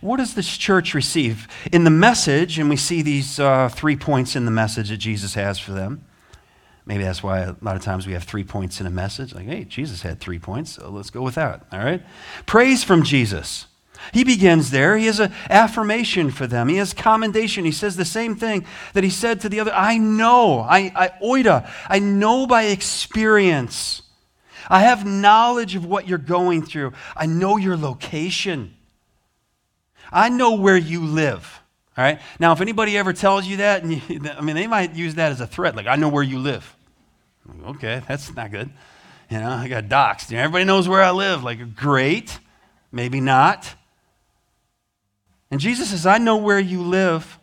What 0.00 0.18
does 0.18 0.34
this 0.34 0.56
church 0.56 0.94
receive? 0.94 1.48
In 1.72 1.84
the 1.84 1.90
message, 1.90 2.58
and 2.58 2.68
we 2.68 2.76
see 2.76 3.02
these 3.02 3.38
uh, 3.38 3.68
three 3.68 3.96
points 3.96 4.36
in 4.36 4.44
the 4.44 4.50
message 4.50 4.88
that 4.90 4.98
Jesus 4.98 5.34
has 5.34 5.58
for 5.58 5.72
them. 5.72 6.04
Maybe 6.86 7.02
that's 7.02 7.22
why 7.22 7.40
a 7.40 7.56
lot 7.60 7.74
of 7.74 7.82
times 7.82 8.06
we 8.06 8.12
have 8.12 8.22
three 8.22 8.44
points 8.44 8.80
in 8.80 8.86
a 8.86 8.90
message. 8.90 9.34
Like, 9.34 9.46
hey, 9.46 9.64
Jesus 9.64 10.02
had 10.02 10.20
three 10.20 10.38
points, 10.38 10.74
so 10.74 10.88
let's 10.88 11.10
go 11.10 11.22
with 11.22 11.34
that. 11.34 11.66
All 11.72 11.80
right? 11.80 12.02
Praise 12.46 12.84
from 12.84 13.02
Jesus. 13.02 13.66
He 14.12 14.22
begins 14.22 14.70
there. 14.70 14.96
He 14.96 15.06
has 15.06 15.18
an 15.18 15.32
affirmation 15.50 16.30
for 16.30 16.46
them. 16.46 16.68
He 16.68 16.76
has 16.76 16.92
commendation. 16.92 17.64
He 17.64 17.72
says 17.72 17.96
the 17.96 18.04
same 18.04 18.36
thing 18.36 18.64
that 18.92 19.02
he 19.02 19.10
said 19.10 19.40
to 19.40 19.48
the 19.48 19.58
other. 19.58 19.72
I 19.72 19.98
know, 19.98 20.60
I, 20.60 20.92
I 20.94 21.08
oida, 21.20 21.68
I 21.88 21.98
know 21.98 22.46
by 22.46 22.64
experience. 22.64 24.02
I 24.68 24.80
have 24.80 25.04
knowledge 25.04 25.74
of 25.74 25.84
what 25.84 26.06
you're 26.06 26.18
going 26.18 26.62
through. 26.62 26.92
I 27.16 27.26
know 27.26 27.56
your 27.56 27.76
location. 27.76 28.75
I 30.16 30.30
know 30.30 30.54
where 30.54 30.78
you 30.78 31.04
live. 31.04 31.60
All 31.96 32.02
right. 32.02 32.20
Now, 32.40 32.52
if 32.52 32.62
anybody 32.62 32.96
ever 32.96 33.12
tells 33.12 33.46
you 33.46 33.58
that, 33.58 33.84
you, 33.84 34.00
I 34.36 34.40
mean, 34.40 34.56
they 34.56 34.66
might 34.66 34.94
use 34.94 35.16
that 35.16 35.30
as 35.30 35.42
a 35.42 35.46
threat, 35.46 35.76
like, 35.76 35.86
I 35.86 35.96
know 35.96 36.08
where 36.08 36.22
you 36.22 36.38
live. 36.38 36.74
Okay, 37.66 38.02
that's 38.08 38.34
not 38.34 38.50
good. 38.50 38.70
You 39.30 39.40
know, 39.40 39.50
I 39.50 39.68
got 39.68 39.84
doxxed. 39.84 40.32
Everybody 40.32 40.64
knows 40.64 40.88
where 40.88 41.02
I 41.02 41.10
live. 41.10 41.44
Like, 41.44 41.76
great. 41.76 42.38
Maybe 42.90 43.20
not. 43.20 43.74
And 45.50 45.60
Jesus 45.60 45.90
says, 45.90 46.06
I 46.06 46.18
know 46.18 46.36
where 46.36 46.58
you 46.58 46.82
live. 46.82 47.38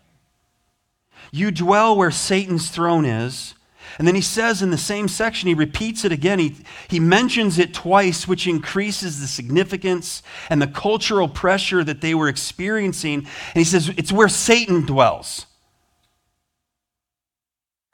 You 1.31 1.51
dwell 1.51 1.95
where 1.95 2.11
Satan's 2.11 2.69
throne 2.69 3.05
is. 3.05 3.53
And 3.97 4.07
then 4.07 4.15
he 4.15 4.21
says 4.21 4.61
in 4.61 4.71
the 4.71 4.77
same 4.77 5.07
section, 5.07 5.47
he 5.47 5.53
repeats 5.53 6.03
it 6.03 6.11
again. 6.11 6.39
He, 6.39 6.55
he 6.89 6.99
mentions 6.99 7.59
it 7.59 7.73
twice, 7.73 8.27
which 8.27 8.47
increases 8.47 9.21
the 9.21 9.27
significance 9.27 10.23
and 10.49 10.61
the 10.61 10.67
cultural 10.67 11.27
pressure 11.27 11.83
that 11.83 12.01
they 12.01 12.15
were 12.15 12.27
experiencing. 12.27 13.19
And 13.19 13.55
he 13.55 13.63
says, 13.63 13.89
It's 13.89 14.11
where 14.11 14.29
Satan 14.29 14.85
dwells. 14.85 15.45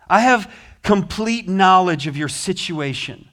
I 0.07 0.21
have 0.21 0.51
complete 0.83 1.47
knowledge 1.47 2.07
of 2.07 2.17
your 2.17 2.29
situation. 2.29 3.27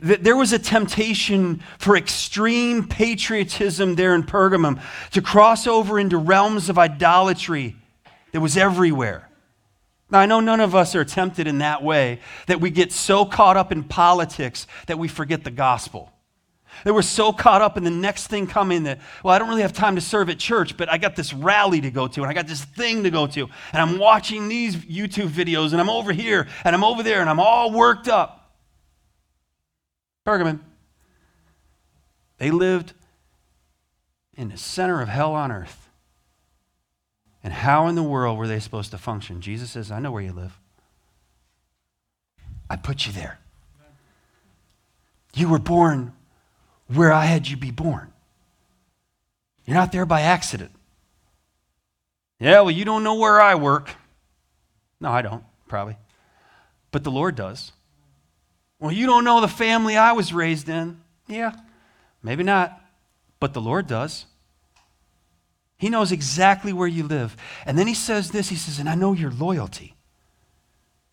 That 0.00 0.22
there 0.22 0.36
was 0.36 0.52
a 0.52 0.58
temptation 0.58 1.62
for 1.78 1.96
extreme 1.96 2.86
patriotism 2.86 3.94
there 3.94 4.14
in 4.14 4.24
Pergamum 4.24 4.82
to 5.12 5.22
cross 5.22 5.66
over 5.66 5.98
into 5.98 6.18
realms 6.18 6.68
of 6.68 6.78
idolatry 6.78 7.76
that 8.32 8.40
was 8.40 8.56
everywhere. 8.56 9.27
Now, 10.10 10.20
I 10.20 10.26
know 10.26 10.40
none 10.40 10.60
of 10.60 10.74
us 10.74 10.94
are 10.94 11.04
tempted 11.04 11.46
in 11.46 11.58
that 11.58 11.82
way, 11.82 12.20
that 12.46 12.60
we 12.60 12.70
get 12.70 12.92
so 12.92 13.26
caught 13.26 13.56
up 13.56 13.70
in 13.72 13.84
politics 13.84 14.66
that 14.86 14.98
we 14.98 15.06
forget 15.06 15.44
the 15.44 15.50
gospel. 15.50 16.10
That 16.84 16.94
we're 16.94 17.02
so 17.02 17.32
caught 17.32 17.60
up 17.60 17.76
in 17.76 17.84
the 17.84 17.90
next 17.90 18.28
thing 18.28 18.46
coming 18.46 18.84
that, 18.84 19.00
well, 19.22 19.34
I 19.34 19.38
don't 19.38 19.48
really 19.48 19.62
have 19.62 19.72
time 19.72 19.96
to 19.96 20.00
serve 20.00 20.30
at 20.30 20.38
church, 20.38 20.76
but 20.76 20.90
I 20.90 20.96
got 20.96 21.16
this 21.16 21.34
rally 21.34 21.80
to 21.82 21.90
go 21.90 22.08
to, 22.08 22.22
and 22.22 22.30
I 22.30 22.34
got 22.34 22.46
this 22.46 22.64
thing 22.64 23.02
to 23.02 23.10
go 23.10 23.26
to, 23.26 23.48
and 23.72 23.82
I'm 23.82 23.98
watching 23.98 24.48
these 24.48 24.76
YouTube 24.76 25.28
videos, 25.28 25.72
and 25.72 25.80
I'm 25.80 25.90
over 25.90 26.12
here, 26.12 26.46
and 26.64 26.74
I'm 26.74 26.84
over 26.84 27.02
there, 27.02 27.20
and 27.20 27.28
I'm 27.28 27.40
all 27.40 27.72
worked 27.72 28.08
up. 28.08 28.54
Pergamon, 30.26 30.60
they 32.38 32.50
lived 32.50 32.92
in 34.34 34.48
the 34.48 34.56
center 34.56 35.02
of 35.02 35.08
hell 35.08 35.34
on 35.34 35.50
earth. 35.50 35.87
And 37.42 37.52
how 37.52 37.86
in 37.86 37.94
the 37.94 38.02
world 38.02 38.36
were 38.36 38.48
they 38.48 38.60
supposed 38.60 38.90
to 38.90 38.98
function? 38.98 39.40
Jesus 39.40 39.70
says, 39.70 39.90
I 39.90 40.00
know 40.00 40.10
where 40.10 40.22
you 40.22 40.32
live. 40.32 40.58
I 42.68 42.76
put 42.76 43.06
you 43.06 43.12
there. 43.12 43.38
You 45.34 45.48
were 45.48 45.58
born 45.58 46.12
where 46.88 47.12
I 47.12 47.26
had 47.26 47.48
you 47.48 47.56
be 47.56 47.70
born. 47.70 48.12
You're 49.64 49.76
not 49.76 49.92
there 49.92 50.06
by 50.06 50.22
accident. 50.22 50.72
Yeah, 52.40 52.60
well, 52.60 52.70
you 52.70 52.84
don't 52.84 53.04
know 53.04 53.14
where 53.14 53.40
I 53.40 53.54
work. 53.54 53.90
No, 55.00 55.10
I 55.10 55.22
don't, 55.22 55.44
probably. 55.68 55.96
But 56.90 57.04
the 57.04 57.10
Lord 57.10 57.34
does. 57.34 57.72
Well, 58.80 58.92
you 58.92 59.06
don't 59.06 59.24
know 59.24 59.40
the 59.40 59.48
family 59.48 59.96
I 59.96 60.12
was 60.12 60.32
raised 60.32 60.68
in. 60.68 61.00
Yeah, 61.26 61.52
maybe 62.22 62.42
not. 62.42 62.80
But 63.40 63.52
the 63.54 63.60
Lord 63.60 63.86
does. 63.86 64.26
He 65.78 65.88
knows 65.88 66.10
exactly 66.10 66.72
where 66.72 66.88
you 66.88 67.04
live. 67.04 67.36
And 67.64 67.78
then 67.78 67.86
he 67.86 67.94
says 67.94 68.30
this 68.30 68.48
He 68.48 68.56
says, 68.56 68.78
And 68.78 68.88
I 68.88 68.94
know 68.94 69.12
your 69.12 69.30
loyalty. 69.30 69.94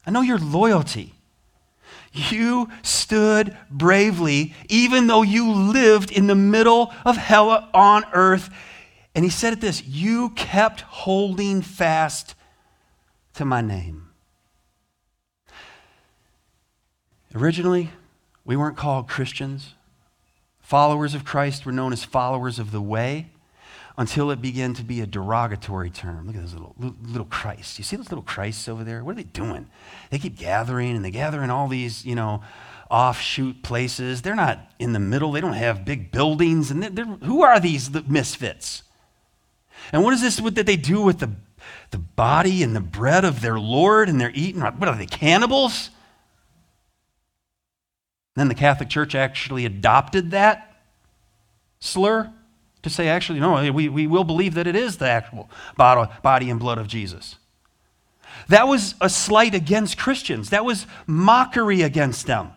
I 0.06 0.12
know 0.12 0.22
your 0.22 0.40
loyalty. 0.40 1.14
You 2.14 2.70
stood 2.82 3.58
bravely, 3.70 4.54
even 4.70 5.08
though 5.08 5.22
you 5.22 5.52
lived 5.52 6.12
in 6.12 6.28
the 6.28 6.36
middle 6.36 6.94
of 7.04 7.18
hell 7.18 7.70
on 7.74 8.06
earth. 8.14 8.50
And 9.14 9.24
he 9.24 9.30
said 9.30 9.54
it 9.54 9.62
this 9.62 9.84
You 9.86 10.30
kept 10.32 10.82
holding 10.82 11.62
fast 11.62 12.36
to 13.36 13.46
my 13.46 13.62
name. 13.62 14.10
Originally, 17.36 17.92
we 18.46 18.56
weren't 18.56 18.78
called 18.78 19.10
Christians. 19.10 19.74
Followers 20.60 21.14
of 21.14 21.26
Christ 21.26 21.66
were 21.66 21.72
known 21.72 21.94
as 21.94 22.04
followers 22.04 22.58
of 22.58 22.72
the 22.72 22.82
way 22.82 23.28
until 23.98 24.30
it 24.30 24.42
began 24.42 24.74
to 24.74 24.84
be 24.84 25.00
a 25.02 25.06
derogatory 25.06 25.90
term. 25.90 26.28
Look 26.28 26.36
at 26.36 26.42
those 26.42 26.54
little, 26.54 26.76
little 26.78 27.26
Christs. 27.26 27.78
You 27.78 27.84
see 27.86 27.96
those 27.96 28.10
little 28.10 28.24
Christs 28.24 28.68
over 28.68 28.84
there? 28.84 29.04
What 29.04 29.14
are 29.14 29.16
they 29.16 29.24
doing? 29.24 29.68
They 30.10 30.20
keep 30.20 30.38
gathering 30.38 30.96
and 30.96 31.06
they 31.06 31.12
gather 31.12 31.42
in 31.42 31.50
all 31.50 31.68
these, 31.68 32.06
you 32.06 32.16
know, 32.16 32.44
offshoot 32.90 33.64
places. 33.64 34.22
They're 34.22 34.36
not 34.36 34.60
in 34.80 34.94
the 34.94 35.00
middle. 35.00 35.32
They 35.32 35.42
don't 35.42 35.54
have 35.54 35.86
big 35.86 36.12
buildings. 36.12 36.72
And 36.72 36.84
they're, 36.84 36.90
they're, 36.90 37.06
who 37.06 37.42
are 37.44 37.60
these 37.60 37.90
misfits? 38.08 38.84
And 39.94 40.04
what 40.04 40.14
is 40.14 40.22
this 40.22 40.38
that 40.38 40.66
they 40.66 40.78
do 40.78 41.02
with 41.02 41.20
the, 41.20 41.32
the 41.92 41.98
body 41.98 42.64
and 42.64 42.76
the 42.76 42.82
bread 42.82 43.24
of 43.24 43.42
their 43.42 43.60
Lord 43.60 44.10
and 44.10 44.20
they're 44.20 44.32
eating? 44.34 44.62
What 44.62 44.90
are 44.90 44.98
they, 44.98 45.06
cannibals? 45.06 45.90
Then 48.36 48.50
the 48.50 48.56
Catholic 48.56 48.90
Church 48.90 49.16
actually 49.16 49.66
adopted 49.66 50.32
that 50.32 50.82
slur 51.80 52.34
to 52.86 52.90
say, 52.92 53.08
actually, 53.08 53.40
no, 53.40 53.72
we, 53.74 53.90
we 53.90 54.06
will 54.06 54.24
believe 54.24 54.54
that 54.54 54.68
it 54.68 54.76
is 54.76 54.98
the 54.98 55.10
actual 55.10 55.50
body 55.76 56.50
and 56.50 56.60
blood 56.60 56.78
of 56.78 56.88
Jesus. 56.88 57.38
That 58.48 58.68
was 58.68 58.94
a 59.02 59.10
slight 59.10 59.56
against 59.56 59.98
Christians. 59.98 60.52
That 60.52 60.64
was 60.64 60.86
mockery 61.08 61.82
against 61.82 62.28
them. 62.28 62.52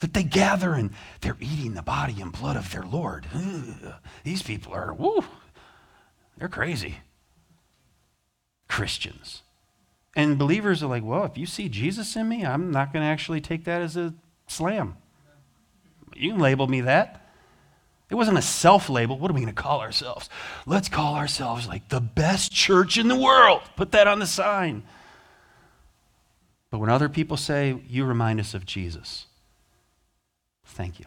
That 0.00 0.12
they 0.12 0.22
gather 0.22 0.74
and 0.74 0.90
they're 1.22 1.38
eating 1.40 1.72
the 1.72 1.82
body 1.82 2.20
and 2.20 2.30
blood 2.30 2.56
of 2.56 2.70
their 2.70 2.82
Lord. 2.82 3.26
Ugh, 3.34 3.94
these 4.22 4.42
people 4.42 4.74
are, 4.74 4.92
woo, 4.92 5.24
they're 6.36 6.48
crazy. 6.48 6.98
Christians. 8.68 9.42
And 10.14 10.38
believers 10.38 10.82
are 10.82 10.88
like, 10.88 11.04
well, 11.04 11.24
if 11.24 11.38
you 11.38 11.46
see 11.46 11.70
Jesus 11.70 12.16
in 12.16 12.28
me, 12.28 12.44
I'm 12.44 12.70
not 12.70 12.92
going 12.92 13.02
to 13.02 13.08
actually 13.08 13.40
take 13.40 13.64
that 13.64 13.80
as 13.80 13.96
a 13.96 14.12
slam. 14.46 14.96
You 16.14 16.32
can 16.32 16.40
label 16.40 16.66
me 16.66 16.82
that. 16.82 17.27
It 18.10 18.14
wasn't 18.14 18.38
a 18.38 18.42
self 18.42 18.88
label. 18.88 19.18
What 19.18 19.30
are 19.30 19.34
we 19.34 19.40
going 19.40 19.54
to 19.54 19.62
call 19.62 19.80
ourselves? 19.80 20.30
Let's 20.66 20.88
call 20.88 21.14
ourselves 21.14 21.68
like 21.68 21.88
the 21.88 22.00
best 22.00 22.52
church 22.52 22.96
in 22.96 23.08
the 23.08 23.18
world. 23.18 23.62
Put 23.76 23.92
that 23.92 24.06
on 24.06 24.18
the 24.18 24.26
sign. 24.26 24.82
But 26.70 26.78
when 26.78 26.90
other 26.90 27.08
people 27.08 27.36
say, 27.36 27.80
you 27.88 28.04
remind 28.04 28.40
us 28.40 28.54
of 28.54 28.66
Jesus, 28.66 29.26
thank 30.64 30.98
you. 30.98 31.06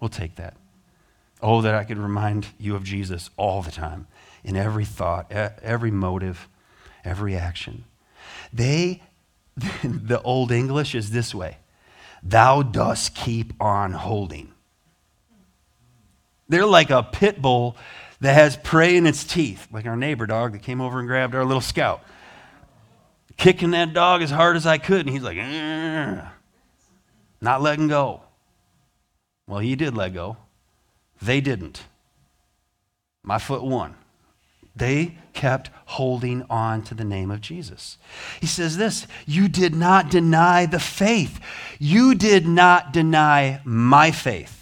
We'll 0.00 0.10
take 0.10 0.36
that. 0.36 0.56
Oh, 1.40 1.60
that 1.62 1.74
I 1.74 1.84
could 1.84 1.98
remind 1.98 2.46
you 2.58 2.76
of 2.76 2.84
Jesus 2.84 3.30
all 3.36 3.62
the 3.62 3.70
time, 3.70 4.06
in 4.44 4.56
every 4.56 4.84
thought, 4.84 5.30
every 5.32 5.90
motive, 5.90 6.48
every 7.04 7.36
action. 7.36 7.84
They, 8.52 9.02
the 9.82 10.20
Old 10.22 10.52
English 10.52 10.94
is 10.94 11.10
this 11.10 11.34
way 11.34 11.58
Thou 12.22 12.62
dost 12.62 13.14
keep 13.14 13.54
on 13.60 13.92
holding. 13.92 14.51
They're 16.52 16.66
like 16.66 16.90
a 16.90 17.02
pit 17.02 17.40
bull 17.40 17.78
that 18.20 18.34
has 18.34 18.58
prey 18.58 18.98
in 18.98 19.06
its 19.06 19.24
teeth, 19.24 19.68
like 19.72 19.86
our 19.86 19.96
neighbor 19.96 20.26
dog 20.26 20.52
that 20.52 20.60
came 20.60 20.82
over 20.82 20.98
and 20.98 21.08
grabbed 21.08 21.34
our 21.34 21.46
little 21.46 21.62
scout. 21.62 22.04
Kicking 23.38 23.70
that 23.70 23.94
dog 23.94 24.20
as 24.20 24.30
hard 24.30 24.56
as 24.56 24.66
I 24.66 24.76
could, 24.76 25.06
and 25.06 25.08
he's 25.08 25.22
like, 25.22 25.38
not 27.40 27.62
letting 27.62 27.88
go. 27.88 28.20
Well, 29.46 29.60
he 29.60 29.76
did 29.76 29.96
let 29.96 30.12
go. 30.12 30.36
They 31.22 31.40
didn't. 31.40 31.84
My 33.22 33.38
foot 33.38 33.64
won. 33.64 33.94
They 34.76 35.16
kept 35.32 35.70
holding 35.86 36.42
on 36.50 36.82
to 36.82 36.94
the 36.94 37.02
name 37.02 37.30
of 37.30 37.40
Jesus. 37.40 37.96
He 38.42 38.46
says 38.46 38.76
this 38.76 39.06
You 39.24 39.48
did 39.48 39.74
not 39.74 40.10
deny 40.10 40.66
the 40.66 40.80
faith. 40.80 41.40
You 41.78 42.14
did 42.14 42.46
not 42.46 42.92
deny 42.92 43.62
my 43.64 44.10
faith. 44.10 44.61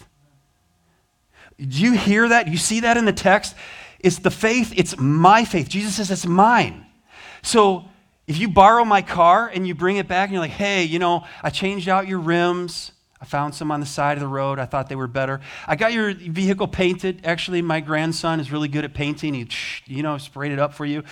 Do 1.61 1.83
you 1.83 1.93
hear 1.93 2.29
that? 2.29 2.49
You 2.49 2.57
see 2.57 2.81
that 2.81 2.97
in 2.97 3.05
the 3.05 3.13
text? 3.13 3.55
It's 3.99 4.19
the 4.19 4.31
faith, 4.31 4.73
it's 4.77 4.99
my 4.99 5.45
faith. 5.45 5.69
Jesus 5.69 5.97
says 5.97 6.11
it's 6.11 6.27
mine. 6.27 6.87
So 7.43 7.85
if 8.27 8.39
you 8.39 8.49
borrow 8.49 8.85
my 8.85 9.03
car 9.03 9.49
and 9.53 9.67
you 9.67 9.75
bring 9.75 9.97
it 9.97 10.09
back 10.09 10.29
and 10.29 10.35
you're 10.35 10.43
like, 10.43 10.53
hey, 10.53 10.85
you 10.85 10.99
know, 10.99 11.27
I 11.43 11.51
changed 11.51 11.89
out 11.89 12.09
your 12.09 12.19
rims. 12.19 12.93
I 13.21 13.27
found 13.27 13.55
some 13.55 13.71
on 13.71 13.81
the 13.81 13.87
side 13.87 14.17
of 14.17 14.21
the 14.21 14.29
road. 14.29 14.59
I 14.59 14.65
thought 14.65 14.89
they 14.89 14.97
were 14.97 15.07
better. 15.07 15.41
I 15.67 15.77
got 15.77 15.93
your 15.93 16.15
vehicle 16.15 16.67
painted. 16.67 17.21
Actually, 17.25 17.61
my 17.61 17.81
grandson 17.81 18.41
is 18.41 18.51
really 18.51 18.69
good 18.69 18.85
at 18.85 18.95
painting. 18.95 19.35
He, 19.35 19.49
you 19.85 20.03
know, 20.03 20.17
sprayed 20.17 20.53
it 20.53 20.59
up 20.59 20.73
for 20.73 20.87
you. 20.87 21.03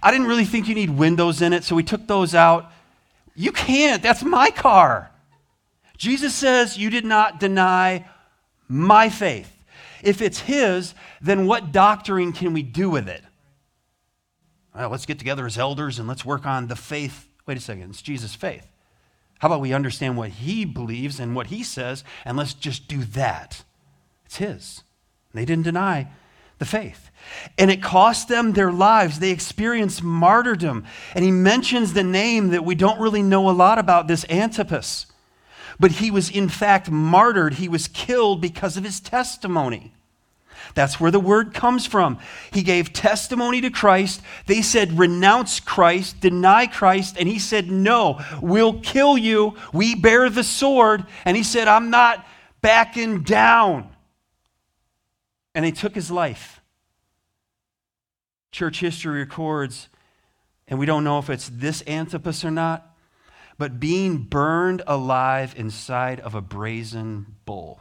I 0.00 0.12
didn't 0.12 0.28
really 0.28 0.44
think 0.44 0.68
you 0.68 0.76
need 0.76 0.90
windows 0.90 1.42
in 1.42 1.52
it, 1.52 1.64
so 1.64 1.74
we 1.74 1.82
took 1.82 2.06
those 2.06 2.36
out. 2.36 2.70
You 3.34 3.50
can't. 3.50 4.00
That's 4.00 4.22
my 4.22 4.50
car. 4.50 5.10
Jesus 5.96 6.34
says 6.34 6.78
you 6.78 6.90
did 6.90 7.04
not 7.04 7.40
deny 7.40 8.08
my 8.68 9.08
faith. 9.08 9.55
If 10.02 10.20
it's 10.20 10.40
his, 10.40 10.94
then 11.20 11.46
what 11.46 11.72
doctoring 11.72 12.32
can 12.32 12.52
we 12.52 12.62
do 12.62 12.90
with 12.90 13.08
it? 13.08 13.22
Well, 14.74 14.90
let's 14.90 15.06
get 15.06 15.18
together 15.18 15.46
as 15.46 15.58
elders 15.58 15.98
and 15.98 16.06
let's 16.06 16.24
work 16.24 16.46
on 16.46 16.68
the 16.68 16.76
faith. 16.76 17.28
Wait 17.46 17.56
a 17.56 17.60
second, 17.60 17.90
it's 17.90 18.02
Jesus' 18.02 18.34
faith. 18.34 18.66
How 19.38 19.48
about 19.48 19.60
we 19.60 19.72
understand 19.72 20.16
what 20.16 20.30
he 20.30 20.64
believes 20.64 21.20
and 21.20 21.34
what 21.34 21.48
he 21.48 21.62
says, 21.62 22.04
and 22.24 22.36
let's 22.36 22.54
just 22.54 22.88
do 22.88 23.04
that? 23.04 23.64
It's 24.24 24.36
his. 24.36 24.82
They 25.34 25.44
didn't 25.44 25.64
deny 25.64 26.08
the 26.58 26.64
faith. 26.64 27.10
And 27.58 27.70
it 27.70 27.82
cost 27.82 28.28
them 28.28 28.52
their 28.52 28.72
lives. 28.72 29.18
They 29.18 29.30
experienced 29.30 30.02
martyrdom. 30.02 30.84
And 31.14 31.24
he 31.24 31.30
mentions 31.30 31.92
the 31.92 32.02
name 32.02 32.48
that 32.48 32.64
we 32.64 32.74
don't 32.74 33.00
really 33.00 33.22
know 33.22 33.50
a 33.50 33.52
lot 33.52 33.78
about 33.78 34.08
this 34.08 34.24
Antipas. 34.30 35.06
But 35.78 35.92
he 35.92 36.10
was, 36.10 36.30
in 36.30 36.48
fact, 36.48 36.90
martyred. 36.90 37.54
He 37.54 37.68
was 37.68 37.88
killed 37.88 38.40
because 38.40 38.76
of 38.76 38.84
his 38.84 39.00
testimony. 39.00 39.92
That's 40.74 40.98
where 40.98 41.10
the 41.10 41.20
word 41.20 41.54
comes 41.54 41.86
from. 41.86 42.18
He 42.52 42.62
gave 42.62 42.92
testimony 42.92 43.60
to 43.60 43.70
Christ. 43.70 44.20
They 44.46 44.62
said, 44.62 44.98
renounce 44.98 45.60
Christ, 45.60 46.20
deny 46.20 46.66
Christ. 46.66 47.16
And 47.18 47.28
he 47.28 47.38
said, 47.38 47.70
no, 47.70 48.20
we'll 48.40 48.80
kill 48.80 49.16
you. 49.16 49.54
We 49.72 49.94
bear 49.94 50.28
the 50.28 50.42
sword. 50.42 51.04
And 51.24 51.36
he 51.36 51.42
said, 51.42 51.68
I'm 51.68 51.90
not 51.90 52.26
backing 52.62 53.22
down. 53.22 53.90
And 55.54 55.64
they 55.64 55.72
took 55.72 55.94
his 55.94 56.10
life. 56.10 56.60
Church 58.50 58.80
history 58.80 59.20
records, 59.20 59.88
and 60.66 60.78
we 60.78 60.86
don't 60.86 61.04
know 61.04 61.18
if 61.18 61.28
it's 61.28 61.50
this 61.52 61.82
Antipas 61.86 62.44
or 62.44 62.50
not, 62.50 62.95
but 63.58 63.80
being 63.80 64.18
burned 64.18 64.82
alive 64.86 65.54
inside 65.56 66.20
of 66.20 66.34
a 66.34 66.40
brazen 66.40 67.36
bull 67.44 67.80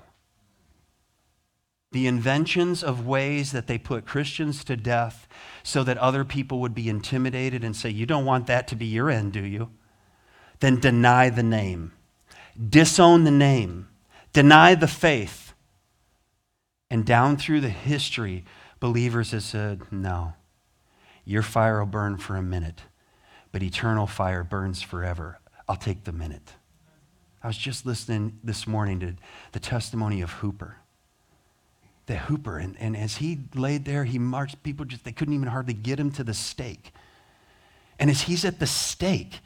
the 1.96 2.08
inventions 2.08 2.84
of 2.84 3.08
ways 3.08 3.54
that 3.54 3.68
they 3.68 3.78
put 3.78 4.06
Christians 4.06 4.66
to 4.66 4.76
death 4.76 5.30
so 5.64 5.82
that 5.86 5.98
other 5.98 6.26
people 6.26 6.60
would 6.60 6.76
be 6.76 6.90
intimidated 6.90 7.64
and 7.64 7.74
say, 7.74 7.90
You 7.90 8.06
don't 8.06 8.26
want 8.26 8.48
that 8.48 8.68
to 8.68 8.76
be 8.76 8.86
your 8.86 9.10
end, 9.10 9.32
do 9.32 9.40
you? 9.40 9.70
Then 10.60 10.82
deny 10.82 11.30
the 11.30 11.42
name, 11.42 11.94
disown 12.70 13.24
the 13.24 13.32
name, 13.32 13.88
deny 14.34 14.76
the 14.76 14.90
faith. 14.90 15.54
And 16.92 17.06
down 17.06 17.38
through 17.38 17.62
the 17.62 17.70
history, 17.70 18.44
believers 18.82 19.32
have 19.32 19.44
said, 19.44 19.90
No, 19.90 20.34
your 21.24 21.44
fire 21.44 21.80
will 21.80 21.86
burn 21.86 22.18
for 22.18 22.36
a 22.36 22.44
minute, 22.44 22.82
but 23.54 23.64
eternal 23.64 24.06
fire 24.06 24.44
burns 24.44 24.82
forever. 24.82 25.40
I'll 25.68 25.76
take 25.76 26.04
the 26.04 26.12
minute. 26.12 26.54
I 27.44 27.48
was 27.48 27.58
just 27.58 27.86
listening 27.86 28.40
this 28.44 28.66
morning 28.66 29.00
to 29.02 29.16
the 29.52 29.60
testimony 29.60 30.22
of 30.22 30.32
Hooper 30.32 30.78
the 32.06 32.18
hooper. 32.18 32.58
And, 32.58 32.76
and 32.80 32.96
as 32.96 33.18
he 33.18 33.40
laid 33.54 33.86
there, 33.86 34.06
he 34.06 34.20
marched, 34.20 34.62
people 34.64 34.86
just, 34.86 35.04
they 35.04 35.12
couldn't 35.12 35.34
even 35.34 35.48
hardly 35.48 35.74
get 35.74 36.00
him 36.00 36.12
to 36.12 36.24
the 36.24 36.34
stake. 36.34 36.94
And 38.00 38.10
as 38.10 38.22
he's 38.22 38.46
at 38.46 38.60
the 38.60 38.68
stake, 38.68 39.40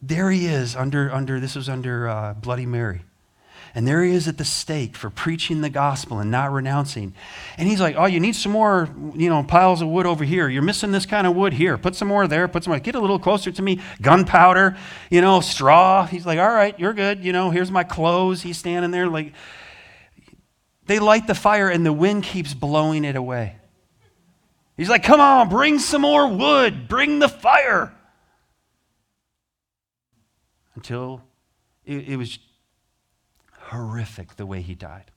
there 0.00 0.30
he 0.30 0.46
is 0.46 0.76
under, 0.76 1.12
under 1.12 1.40
this 1.40 1.56
was 1.56 1.68
under 1.68 2.08
uh, 2.08 2.34
Bloody 2.34 2.66
Mary. 2.66 3.02
And 3.74 3.86
there 3.86 4.02
he 4.02 4.12
is 4.12 4.26
at 4.28 4.38
the 4.38 4.44
stake 4.44 4.96
for 4.96 5.10
preaching 5.10 5.60
the 5.60 5.70
gospel 5.70 6.18
and 6.18 6.30
not 6.30 6.50
renouncing. 6.52 7.14
And 7.56 7.68
he's 7.68 7.80
like, 7.80 7.96
Oh, 7.96 8.06
you 8.06 8.20
need 8.20 8.34
some 8.34 8.52
more, 8.52 8.88
you 9.14 9.28
know, 9.28 9.42
piles 9.42 9.82
of 9.82 9.88
wood 9.88 10.06
over 10.06 10.24
here. 10.24 10.48
You're 10.48 10.62
missing 10.62 10.90
this 10.90 11.06
kind 11.06 11.26
of 11.26 11.36
wood 11.36 11.52
here. 11.52 11.76
Put 11.78 11.94
some 11.94 12.08
more 12.08 12.26
there. 12.26 12.48
Put 12.48 12.64
some 12.64 12.72
more. 12.72 12.80
Get 12.80 12.94
a 12.94 13.00
little 13.00 13.18
closer 13.18 13.52
to 13.52 13.62
me. 13.62 13.80
Gunpowder, 14.00 14.76
you 15.10 15.20
know, 15.20 15.40
straw. 15.40 16.06
He's 16.06 16.26
like, 16.26 16.38
All 16.38 16.50
right, 16.50 16.78
you're 16.78 16.94
good. 16.94 17.24
You 17.24 17.32
know, 17.32 17.50
here's 17.50 17.70
my 17.70 17.84
clothes. 17.84 18.42
He's 18.42 18.58
standing 18.58 18.90
there 18.90 19.08
like, 19.08 19.32
they 20.86 20.98
light 20.98 21.26
the 21.26 21.34
fire 21.34 21.68
and 21.68 21.84
the 21.84 21.92
wind 21.92 22.24
keeps 22.24 22.54
blowing 22.54 23.04
it 23.04 23.16
away. 23.16 23.56
He's 24.76 24.88
like, 24.88 25.02
Come 25.02 25.20
on, 25.20 25.48
bring 25.48 25.78
some 25.78 26.02
more 26.02 26.26
wood, 26.26 26.88
bring 26.88 27.18
the 27.18 27.28
fire. 27.28 27.94
Until 30.74 31.22
it, 31.84 32.10
it 32.10 32.16
was 32.16 32.38
horrific 33.68 34.36
the 34.36 34.46
way 34.46 34.60
he 34.60 34.74
died. 34.74 35.10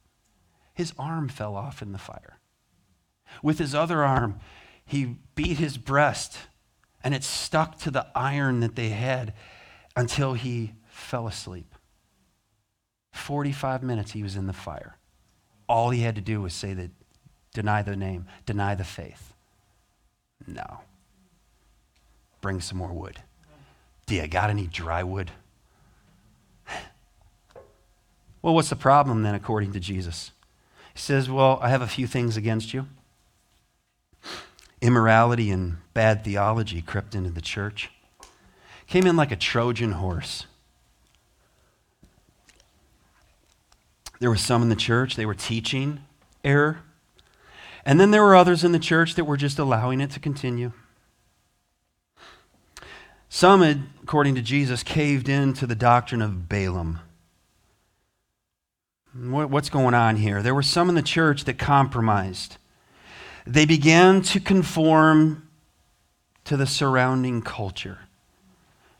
His 0.73 0.93
arm 0.97 1.27
fell 1.27 1.55
off 1.55 1.81
in 1.81 1.91
the 1.91 1.97
fire. 1.97 2.39
With 3.43 3.59
his 3.59 3.75
other 3.75 4.03
arm, 4.03 4.39
he 4.85 5.17
beat 5.35 5.57
his 5.57 5.77
breast 5.77 6.37
and 7.03 7.13
it 7.13 7.23
stuck 7.23 7.79
to 7.79 7.91
the 7.91 8.07
iron 8.15 8.59
that 8.59 8.75
they 8.75 8.89
had 8.89 9.33
until 9.95 10.33
he 10.33 10.73
fell 10.85 11.27
asleep. 11.27 11.75
45 13.11 13.83
minutes 13.83 14.11
he 14.11 14.23
was 14.23 14.35
in 14.35 14.47
the 14.47 14.53
fire 14.53 14.97
all 15.71 15.89
he 15.89 16.01
had 16.01 16.15
to 16.15 16.21
do 16.21 16.41
was 16.41 16.53
say 16.53 16.73
that, 16.73 16.91
deny 17.53 17.81
the 17.81 17.95
name, 17.95 18.25
deny 18.45 18.75
the 18.75 18.83
faith. 18.83 19.33
No. 20.45 20.81
Bring 22.41 22.59
some 22.59 22.77
more 22.77 22.91
wood. 22.91 23.21
Do 24.05 24.15
you 24.15 24.27
got 24.27 24.49
any 24.49 24.67
dry 24.67 25.01
wood? 25.01 25.31
Well, 28.41 28.55
what's 28.55 28.69
the 28.69 28.75
problem 28.75 29.23
then, 29.23 29.35
according 29.35 29.73
to 29.73 29.79
Jesus? 29.79 30.31
He 30.93 30.99
says, 30.99 31.29
Well, 31.29 31.59
I 31.61 31.69
have 31.69 31.81
a 31.81 31.87
few 31.87 32.07
things 32.07 32.37
against 32.37 32.73
you. 32.73 32.87
Immorality 34.81 35.51
and 35.51 35.77
bad 35.93 36.23
theology 36.23 36.81
crept 36.81 37.13
into 37.13 37.29
the 37.29 37.41
church, 37.41 37.91
came 38.87 39.05
in 39.05 39.15
like 39.15 39.31
a 39.31 39.35
Trojan 39.35 39.93
horse. 39.93 40.47
There 44.19 44.29
were 44.29 44.37
some 44.37 44.61
in 44.61 44.69
the 44.69 44.75
church, 44.75 45.15
they 45.15 45.25
were 45.25 45.35
teaching 45.35 46.01
error. 46.43 46.81
And 47.85 47.99
then 47.99 48.11
there 48.11 48.23
were 48.23 48.35
others 48.35 48.63
in 48.63 48.71
the 48.71 48.79
church 48.79 49.15
that 49.15 49.25
were 49.25 49.37
just 49.37 49.57
allowing 49.57 50.01
it 50.01 50.11
to 50.11 50.19
continue. 50.19 50.71
Some 53.29 53.61
had, 53.61 53.83
according 54.03 54.35
to 54.35 54.41
Jesus, 54.41 54.83
caved 54.83 55.29
in 55.29 55.53
to 55.53 55.65
the 55.65 55.75
doctrine 55.75 56.21
of 56.21 56.47
Balaam. 56.47 56.99
What's 59.13 59.69
going 59.69 59.93
on 59.93 60.15
here? 60.15 60.41
There 60.41 60.55
were 60.55 60.63
some 60.63 60.87
in 60.87 60.95
the 60.95 61.01
church 61.01 61.43
that 61.43 61.57
compromised. 61.57 62.57
They 63.45 63.65
began 63.65 64.21
to 64.23 64.39
conform 64.39 65.49
to 66.45 66.55
the 66.55 66.65
surrounding 66.65 67.41
culture. 67.41 67.99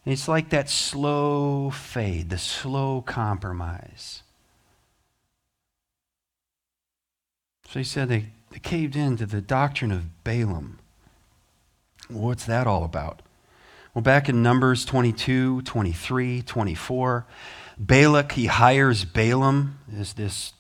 It's 0.06 0.28
like 0.28 0.50
that 0.50 0.70
slow 0.70 1.70
fade, 1.70 2.30
the 2.30 2.38
slow 2.38 3.02
compromise. 3.02 4.24
So 7.70 7.80
he 7.80 7.86
said 7.86 8.10
they, 8.10 8.26
they 8.50 8.60
caved 8.60 8.98
into 8.98 9.26
the 9.26 9.42
doctrine 9.42 9.92
of 9.92 10.24
Balaam. 10.26 10.80
What's 12.10 12.46
that 12.46 12.68
all 12.68 12.84
about? 12.84 13.22
Well, 13.94 14.02
back 14.02 14.28
in 14.28 14.44
Numbers 14.44 14.84
22, 14.84 15.62
23, 15.62 16.42
24, 16.42 17.26
Balak, 17.82 18.34
he 18.34 18.46
hires 18.46 19.06
Balaam 19.06 19.80
as 20.00 20.14
this 20.14 20.54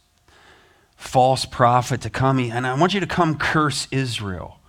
false 0.95 1.45
prophet 1.45 2.01
to 2.01 2.09
come, 2.09 2.39
and 2.39 2.65
I 2.65 2.73
want 2.73 2.95
you 2.95 2.99
to 2.99 3.05
come 3.05 3.37
curse 3.37 3.87
Israel. 3.91 4.59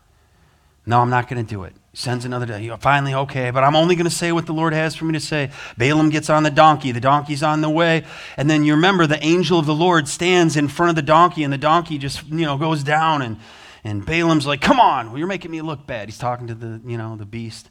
No, 0.84 1.00
I'm 1.00 1.08
not 1.08 1.28
going 1.28 1.42
to 1.42 1.48
do 1.48 1.64
it. 1.64 1.72
Sends 1.94 2.26
another 2.26 2.44
day. 2.44 2.70
Finally, 2.80 3.14
okay, 3.14 3.50
but 3.50 3.64
I'm 3.64 3.74
only 3.74 3.94
going 3.94 4.04
to 4.04 4.14
say 4.14 4.32
what 4.32 4.44
the 4.44 4.52
Lord 4.52 4.74
has 4.74 4.94
for 4.94 5.06
me 5.06 5.14
to 5.14 5.20
say. 5.20 5.50
Balaam 5.78 6.10
gets 6.10 6.28
on 6.28 6.42
the 6.42 6.50
donkey. 6.50 6.92
The 6.92 7.00
donkey's 7.00 7.42
on 7.42 7.62
the 7.62 7.70
way. 7.70 8.04
And 8.36 8.50
then 8.50 8.64
you 8.64 8.74
remember 8.74 9.06
the 9.06 9.22
angel 9.24 9.58
of 9.58 9.64
the 9.64 9.74
Lord 9.74 10.06
stands 10.06 10.54
in 10.56 10.68
front 10.68 10.90
of 10.90 10.96
the 10.96 11.02
donkey, 11.02 11.44
and 11.44 11.52
the 11.52 11.58
donkey 11.58 11.96
just, 11.96 12.26
you 12.26 12.44
know, 12.44 12.58
goes 12.58 12.82
down. 12.82 13.22
And, 13.22 13.38
and 13.82 14.04
Balaam's 14.04 14.46
like, 14.46 14.60
come 14.60 14.78
on, 14.78 15.08
well, 15.08 15.18
you're 15.18 15.26
making 15.26 15.50
me 15.50 15.62
look 15.62 15.86
bad. 15.86 16.08
He's 16.08 16.18
talking 16.18 16.48
to 16.48 16.54
the, 16.54 16.82
you 16.84 16.98
know, 16.98 17.16
the 17.16 17.26
beast. 17.26 17.70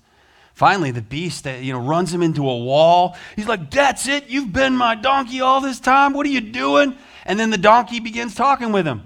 Finally, 0.54 0.92
the 0.92 1.02
beast 1.02 1.46
that, 1.46 1.64
you 1.64 1.74
know, 1.74 1.80
runs 1.80 2.14
him 2.14 2.22
into 2.22 2.48
a 2.48 2.58
wall. 2.58 3.16
He's 3.36 3.48
like, 3.48 3.72
That's 3.72 4.08
it. 4.08 4.30
You've 4.30 4.54
been 4.54 4.76
my 4.76 4.96
donkey 4.96 5.42
all 5.42 5.62
this 5.62 5.80
time. 5.80 6.14
What 6.14 6.26
are 6.26 6.30
you 6.30 6.42
doing? 6.42 6.96
And 7.26 7.40
then 7.40 7.50
the 7.50 7.58
donkey 7.58 8.00
begins 8.00 8.36
talking 8.36 8.72
with 8.72 8.86
him. 8.86 9.04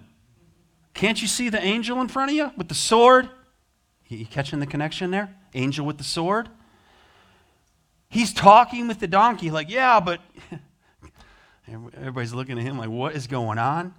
Can't 0.94 1.22
you 1.22 1.28
see 1.28 1.50
the 1.50 1.62
angel 1.62 2.00
in 2.02 2.08
front 2.08 2.32
of 2.32 2.38
you 2.38 2.52
with 2.58 2.70
the 2.70 2.76
sword? 2.76 3.30
You 4.08 4.26
catching 4.26 4.60
the 4.60 4.66
connection 4.66 5.12
there? 5.12 5.36
Angel 5.54 5.86
with 5.86 5.98
the 5.98 6.04
sword? 6.04 6.50
He's 8.08 8.34
talking 8.34 8.88
with 8.88 9.00
the 9.00 9.08
donkey, 9.08 9.52
like, 9.52 9.70
Yeah, 9.70 10.00
but 10.00 10.22
everybody's 11.68 12.34
looking 12.34 12.58
at 12.58 12.64
him 12.64 12.78
like, 12.78 12.90
What 12.90 13.16
is 13.16 13.28
going 13.28 13.60
on? 13.60 13.94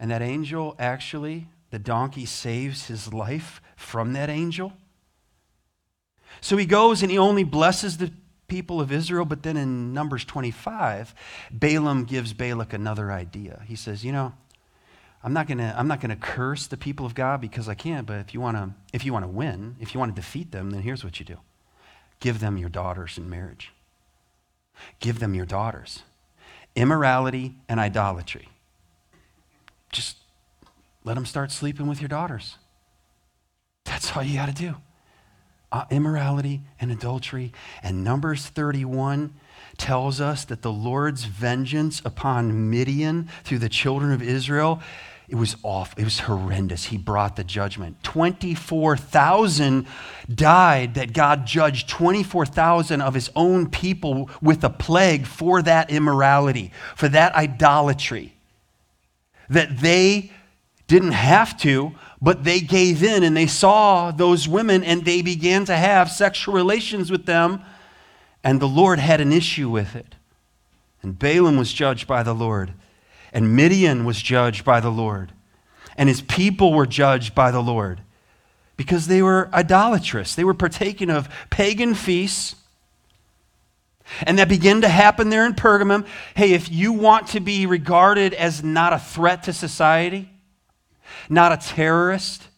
And 0.00 0.10
that 0.10 0.22
angel 0.22 0.76
actually, 0.78 1.48
the 1.70 1.78
donkey 1.78 2.24
saves 2.24 2.86
his 2.86 3.12
life 3.12 3.60
from 3.76 4.12
that 4.12 4.28
angel. 4.30 4.72
So 6.40 6.56
he 6.56 6.66
goes 6.66 7.02
and 7.02 7.10
he 7.10 7.18
only 7.18 7.44
blesses 7.44 7.96
the 7.96 8.12
people 8.48 8.80
of 8.80 8.90
Israel, 8.90 9.24
but 9.24 9.42
then 9.42 9.56
in 9.56 9.92
Numbers 9.92 10.24
25, 10.24 11.14
Balaam 11.50 12.04
gives 12.04 12.32
Balak 12.32 12.72
another 12.72 13.12
idea. 13.12 13.62
He 13.66 13.76
says, 13.76 14.04
You 14.04 14.12
know, 14.12 14.32
I'm 15.22 15.32
not 15.32 15.46
gonna 15.46 15.74
I'm 15.76 15.86
not 15.88 16.00
gonna 16.00 16.16
curse 16.16 16.66
the 16.66 16.76
people 16.76 17.06
of 17.06 17.14
God 17.14 17.40
because 17.40 17.68
I 17.68 17.74
can't, 17.74 18.06
but 18.06 18.18
if 18.20 18.34
you 18.34 18.40
wanna 18.40 18.74
if 18.92 19.04
you 19.04 19.12
wanna 19.12 19.28
win, 19.28 19.76
if 19.80 19.94
you 19.94 20.00
want 20.00 20.14
to 20.14 20.20
defeat 20.20 20.50
them, 20.50 20.70
then 20.70 20.82
here's 20.82 21.04
what 21.04 21.20
you 21.20 21.26
do. 21.26 21.38
Give 22.20 22.40
them 22.40 22.56
your 22.56 22.68
daughters 22.68 23.18
in 23.18 23.28
marriage. 23.30 23.72
Give 25.00 25.18
them 25.18 25.34
your 25.34 25.46
daughters. 25.46 26.02
Immorality 26.74 27.56
and 27.68 27.78
idolatry. 27.78 28.48
Just 29.90 30.16
let 31.04 31.14
them 31.14 31.26
start 31.26 31.50
sleeping 31.50 31.86
with 31.86 32.00
your 32.00 32.08
daughters. 32.08 32.56
That's 33.84 34.16
all 34.16 34.22
you 34.22 34.36
got 34.36 34.46
to 34.46 34.54
do 34.54 34.76
uh, 35.72 35.84
immorality 35.90 36.62
and 36.80 36.90
adultery. 36.90 37.52
And 37.82 38.04
Numbers 38.04 38.46
31 38.46 39.34
tells 39.76 40.20
us 40.20 40.44
that 40.46 40.62
the 40.62 40.72
Lord's 40.72 41.24
vengeance 41.24 42.02
upon 42.04 42.70
Midian 42.70 43.28
through 43.44 43.58
the 43.58 43.68
children 43.68 44.12
of 44.12 44.22
Israel 44.22 44.80
it 45.28 45.34
was 45.34 45.56
awful. 45.62 46.00
it 46.00 46.04
was 46.04 46.20
horrendous 46.20 46.86
he 46.86 46.96
brought 46.96 47.36
the 47.36 47.44
judgment 47.44 48.02
24,000 48.02 49.86
died 50.34 50.94
that 50.94 51.12
God 51.12 51.46
judged 51.46 51.88
24,000 51.88 53.02
of 53.02 53.12
his 53.12 53.30
own 53.36 53.68
people 53.68 54.30
with 54.40 54.64
a 54.64 54.70
plague 54.70 55.26
for 55.26 55.60
that 55.62 55.90
immorality 55.90 56.72
for 56.96 57.08
that 57.10 57.34
idolatry 57.34 58.34
that 59.50 59.78
they 59.78 60.32
didn't 60.88 61.12
have 61.12 61.56
to 61.58 61.94
but 62.20 62.44
they 62.44 62.60
gave 62.60 63.02
in 63.02 63.22
and 63.22 63.36
they 63.36 63.46
saw 63.46 64.10
those 64.10 64.48
women 64.48 64.82
and 64.82 65.04
they 65.04 65.22
began 65.22 65.64
to 65.66 65.76
have 65.76 66.10
sexual 66.10 66.54
relations 66.54 67.10
with 67.10 67.26
them, 67.26 67.62
and 68.42 68.60
the 68.60 68.68
Lord 68.68 68.98
had 68.98 69.20
an 69.20 69.32
issue 69.32 69.70
with 69.70 69.94
it. 69.94 70.16
And 71.02 71.18
Balaam 71.18 71.56
was 71.56 71.72
judged 71.72 72.08
by 72.08 72.22
the 72.22 72.34
Lord, 72.34 72.72
and 73.32 73.54
Midian 73.54 74.04
was 74.04 74.20
judged 74.20 74.64
by 74.64 74.80
the 74.80 74.90
Lord, 74.90 75.32
and 75.96 76.08
his 76.08 76.22
people 76.22 76.72
were 76.72 76.86
judged 76.86 77.34
by 77.34 77.50
the 77.50 77.62
Lord 77.62 78.00
because 78.76 79.06
they 79.06 79.22
were 79.22 79.48
idolatrous. 79.52 80.34
They 80.34 80.44
were 80.44 80.54
partaking 80.54 81.10
of 81.10 81.28
pagan 81.50 81.94
feasts. 81.94 82.56
And 84.22 84.38
that 84.38 84.48
began 84.48 84.80
to 84.80 84.88
happen 84.88 85.28
there 85.28 85.44
in 85.44 85.52
Pergamum. 85.52 86.06
Hey, 86.34 86.52
if 86.54 86.70
you 86.70 86.92
want 86.92 87.26
to 87.28 87.40
be 87.40 87.66
regarded 87.66 88.32
as 88.32 88.64
not 88.64 88.94
a 88.94 88.98
threat 88.98 89.42
to 89.42 89.52
society, 89.52 90.30
not 91.28 91.52
a 91.52 91.56
terrorist, 91.56 92.48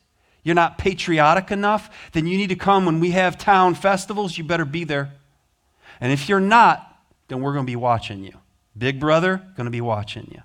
you're 0.43 0.55
not 0.55 0.79
patriotic 0.79 1.51
enough, 1.51 1.91
then 2.13 2.27
you 2.27 2.37
need 2.37 2.49
to 2.49 2.57
come 2.57 2.87
when 2.87 3.01
we 3.01 3.11
have 3.11 3.37
town 3.37 3.75
festivals. 3.75 4.39
You 4.39 4.45
better 4.45 4.65
be 4.65 4.85
there. 4.85 5.13
And 6.01 6.13
if 6.13 6.29
you're 6.29 6.41
not, 6.41 6.87
then 7.29 7.41
we're 7.41 7.53
going 7.53 7.67
to 7.67 7.71
be 7.71 7.77
watching 7.77 8.25
you. 8.25 8.33
Big 8.77 8.99
brother, 8.99 9.43
going 9.57 9.67
to 9.67 9.71
be 9.71 9.81
watching 9.81 10.29
you. 10.33 10.41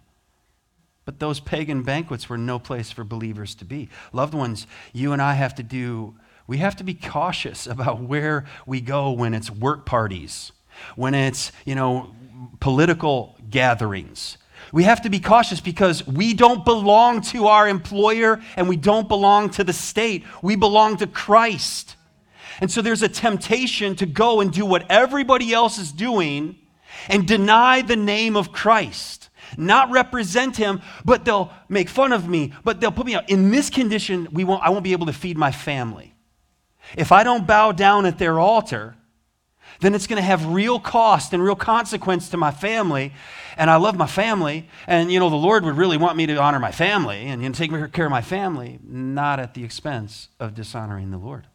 But 1.05 1.19
those 1.19 1.39
pagan 1.39 1.83
banquets 1.83 2.27
were 2.27 2.37
no 2.37 2.59
place 2.59 2.91
for 2.91 3.03
believers 3.03 3.55
to 3.55 3.65
be. 3.65 3.89
Loved 4.11 4.33
ones, 4.33 4.67
you 4.91 5.13
and 5.13 5.21
I 5.21 5.35
have 5.35 5.55
to 5.55 5.63
do, 5.63 6.15
we 6.47 6.57
have 6.57 6.75
to 6.77 6.83
be 6.83 6.93
cautious 6.93 7.67
about 7.67 8.01
where 8.01 8.45
we 8.65 8.81
go 8.81 9.11
when 9.11 9.33
it's 9.33 9.49
work 9.49 9.85
parties, 9.85 10.51
when 10.95 11.13
it's, 11.13 11.51
you 11.63 11.75
know, 11.75 12.13
political 12.59 13.37
gatherings, 13.49 14.37
we 14.71 14.83
have 14.83 15.01
to 15.03 15.09
be 15.09 15.19
cautious 15.19 15.59
because 15.59 16.05
we 16.05 16.33
don't 16.33 16.65
belong 16.65 17.21
to 17.21 17.47
our 17.47 17.67
employer 17.67 18.41
and 18.55 18.67
we 18.67 18.75
don't 18.75 19.07
belong 19.07 19.49
to 19.51 19.63
the 19.63 19.73
state. 19.73 20.23
We 20.41 20.55
belong 20.55 20.97
to 20.97 21.07
Christ. 21.07 21.95
And 22.61 22.71
so 22.71 22.81
there's 22.81 23.03
a 23.03 23.09
temptation 23.09 23.95
to 23.97 24.05
go 24.05 24.41
and 24.41 24.51
do 24.51 24.65
what 24.65 24.89
everybody 24.89 25.53
else 25.53 25.77
is 25.77 25.91
doing 25.91 26.57
and 27.09 27.27
deny 27.27 27.81
the 27.81 27.95
name 27.95 28.35
of 28.35 28.51
Christ. 28.51 29.29
Not 29.57 29.91
represent 29.91 30.57
him, 30.57 30.81
but 31.03 31.25
they'll 31.25 31.51
make 31.69 31.89
fun 31.89 32.11
of 32.11 32.27
me, 32.27 32.53
but 32.63 32.79
they'll 32.79 32.91
put 32.91 33.05
me 33.05 33.15
out. 33.15 33.29
In 33.29 33.51
this 33.51 33.69
condition, 33.69 34.27
we 34.31 34.43
won't, 34.43 34.63
I 34.63 34.69
won't 34.69 34.83
be 34.83 34.93
able 34.93 35.05
to 35.07 35.13
feed 35.13 35.37
my 35.37 35.51
family. 35.51 36.15
If 36.97 37.11
I 37.11 37.23
don't 37.23 37.47
bow 37.47 37.71
down 37.71 38.05
at 38.05 38.17
their 38.17 38.39
altar, 38.39 38.95
then 39.81 39.93
it's 39.95 40.07
going 40.07 40.17
to 40.17 40.23
have 40.23 40.45
real 40.45 40.79
cost 40.79 41.33
and 41.33 41.43
real 41.43 41.55
consequence 41.55 42.29
to 42.29 42.37
my 42.37 42.51
family. 42.51 43.13
And 43.57 43.69
I 43.69 43.75
love 43.77 43.95
my 43.95 44.07
family. 44.07 44.67
And, 44.87 45.11
you 45.11 45.19
know, 45.19 45.29
the 45.29 45.35
Lord 45.35 45.63
would 45.65 45.77
really 45.77 45.97
want 45.97 46.17
me 46.17 46.25
to 46.27 46.37
honor 46.37 46.59
my 46.59 46.71
family 46.71 47.27
and 47.27 47.41
you 47.41 47.49
know, 47.49 47.53
take 47.53 47.71
care 47.93 48.05
of 48.05 48.11
my 48.11 48.21
family, 48.21 48.79
not 48.83 49.39
at 49.39 49.53
the 49.53 49.63
expense 49.63 50.29
of 50.39 50.53
dishonoring 50.53 51.11
the 51.11 51.17
Lord. 51.17 51.47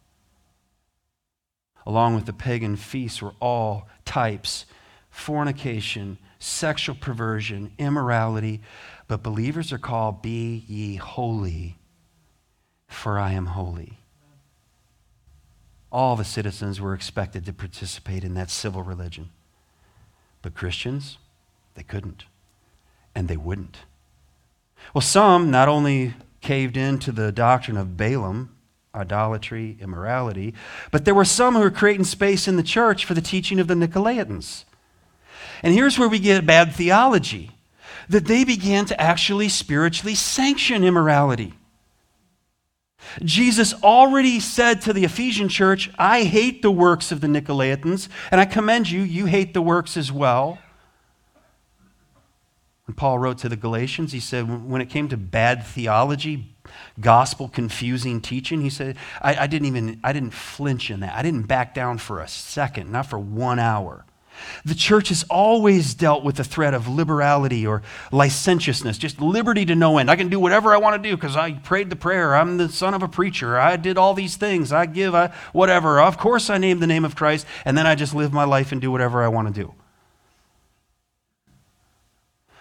Along 1.86 2.14
with 2.14 2.26
the 2.26 2.32
pagan 2.32 2.76
feasts 2.76 3.22
were 3.22 3.34
all 3.40 3.88
types 4.04 4.66
fornication, 5.08 6.18
sexual 6.38 6.94
perversion, 6.94 7.72
immorality. 7.78 8.60
But 9.08 9.24
believers 9.24 9.72
are 9.72 9.78
called, 9.78 10.22
Be 10.22 10.64
ye 10.68 10.96
holy, 10.96 11.78
for 12.86 13.18
I 13.18 13.32
am 13.32 13.46
holy 13.46 13.99
all 15.92 16.16
the 16.16 16.24
citizens 16.24 16.80
were 16.80 16.94
expected 16.94 17.44
to 17.46 17.52
participate 17.52 18.24
in 18.24 18.34
that 18.34 18.50
civil 18.50 18.82
religion. 18.82 19.30
But 20.42 20.54
Christians, 20.54 21.18
they 21.74 21.82
couldn't, 21.82 22.24
and 23.14 23.28
they 23.28 23.36
wouldn't. 23.36 23.78
Well, 24.94 25.02
some 25.02 25.50
not 25.50 25.68
only 25.68 26.14
caved 26.40 26.76
into 26.76 27.12
the 27.12 27.32
doctrine 27.32 27.76
of 27.76 27.96
Balaam, 27.96 28.56
idolatry, 28.94 29.76
immorality, 29.80 30.54
but 30.90 31.04
there 31.04 31.14
were 31.14 31.24
some 31.24 31.54
who 31.54 31.60
were 31.60 31.70
creating 31.70 32.04
space 32.04 32.48
in 32.48 32.56
the 32.56 32.62
church 32.62 33.04
for 33.04 33.14
the 33.14 33.20
teaching 33.20 33.60
of 33.60 33.68
the 33.68 33.74
Nicolaitans. 33.74 34.64
And 35.62 35.74
here's 35.74 35.98
where 35.98 36.08
we 36.08 36.18
get 36.18 36.46
bad 36.46 36.72
theology 36.72 37.50
that 38.08 38.26
they 38.26 38.44
began 38.44 38.86
to 38.86 39.00
actually 39.00 39.48
spiritually 39.48 40.14
sanction 40.14 40.82
immorality. 40.82 41.54
Jesus 43.22 43.74
already 43.82 44.40
said 44.40 44.82
to 44.82 44.92
the 44.92 45.04
Ephesian 45.04 45.48
church, 45.48 45.90
I 45.98 46.24
hate 46.24 46.62
the 46.62 46.70
works 46.70 47.10
of 47.10 47.20
the 47.20 47.26
Nicolaitans, 47.26 48.08
and 48.30 48.40
I 48.40 48.44
commend 48.44 48.90
you, 48.90 49.00
you 49.02 49.26
hate 49.26 49.54
the 49.54 49.62
works 49.62 49.96
as 49.96 50.12
well. 50.12 50.58
When 52.86 52.94
Paul 52.94 53.18
wrote 53.18 53.38
to 53.38 53.48
the 53.48 53.56
Galatians, 53.56 54.12
he 54.12 54.20
said, 54.20 54.68
when 54.68 54.80
it 54.80 54.90
came 54.90 55.08
to 55.08 55.16
bad 55.16 55.64
theology, 55.64 56.54
gospel 57.00 57.48
confusing 57.48 58.20
teaching, 58.20 58.60
he 58.60 58.70
said, 58.70 58.96
I, 59.22 59.44
I 59.44 59.46
didn't 59.46 59.68
even, 59.68 60.00
I 60.02 60.12
didn't 60.12 60.32
flinch 60.32 60.90
in 60.90 61.00
that. 61.00 61.14
I 61.14 61.22
didn't 61.22 61.46
back 61.46 61.74
down 61.74 61.98
for 61.98 62.20
a 62.20 62.28
second, 62.28 62.90
not 62.90 63.06
for 63.06 63.18
one 63.18 63.58
hour. 63.58 64.04
The 64.64 64.74
church 64.74 65.08
has 65.08 65.24
always 65.30 65.94
dealt 65.94 66.24
with 66.24 66.36
the 66.36 66.44
threat 66.44 66.74
of 66.74 66.88
liberality 66.88 67.66
or 67.66 67.82
licentiousness, 68.12 68.98
just 68.98 69.20
liberty 69.20 69.64
to 69.66 69.74
no 69.74 69.98
end. 69.98 70.10
I 70.10 70.16
can 70.16 70.28
do 70.28 70.40
whatever 70.40 70.74
I 70.74 70.78
want 70.78 71.02
to 71.02 71.08
do 71.08 71.16
because 71.16 71.36
I 71.36 71.52
prayed 71.52 71.90
the 71.90 71.96
prayer. 71.96 72.34
I'm 72.34 72.56
the 72.56 72.68
son 72.68 72.94
of 72.94 73.02
a 73.02 73.08
preacher. 73.08 73.58
I 73.58 73.76
did 73.76 73.98
all 73.98 74.14
these 74.14 74.36
things. 74.36 74.72
I 74.72 74.86
give 74.86 75.14
I, 75.14 75.32
whatever. 75.52 76.00
Of 76.00 76.18
course, 76.18 76.50
I 76.50 76.58
name 76.58 76.80
the 76.80 76.86
name 76.86 77.04
of 77.04 77.16
Christ, 77.16 77.46
and 77.64 77.76
then 77.76 77.86
I 77.86 77.94
just 77.94 78.14
live 78.14 78.32
my 78.32 78.44
life 78.44 78.72
and 78.72 78.80
do 78.80 78.90
whatever 78.90 79.22
I 79.22 79.28
want 79.28 79.54
to 79.54 79.62
do. 79.62 79.74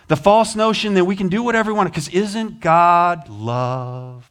The 0.08 0.16
false 0.16 0.56
notion 0.56 0.96
that 0.96 1.06
we 1.06 1.16
can 1.16 1.30
do 1.30 1.44
whatever 1.44 1.72
we 1.72 1.78
want 1.78 1.90
because 1.90 2.10
isn't 2.10 2.62
God 2.62 3.30
love? 3.30 4.29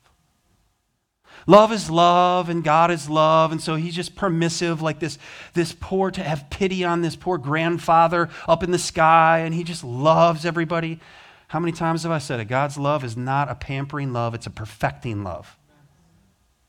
Love 1.48 1.72
is 1.72 1.90
love, 1.90 2.50
and 2.50 2.62
God 2.62 2.90
is 2.90 3.08
love. 3.08 3.52
And 3.52 3.60
so 3.60 3.74
he's 3.74 3.94
just 3.94 4.14
permissive, 4.14 4.82
like 4.82 5.00
this, 5.00 5.18
this 5.54 5.74
poor, 5.80 6.10
to 6.10 6.22
have 6.22 6.50
pity 6.50 6.84
on 6.84 7.00
this 7.00 7.16
poor 7.16 7.38
grandfather 7.38 8.28
up 8.46 8.62
in 8.62 8.70
the 8.70 8.78
sky, 8.78 9.38
and 9.38 9.54
he 9.54 9.64
just 9.64 9.82
loves 9.82 10.44
everybody. 10.44 11.00
How 11.48 11.58
many 11.58 11.72
times 11.72 12.02
have 12.02 12.12
I 12.12 12.18
said 12.18 12.38
it? 12.38 12.44
God's 12.44 12.76
love 12.76 13.02
is 13.02 13.16
not 13.16 13.50
a 13.50 13.54
pampering 13.54 14.12
love, 14.12 14.34
it's 14.34 14.46
a 14.46 14.50
perfecting 14.50 15.24
love. 15.24 15.56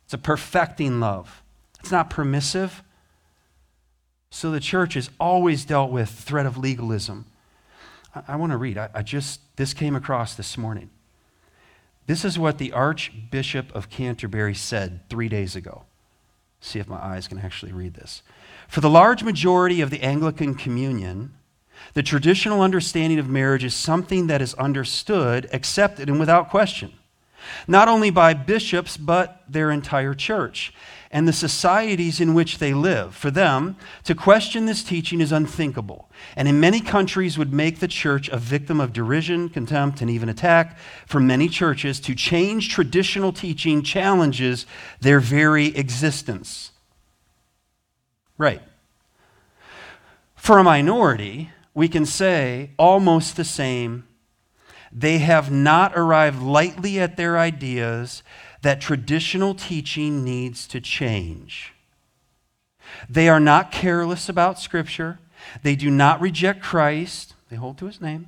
It's 0.06 0.14
a 0.14 0.18
perfecting 0.18 1.02
love. 1.02 1.44
It's 1.82 1.92
not 1.92 2.10
permissive. 2.10 2.82
So 4.32 4.50
the 4.50 4.62
church 4.62 4.94
has 4.94 5.10
always 5.20 5.66
dealt 5.66 5.92
with 5.92 6.10
threat 6.10 6.46
of 6.46 6.58
legalism. 6.58 7.26
I, 8.16 8.24
I 8.30 8.36
want 8.38 8.54
to 8.54 8.58
read. 8.58 8.78
I, 8.78 8.90
I 8.94 9.02
just, 9.02 9.42
this 9.58 9.74
came 9.74 9.96
across 9.96 10.36
this 10.36 10.58
morning. 10.58 10.90
This 12.10 12.26
is 12.26 12.40
what 12.40 12.58
the 12.58 12.72
Archbishop 12.72 13.72
of 13.76 13.92
Canterbury 13.92 14.56
said 14.56 15.08
three 15.12 15.30
days 15.30 15.56
ago. 15.56 15.84
See 16.60 16.80
if 16.80 16.88
my 16.88 16.98
eyes 16.98 17.28
can 17.28 17.38
actually 17.38 17.72
read 17.72 17.94
this. 17.94 18.24
For 18.68 18.82
the 18.82 18.90
large 18.90 19.22
majority 19.22 19.80
of 19.80 19.92
the 19.92 20.02
Anglican 20.02 20.56
Communion, 20.56 21.36
the 21.94 22.02
traditional 22.02 22.64
understanding 22.64 23.20
of 23.20 23.30
marriage 23.30 23.64
is 23.64 23.76
something 23.76 24.26
that 24.26 24.42
is 24.42 24.56
understood, 24.56 25.48
accepted, 25.54 26.10
and 26.10 26.20
without 26.20 26.50
question, 26.50 26.94
not 27.68 27.88
only 27.88 28.10
by 28.10 28.34
bishops, 28.34 28.98
but 28.98 29.44
their 29.48 29.70
entire 29.70 30.16
church 30.16 30.74
and 31.12 31.28
the 31.28 31.34
societies 31.34 32.22
in 32.22 32.34
which 32.34 32.60
they 32.60 32.74
live. 32.74 33.16
For 33.16 33.32
them, 33.32 33.78
to 34.04 34.14
question 34.14 34.66
this 34.66 34.84
teaching 34.84 35.22
is 35.22 35.32
unthinkable, 35.32 36.10
and 36.36 36.48
in 36.48 36.60
many 36.60 36.82
countries 36.82 37.38
would 37.38 37.52
make 37.52 37.80
the 37.80 37.88
church 37.88 38.30
a 38.30 38.38
victim 38.38 38.80
of 38.80 38.94
derision, 38.94 39.50
contempt, 39.50 40.02
and 40.02 40.10
even 40.10 40.30
attack. 40.30 40.78
For 41.08 41.20
many 41.20 41.50
churches, 41.50 42.00
to 42.02 42.14
change 42.14 42.70
traditional 42.70 43.34
teaching 43.34 43.82
challenges 43.82 44.68
their 45.02 45.20
very 45.20 45.68
existence. 45.76 46.72
Right. 48.38 48.62
For 50.36 50.60
a 50.60 50.64
minority, 50.64 51.50
we 51.74 51.88
can 51.88 52.06
say 52.06 52.72
almost 52.78 53.36
the 53.36 53.44
same. 53.44 54.08
They 54.92 55.20
have 55.20 55.52
not 55.52 55.94
arrived 55.96 56.42
lightly 56.42 57.00
at 57.00 57.18
their 57.18 57.38
ideas 57.38 58.24
that 58.62 58.82
traditional 58.82 59.56
teaching 59.56 60.24
needs 60.24 60.68
to 60.68 60.82
change. 60.82 61.74
They 63.10 63.30
are 63.30 63.40
not 63.40 63.72
careless 63.72 64.30
about 64.30 64.60
Scripture. 64.60 65.20
They 65.64 65.76
do 65.76 65.90
not 65.90 66.22
reject 66.22 66.62
Christ. 66.62 67.36
They 67.50 67.56
hold 67.56 67.78
to 67.80 67.86
his 67.86 68.02
name. 68.02 68.28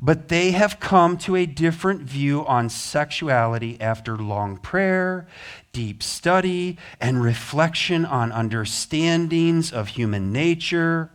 But 0.00 0.28
they 0.28 0.50
have 0.50 0.80
come 0.80 1.16
to 1.18 1.36
a 1.36 1.46
different 1.46 2.02
view 2.02 2.44
on 2.46 2.68
sexuality 2.68 3.80
after 3.80 4.16
long 4.16 4.56
prayer, 4.58 5.26
deep 5.72 6.02
study, 6.02 6.78
and 7.00 7.22
reflection 7.22 8.04
on 8.04 8.32
understandings 8.32 9.72
of 9.72 9.88
human 9.88 10.32
nature. 10.32 11.10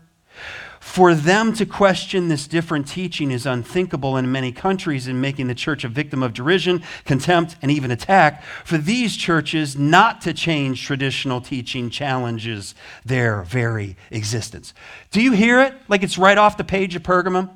For 0.79 1.13
them 1.13 1.53
to 1.53 1.65
question 1.65 2.29
this 2.29 2.47
different 2.47 2.87
teaching 2.87 3.31
is 3.31 3.45
unthinkable 3.45 4.15
in 4.15 4.31
many 4.31 4.51
countries 4.51 5.07
in 5.07 5.19
making 5.19 5.47
the 5.47 5.55
church 5.55 5.83
a 5.83 5.89
victim 5.89 6.23
of 6.23 6.33
derision, 6.33 6.83
contempt, 7.03 7.57
and 7.61 7.69
even 7.69 7.91
attack. 7.91 8.43
For 8.63 8.77
these 8.77 9.17
churches 9.17 9.77
not 9.77 10.21
to 10.21 10.33
change 10.33 10.85
traditional 10.85 11.41
teaching 11.41 11.89
challenges 11.89 12.75
their 13.05 13.43
very 13.43 13.97
existence. 14.09 14.73
Do 15.11 15.21
you 15.21 15.33
hear 15.33 15.61
it 15.61 15.73
like 15.89 16.01
it's 16.01 16.17
right 16.17 16.37
off 16.37 16.57
the 16.57 16.63
page 16.63 16.95
of 16.95 17.03
Pergamum? 17.03 17.49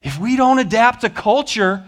If 0.00 0.18
we 0.18 0.36
don't 0.36 0.58
adapt 0.58 1.02
to 1.02 1.10
culture, 1.10 1.84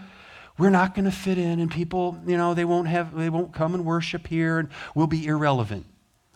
we're 0.57 0.69
not 0.69 0.95
going 0.95 1.05
to 1.05 1.11
fit 1.11 1.37
in 1.37 1.59
and 1.59 1.71
people, 1.71 2.17
you 2.25 2.37
know, 2.37 2.53
they 2.53 2.65
won't 2.65 2.87
have 2.87 3.15
they 3.15 3.29
won't 3.29 3.53
come 3.53 3.73
and 3.73 3.85
worship 3.85 4.27
here 4.27 4.59
and 4.59 4.69
we'll 4.93 5.07
be 5.07 5.25
irrelevant. 5.25 5.85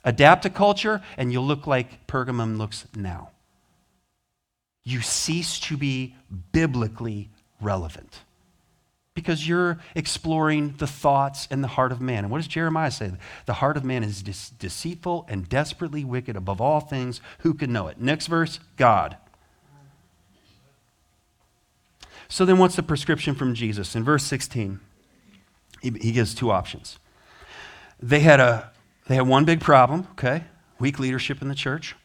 Adapt 0.09 0.41
to 0.41 0.49
culture, 0.49 1.03
and 1.17 1.31
you'll 1.31 1.45
look 1.45 1.67
like 1.67 2.07
Pergamum 2.07 2.57
looks 2.57 2.87
now. 2.95 3.29
You 4.83 5.01
cease 5.01 5.59
to 5.61 5.77
be 5.77 6.15
biblically 6.51 7.29
relevant 7.61 8.21
because 9.13 9.47
you're 9.47 9.77
exploring 9.93 10.73
the 10.79 10.87
thoughts 10.87 11.47
and 11.51 11.63
the 11.63 11.67
heart 11.67 11.91
of 11.91 12.01
man. 12.01 12.23
And 12.23 12.31
what 12.31 12.39
does 12.39 12.47
Jeremiah 12.47 12.89
say? 12.89 13.11
The 13.45 13.53
heart 13.53 13.77
of 13.77 13.83
man 13.83 14.03
is 14.03 14.23
de- 14.23 14.55
deceitful 14.57 15.27
and 15.29 15.47
desperately 15.47 16.03
wicked 16.03 16.35
above 16.35 16.59
all 16.59 16.79
things. 16.79 17.21
Who 17.39 17.53
can 17.53 17.71
know 17.71 17.87
it? 17.87 18.01
Next 18.01 18.25
verse 18.25 18.59
God. 18.77 19.15
So 22.29 22.45
then, 22.45 22.57
what's 22.57 22.75
the 22.75 22.83
prescription 22.83 23.35
from 23.35 23.53
Jesus? 23.53 23.95
In 23.95 24.03
verse 24.03 24.23
16, 24.23 24.79
he, 25.83 25.91
he 26.01 26.11
gives 26.11 26.33
two 26.33 26.49
options. 26.49 26.97
They 28.01 28.21
had 28.21 28.39
a 28.39 28.71
they 29.09 29.15
had 29.15 29.27
one 29.27 29.43
big 29.43 29.59
problem, 29.59 30.07
okay? 30.11 30.43
Weak 30.77 30.99
leadership 30.99 31.41
in 31.41 31.47
the 31.47 31.55
church. 31.55 31.95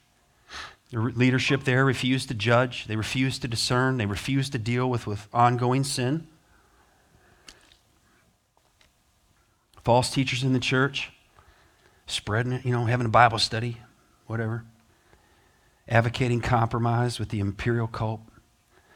The 0.91 0.99
leadership 0.99 1.65
there 1.65 1.85
refused 1.85 2.29
to 2.29 2.35
judge, 2.35 2.87
they 2.87 2.97
refused 2.97 3.43
to 3.43 3.49
discern, 3.49 3.99
they 3.99 4.07
refused 4.07 4.53
to 4.53 4.59
deal 4.59 4.89
with, 4.89 5.07
with 5.07 5.29
ongoing 5.31 5.85
sin. 5.85 6.27
False 9.85 10.09
teachers 10.09 10.43
in 10.43 10.55
the 10.55 10.59
church, 10.59 11.13
spreading 12.07 12.53
it, 12.53 12.65
you 12.65 12.73
know, 12.73 12.87
having 12.87 13.05
a 13.05 13.11
Bible 13.11 13.39
study, 13.39 13.83
whatever. 14.27 14.65
Advocating 15.87 16.41
compromise 16.41 17.19
with 17.19 17.29
the 17.29 17.41
imperial 17.41 17.87
cult 17.87 18.23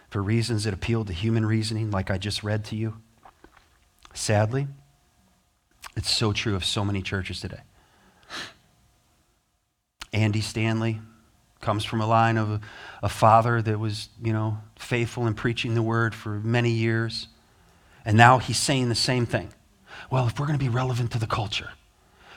for 0.08 0.22
reasons 0.22 0.64
that 0.64 0.72
appeal 0.72 1.04
to 1.04 1.12
human 1.12 1.44
reasoning, 1.44 1.90
like 1.90 2.10
I 2.10 2.16
just 2.16 2.42
read 2.42 2.64
to 2.66 2.76
you. 2.76 2.96
Sadly, 4.14 4.66
it's 5.94 6.10
so 6.10 6.32
true 6.32 6.54
of 6.54 6.64
so 6.64 6.86
many 6.86 7.02
churches 7.02 7.40
today. 7.40 7.60
Andy 10.12 10.40
Stanley 10.40 11.00
comes 11.60 11.84
from 11.84 12.00
a 12.00 12.06
line 12.06 12.36
of 12.36 12.50
a, 12.50 12.60
a, 13.02 13.08
father 13.08 13.60
that 13.60 13.78
was, 13.78 14.08
you 14.22 14.32
know, 14.32 14.58
faithful 14.76 15.26
in 15.26 15.34
preaching 15.34 15.74
the 15.74 15.82
word 15.82 16.14
for 16.14 16.40
many 16.40 16.70
years. 16.70 17.28
And 18.04 18.16
now 18.16 18.38
he's 18.38 18.58
saying 18.58 18.88
the 18.88 18.94
same 18.94 19.26
thing. 19.26 19.52
Well, 20.10 20.28
if 20.28 20.38
we're 20.38 20.46
going 20.46 20.58
to 20.58 20.64
be 20.64 20.70
relevant 20.70 21.10
to 21.12 21.18
the 21.18 21.26
culture, 21.26 21.70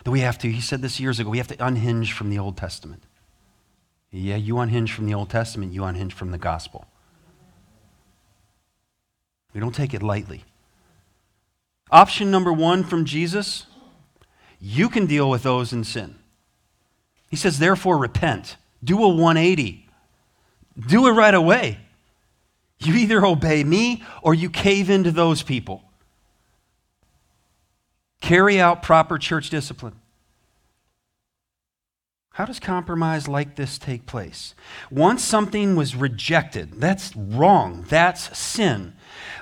that 0.03 0.11
we 0.11 0.21
have 0.21 0.37
to, 0.39 0.51
he 0.51 0.61
said 0.61 0.81
this 0.81 0.99
years 0.99 1.19
ago, 1.19 1.29
we 1.29 1.37
have 1.37 1.47
to 1.47 1.65
unhinge 1.65 2.13
from 2.13 2.29
the 2.29 2.39
Old 2.39 2.57
Testament. 2.57 3.03
Yeah, 4.09 4.35
you 4.35 4.59
unhinge 4.59 4.91
from 4.91 5.05
the 5.05 5.13
Old 5.13 5.29
Testament, 5.29 5.71
you 5.71 5.83
unhinge 5.83 6.13
from 6.13 6.31
the 6.31 6.37
gospel. 6.37 6.85
We 9.53 9.61
don't 9.61 9.75
take 9.75 9.93
it 9.93 10.01
lightly. 10.01 10.43
Option 11.91 12.31
number 12.31 12.51
one 12.51 12.83
from 12.83 13.05
Jesus 13.05 13.65
you 14.63 14.89
can 14.89 15.07
deal 15.07 15.27
with 15.27 15.41
those 15.41 15.73
in 15.73 15.83
sin. 15.83 16.20
He 17.31 17.37
says, 17.37 17.57
therefore, 17.57 17.97
repent. 17.97 18.57
Do 18.83 19.03
a 19.03 19.07
180. 19.07 19.87
Do 20.87 21.07
it 21.07 21.11
right 21.11 21.33
away. 21.33 21.79
You 22.79 22.95
either 22.95 23.25
obey 23.25 23.63
me 23.63 24.03
or 24.21 24.33
you 24.33 24.49
cave 24.49 24.89
into 24.89 25.11
those 25.11 25.41
people. 25.41 25.83
Carry 28.19 28.59
out 28.59 28.83
proper 28.83 29.17
church 29.17 29.49
discipline. 29.49 29.95
How 32.33 32.45
does 32.45 32.59
compromise 32.59 33.27
like 33.27 33.55
this 33.55 33.77
take 33.77 34.05
place? 34.05 34.55
Once 34.89 35.23
something 35.23 35.75
was 35.75 35.95
rejected, 35.95 36.79
that's 36.79 37.15
wrong, 37.15 37.85
that's 37.89 38.37
sin. 38.37 38.93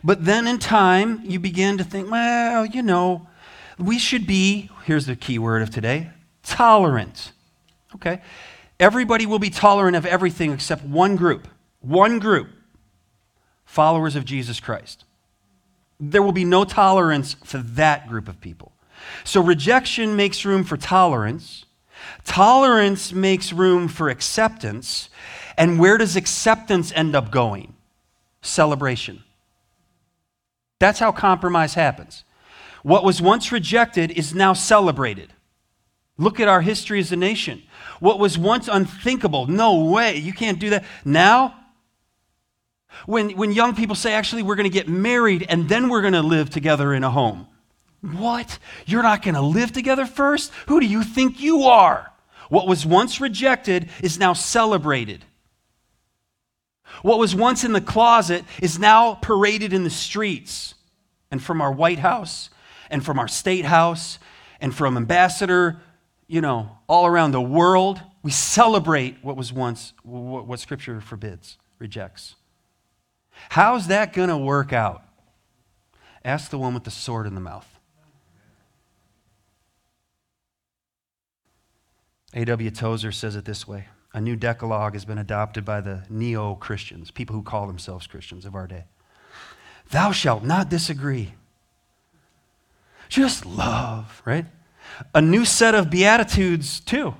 But 0.03 0.25
then 0.25 0.47
in 0.47 0.59
time, 0.59 1.21
you 1.23 1.39
begin 1.39 1.77
to 1.77 1.83
think, 1.83 2.09
well, 2.09 2.65
you 2.65 2.81
know, 2.81 3.27
we 3.77 3.99
should 3.99 4.25
be, 4.25 4.69
here's 4.85 5.05
the 5.05 5.15
key 5.15 5.39
word 5.39 5.61
of 5.61 5.69
today, 5.69 6.11
tolerant. 6.43 7.31
Okay. 7.95 8.21
Everybody 8.79 9.25
will 9.25 9.39
be 9.39 9.49
tolerant 9.49 9.95
of 9.95 10.05
everything 10.05 10.51
except 10.51 10.83
one 10.83 11.15
group. 11.15 11.47
One 11.81 12.19
group. 12.19 12.49
Followers 13.65 14.15
of 14.15 14.25
Jesus 14.25 14.59
Christ. 14.59 15.03
There 15.99 16.23
will 16.23 16.31
be 16.31 16.45
no 16.45 16.63
tolerance 16.63 17.35
for 17.43 17.57
that 17.57 18.07
group 18.07 18.27
of 18.27 18.39
people. 18.39 18.71
So 19.23 19.41
rejection 19.41 20.15
makes 20.15 20.45
room 20.45 20.63
for 20.63 20.77
tolerance. 20.77 21.65
Tolerance 22.23 23.11
makes 23.11 23.51
room 23.51 23.87
for 23.87 24.09
acceptance. 24.09 25.09
And 25.57 25.77
where 25.79 25.97
does 25.97 26.15
acceptance 26.15 26.91
end 26.93 27.15
up 27.15 27.31
going? 27.31 27.75
Celebration. 28.41 29.23
That's 30.79 30.99
how 30.99 31.11
compromise 31.11 31.73
happens. 31.73 32.23
What 32.83 33.03
was 33.03 33.21
once 33.21 33.51
rejected 33.51 34.11
is 34.11 34.33
now 34.33 34.53
celebrated. 34.53 35.33
Look 36.17 36.39
at 36.39 36.47
our 36.47 36.61
history 36.61 36.99
as 36.99 37.11
a 37.11 37.17
nation. 37.17 37.63
What 37.99 38.19
was 38.19 38.37
once 38.37 38.67
unthinkable, 38.67 39.47
no 39.47 39.85
way, 39.85 40.17
you 40.17 40.33
can't 40.33 40.59
do 40.59 40.69
that. 40.71 40.85
Now, 41.03 41.55
when, 43.05 43.31
when 43.31 43.51
young 43.51 43.75
people 43.75 43.95
say, 43.95 44.13
actually, 44.13 44.43
we're 44.43 44.55
going 44.55 44.69
to 44.69 44.73
get 44.73 44.87
married 44.87 45.45
and 45.49 45.69
then 45.69 45.89
we're 45.89 46.01
going 46.01 46.13
to 46.13 46.21
live 46.21 46.49
together 46.49 46.93
in 46.93 47.03
a 47.03 47.11
home. 47.11 47.47
What? 48.01 48.59
You're 48.85 49.03
not 49.03 49.21
going 49.21 49.35
to 49.35 49.41
live 49.41 49.71
together 49.71 50.05
first? 50.05 50.51
Who 50.67 50.79
do 50.79 50.85
you 50.85 51.03
think 51.03 51.39
you 51.39 51.63
are? 51.63 52.11
What 52.49 52.67
was 52.67 52.85
once 52.85 53.21
rejected 53.21 53.89
is 54.01 54.17
now 54.17 54.33
celebrated. 54.33 55.23
What 57.01 57.19
was 57.19 57.35
once 57.35 57.63
in 57.63 57.73
the 57.73 57.81
closet 57.81 58.43
is 58.61 58.79
now 58.79 59.15
paraded 59.15 59.73
in 59.73 59.83
the 59.83 59.89
streets. 59.89 60.73
And 61.31 61.43
from 61.43 61.61
our 61.61 61.71
White 61.71 61.99
House 61.99 62.49
and 62.89 63.05
from 63.05 63.19
our 63.19 63.27
State 63.27 63.65
House 63.65 64.17
and 64.59 64.73
from 64.73 64.97
Ambassador, 64.97 65.79
you 66.29 66.41
know, 66.41 66.77
all 66.87 67.07
around 67.07 67.31
the 67.31 67.41
world, 67.41 67.99
we 68.21 68.29
celebrate 68.29 69.17
what 69.23 69.35
was 69.35 69.51
once, 69.51 69.93
what 70.03 70.59
Scripture 70.59 71.01
forbids, 71.01 71.57
rejects. 71.79 72.35
How's 73.49 73.87
that 73.87 74.13
going 74.13 74.29
to 74.29 74.37
work 74.37 74.71
out? 74.71 75.03
Ask 76.23 76.51
the 76.51 76.59
one 76.59 76.75
with 76.75 76.83
the 76.83 76.91
sword 76.91 77.25
in 77.25 77.33
the 77.33 77.41
mouth. 77.41 77.67
A.W. 82.35 82.69
Tozer 82.69 83.11
says 83.11 83.35
it 83.35 83.45
this 83.45 83.67
way 83.67 83.87
A 84.13 84.21
new 84.21 84.35
Decalogue 84.35 84.93
has 84.93 85.05
been 85.05 85.17
adopted 85.17 85.65
by 85.65 85.81
the 85.81 86.03
neo 86.11 86.53
Christians, 86.53 87.09
people 87.09 87.35
who 87.35 87.41
call 87.41 87.65
themselves 87.65 88.05
Christians 88.05 88.45
of 88.45 88.53
our 88.53 88.67
day. 88.67 88.83
Thou 89.89 90.11
shalt 90.11 90.43
not 90.43 90.69
disagree. 90.69 91.33
Just 93.07 93.47
love, 93.47 94.21
right? 94.25 94.45
A 95.13 95.21
new 95.21 95.45
set 95.45 95.75
of 95.75 95.89
Beatitudes, 95.89 96.79
too. 96.79 97.15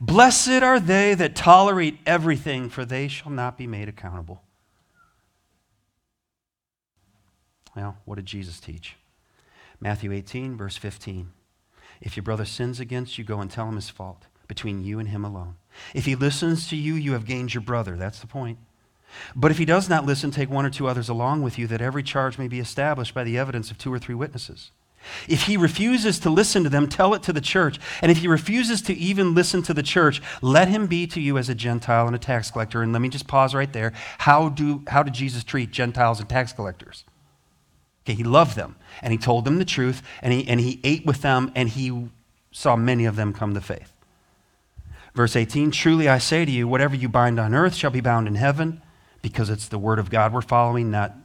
Blessed 0.00 0.62
are 0.62 0.78
they 0.78 1.14
that 1.14 1.34
tolerate 1.34 1.98
everything, 2.06 2.68
for 2.68 2.84
they 2.84 3.08
shall 3.08 3.32
not 3.32 3.56
be 3.56 3.66
made 3.66 3.88
accountable. 3.88 4.42
Well, 7.74 7.98
what 8.04 8.16
did 8.16 8.26
Jesus 8.26 8.60
teach? 8.60 8.96
Matthew 9.80 10.12
18, 10.12 10.56
verse 10.56 10.76
15. 10.76 11.32
If 12.00 12.16
your 12.16 12.22
brother 12.24 12.44
sins 12.44 12.80
against 12.80 13.18
you, 13.18 13.24
go 13.24 13.40
and 13.40 13.50
tell 13.50 13.68
him 13.68 13.76
his 13.76 13.90
fault 13.90 14.26
between 14.48 14.84
you 14.84 14.98
and 14.98 15.08
him 15.08 15.24
alone. 15.24 15.56
If 15.94 16.04
he 16.04 16.14
listens 16.14 16.68
to 16.68 16.76
you, 16.76 16.94
you 16.94 17.12
have 17.12 17.26
gained 17.26 17.52
your 17.52 17.62
brother. 17.62 17.96
That's 17.96 18.20
the 18.20 18.26
point. 18.26 18.58
But 19.34 19.50
if 19.50 19.58
he 19.58 19.64
does 19.64 19.88
not 19.88 20.04
listen, 20.04 20.30
take 20.30 20.50
one 20.50 20.66
or 20.66 20.70
two 20.70 20.88
others 20.88 21.08
along 21.08 21.42
with 21.42 21.58
you, 21.58 21.66
that 21.68 21.80
every 21.80 22.02
charge 22.02 22.38
may 22.38 22.48
be 22.48 22.60
established 22.60 23.14
by 23.14 23.24
the 23.24 23.38
evidence 23.38 23.70
of 23.70 23.78
two 23.78 23.92
or 23.92 23.98
three 23.98 24.14
witnesses. 24.14 24.70
If 25.28 25.42
he 25.42 25.56
refuses 25.56 26.18
to 26.20 26.30
listen 26.30 26.64
to 26.64 26.70
them, 26.70 26.88
tell 26.88 27.14
it 27.14 27.22
to 27.24 27.32
the 27.32 27.40
church. 27.40 27.78
And 28.02 28.10
if 28.10 28.18
he 28.18 28.28
refuses 28.28 28.82
to 28.82 28.94
even 28.94 29.34
listen 29.34 29.62
to 29.64 29.74
the 29.74 29.82
church, 29.82 30.22
let 30.42 30.68
him 30.68 30.86
be 30.86 31.06
to 31.08 31.20
you 31.20 31.38
as 31.38 31.48
a 31.48 31.54
Gentile 31.54 32.06
and 32.06 32.16
a 32.16 32.18
tax 32.18 32.50
collector. 32.50 32.82
And 32.82 32.92
let 32.92 33.02
me 33.02 33.08
just 33.08 33.26
pause 33.26 33.54
right 33.54 33.72
there. 33.72 33.92
How, 34.18 34.48
do, 34.48 34.82
how 34.88 35.02
did 35.02 35.14
Jesus 35.14 35.44
treat 35.44 35.70
Gentiles 35.70 36.20
and 36.20 36.28
tax 36.28 36.52
collectors? 36.52 37.04
Okay, 38.04 38.14
he 38.14 38.24
loved 38.24 38.54
them, 38.54 38.76
and 39.02 39.12
he 39.12 39.18
told 39.18 39.44
them 39.44 39.58
the 39.58 39.64
truth, 39.64 40.00
and 40.22 40.32
he, 40.32 40.46
and 40.46 40.60
he 40.60 40.80
ate 40.84 41.04
with 41.04 41.22
them, 41.22 41.50
and 41.56 41.68
he 41.68 42.08
saw 42.52 42.76
many 42.76 43.04
of 43.04 43.16
them 43.16 43.32
come 43.32 43.52
to 43.54 43.60
faith. 43.60 43.92
Verse 45.12 45.34
18 45.34 45.72
Truly 45.72 46.08
I 46.08 46.18
say 46.18 46.44
to 46.44 46.50
you, 46.50 46.68
whatever 46.68 46.94
you 46.94 47.08
bind 47.08 47.40
on 47.40 47.52
earth 47.52 47.74
shall 47.74 47.90
be 47.90 48.00
bound 48.00 48.28
in 48.28 48.36
heaven, 48.36 48.80
because 49.22 49.50
it's 49.50 49.66
the 49.66 49.78
word 49.78 49.98
of 49.98 50.08
God 50.08 50.32
we're 50.32 50.40
following, 50.40 50.90
not 50.90 51.16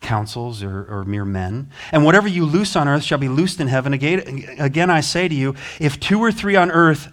councils 0.00 0.62
or, 0.62 0.84
or, 0.88 1.04
mere 1.04 1.24
men. 1.24 1.70
And 1.90 2.04
whatever 2.04 2.28
you 2.28 2.44
loose 2.44 2.76
on 2.76 2.86
earth 2.86 3.02
shall 3.02 3.18
be 3.18 3.28
loosed 3.28 3.60
in 3.60 3.68
heaven. 3.68 3.92
Again, 3.92 4.90
I 4.90 5.00
say 5.00 5.26
to 5.26 5.34
you, 5.34 5.54
if 5.80 5.98
two 5.98 6.20
or 6.20 6.30
three 6.30 6.54
on 6.54 6.70
earth 6.70 7.12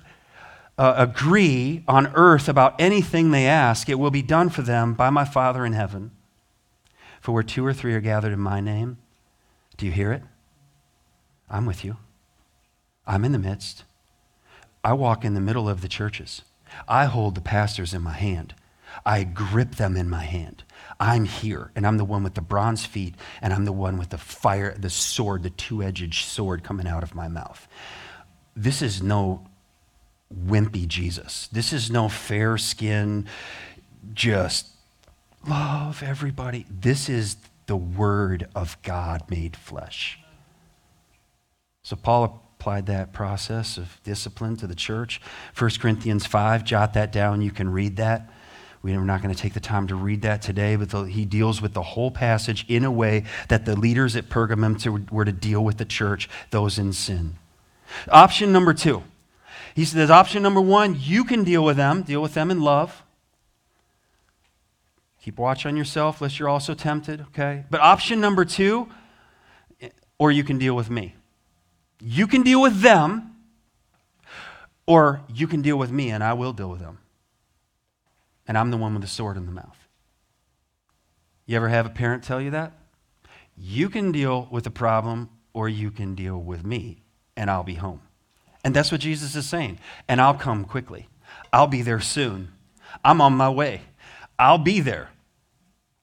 uh, 0.78 0.94
agree 0.98 1.84
on 1.88 2.08
earth 2.16 2.48
about 2.48 2.80
anything 2.80 3.32
they 3.32 3.48
ask, 3.48 3.90
it 3.90 3.98
will 3.98 4.12
be 4.12 4.22
done 4.22 4.50
for 4.50 4.62
them 4.62 4.94
by 4.94 5.10
my 5.10 5.26
Father 5.26 5.66
in 5.66 5.74
heaven. 5.74 6.12
For 7.22 7.32
where 7.32 7.44
two 7.44 7.66
or 7.66 7.74
three 7.74 7.96
are 7.96 8.02
gathered 8.02 8.34
in 8.34 8.40
my 8.40 8.60
name, 8.60 8.98
do 9.78 9.86
you 9.86 9.92
hear 9.92 10.12
it? 10.12 10.22
I'm 11.50 11.66
with 11.66 11.84
you. 11.84 11.98
I'm 13.08 13.26
in 13.26 13.32
the 13.32 13.40
midst. 13.40 13.84
I 14.84 14.94
walk 14.94 15.26
in 15.26 15.34
the 15.34 15.42
middle 15.42 15.68
of 15.68 15.82
the 15.82 15.88
churches. 15.88 16.44
I 16.88 17.06
hold 17.06 17.36
the 17.36 17.42
pastors 17.42 17.94
in 17.94 18.02
my 18.02 18.14
hand. 18.14 18.54
I 19.06 19.24
grip 19.24 19.76
them 19.76 19.98
in 19.98 20.10
my 20.10 20.24
hand. 20.24 20.64
I'm 21.00 21.26
here, 21.26 21.72
and 21.76 21.86
I'm 21.86 21.98
the 21.98 22.06
one 22.06 22.24
with 22.24 22.36
the 22.36 22.42
bronze 22.42 22.86
feet, 22.86 23.16
and 23.42 23.54
I'm 23.54 23.66
the 23.66 23.72
one 23.72 23.98
with 23.98 24.10
the 24.10 24.18
fire, 24.18 24.76
the 24.78 24.90
sword, 24.90 25.44
the 25.44 25.50
two 25.50 25.84
edged 25.84 26.14
sword 26.14 26.64
coming 26.64 26.88
out 26.88 27.04
of 27.04 27.16
my 27.16 27.28
mouth. 27.28 27.68
This 28.56 28.82
is 28.82 29.02
no 29.02 29.46
wimpy 30.34 30.88
Jesus. 30.88 31.48
This 31.52 31.74
is 31.74 31.92
no 31.92 32.10
fair 32.10 32.58
skin, 32.58 33.28
just 34.14 34.70
love 35.48 36.02
everybody. 36.04 36.66
This 36.70 37.10
is 37.10 37.38
the 37.68 37.76
Word 37.76 38.48
of 38.56 38.82
God 38.82 39.30
made 39.30 39.56
flesh. 39.56 40.20
So 41.84 41.96
Paul 41.96 42.42
applied 42.60 42.86
that 42.88 43.14
process 43.14 43.78
of 43.78 44.00
discipline 44.04 44.56
to 44.58 44.68
the 44.68 44.76
church. 44.76 45.22
1 45.58 45.72
Corinthians 45.80 46.26
5, 46.26 46.64
jot 46.64 46.94
that 46.94 47.12
down. 47.12 47.42
You 47.42 47.52
can 47.52 47.72
read 47.72 47.98
that. 47.98 48.30
We're 48.94 49.00
not 49.00 49.24
going 49.24 49.34
to 49.34 49.42
take 49.42 49.54
the 49.54 49.60
time 49.60 49.88
to 49.88 49.96
read 49.96 50.22
that 50.22 50.44
today, 50.44 50.76
but 50.76 50.92
the, 50.92 51.04
he 51.06 51.26
deals 51.26 51.60
with 51.60 51.74
the 51.74 51.82
whole 51.82 52.12
passage 52.12 52.66
in 52.68 52.86
a 52.86 52.92
way 52.92 53.24
that 53.48 53.66
the 53.66 53.76
leaders 53.76 54.16
at 54.16 54.30
Pergamum 54.30 54.80
to, 54.84 55.04
were 55.12 55.26
to 55.26 55.32
deal 55.32 55.64
with 55.64 55.78
the 55.78 55.86
church, 55.86 56.30
those 56.52 56.78
in 56.78 56.94
sin. 56.94 57.38
Option 58.10 58.52
number 58.52 58.76
two. 58.76 59.02
He 59.74 59.86
says, 59.86 60.12
option 60.12 60.44
number 60.44 60.62
one, 60.62 60.96
you 61.00 61.24
can 61.24 61.44
deal 61.44 61.64
with 61.64 61.78
them, 61.78 62.04
deal 62.04 62.22
with 62.22 62.36
them 62.36 62.52
in 62.52 62.62
love. 62.62 63.02
Keep 65.24 65.40
watch 65.40 65.66
on 65.66 65.76
yourself, 65.76 66.22
lest 66.22 66.38
you're 66.38 66.48
also 66.48 66.76
tempted, 66.76 67.22
okay? 67.22 67.66
But 67.72 67.82
option 67.82 68.22
number 68.22 68.46
two, 68.46 68.88
or 70.20 70.32
you 70.32 70.44
can 70.44 70.60
deal 70.60 70.76
with 70.76 70.92
me. 70.92 71.16
You 72.00 72.28
can 72.28 72.44
deal 72.44 72.62
with 72.62 72.82
them, 72.82 73.36
or 74.86 75.22
you 75.34 75.48
can 75.48 75.64
deal 75.64 75.78
with 75.78 75.90
me, 75.90 76.12
and 76.12 76.24
I 76.24 76.34
will 76.34 76.54
deal 76.54 76.70
with 76.70 76.82
them. 76.82 77.00
And 78.48 78.58
I'm 78.58 78.72
the 78.72 78.78
one 78.78 78.94
with 78.94 79.02
the 79.02 79.08
sword 79.08 79.38
in 79.38 79.46
the 79.46 79.52
mouth. 79.52 79.78
You 81.46 81.58
ever 81.58 81.70
have 81.70 81.86
a 81.86 81.90
parent 81.90 82.24
tell 82.24 82.42
you 82.42 82.52
that? 82.52 82.74
You 83.58 83.90
can 83.90 84.12
deal 84.12 84.48
with 84.52 84.64
the 84.64 84.72
problem, 84.72 85.30
or 85.54 85.70
you 85.70 85.92
can 85.92 86.16
deal 86.16 86.38
with 86.38 86.66
me, 86.66 87.04
and 87.38 87.50
I'll 87.50 87.64
be 87.64 87.76
home. 87.76 88.02
And 88.64 88.76
that's 88.76 88.92
what 88.92 89.02
Jesus 89.02 89.36
is 89.36 89.46
saying. 89.46 89.80
And 90.08 90.20
I'll 90.20 90.34
come 90.34 90.66
quickly. 90.66 91.08
I'll 91.54 91.68
be 91.68 91.82
there 91.82 92.00
soon. 92.00 92.52
I'm 93.04 93.22
on 93.22 93.34
my 93.34 93.50
way. 93.50 93.82
I'll 94.38 94.58
be 94.58 94.80
there. 94.80 95.10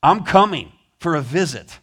I'm 0.03 0.25
coming 0.25 0.73
for 0.99 1.15
a 1.15 1.21
visit. 1.21 1.79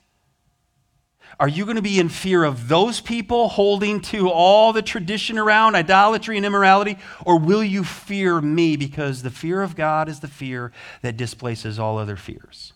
Are 1.40 1.48
you 1.48 1.64
going 1.64 1.78
to 1.78 1.82
be 1.82 2.00
in 2.00 2.10
fear 2.10 2.44
of 2.44 2.68
those 2.68 3.00
people 3.00 3.48
holding 3.48 4.02
to 4.02 4.30
all 4.30 4.74
the 4.74 4.82
tradition 4.82 5.38
around 5.38 5.76
idolatry 5.76 6.36
and 6.36 6.46
immorality? 6.46 6.98
Or 7.26 7.40
will 7.40 7.64
you 7.64 7.86
fear 7.86 8.42
me 8.42 8.76
because 8.76 9.24
the 9.24 9.30
fear 9.30 9.62
of 9.62 9.78
God 9.78 10.10
is 10.10 10.20
the 10.20 10.28
fear 10.28 10.74
that 11.02 11.16
displaces 11.16 11.80
all 11.80 11.98
other 11.98 12.18
fears? 12.18 12.74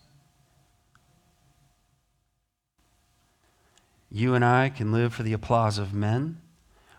You 4.10 4.34
and 4.34 4.44
I 4.44 4.70
can 4.70 4.92
live 4.92 5.12
for 5.12 5.24
the 5.24 5.34
applause 5.34 5.76
of 5.76 5.92
men, 5.92 6.40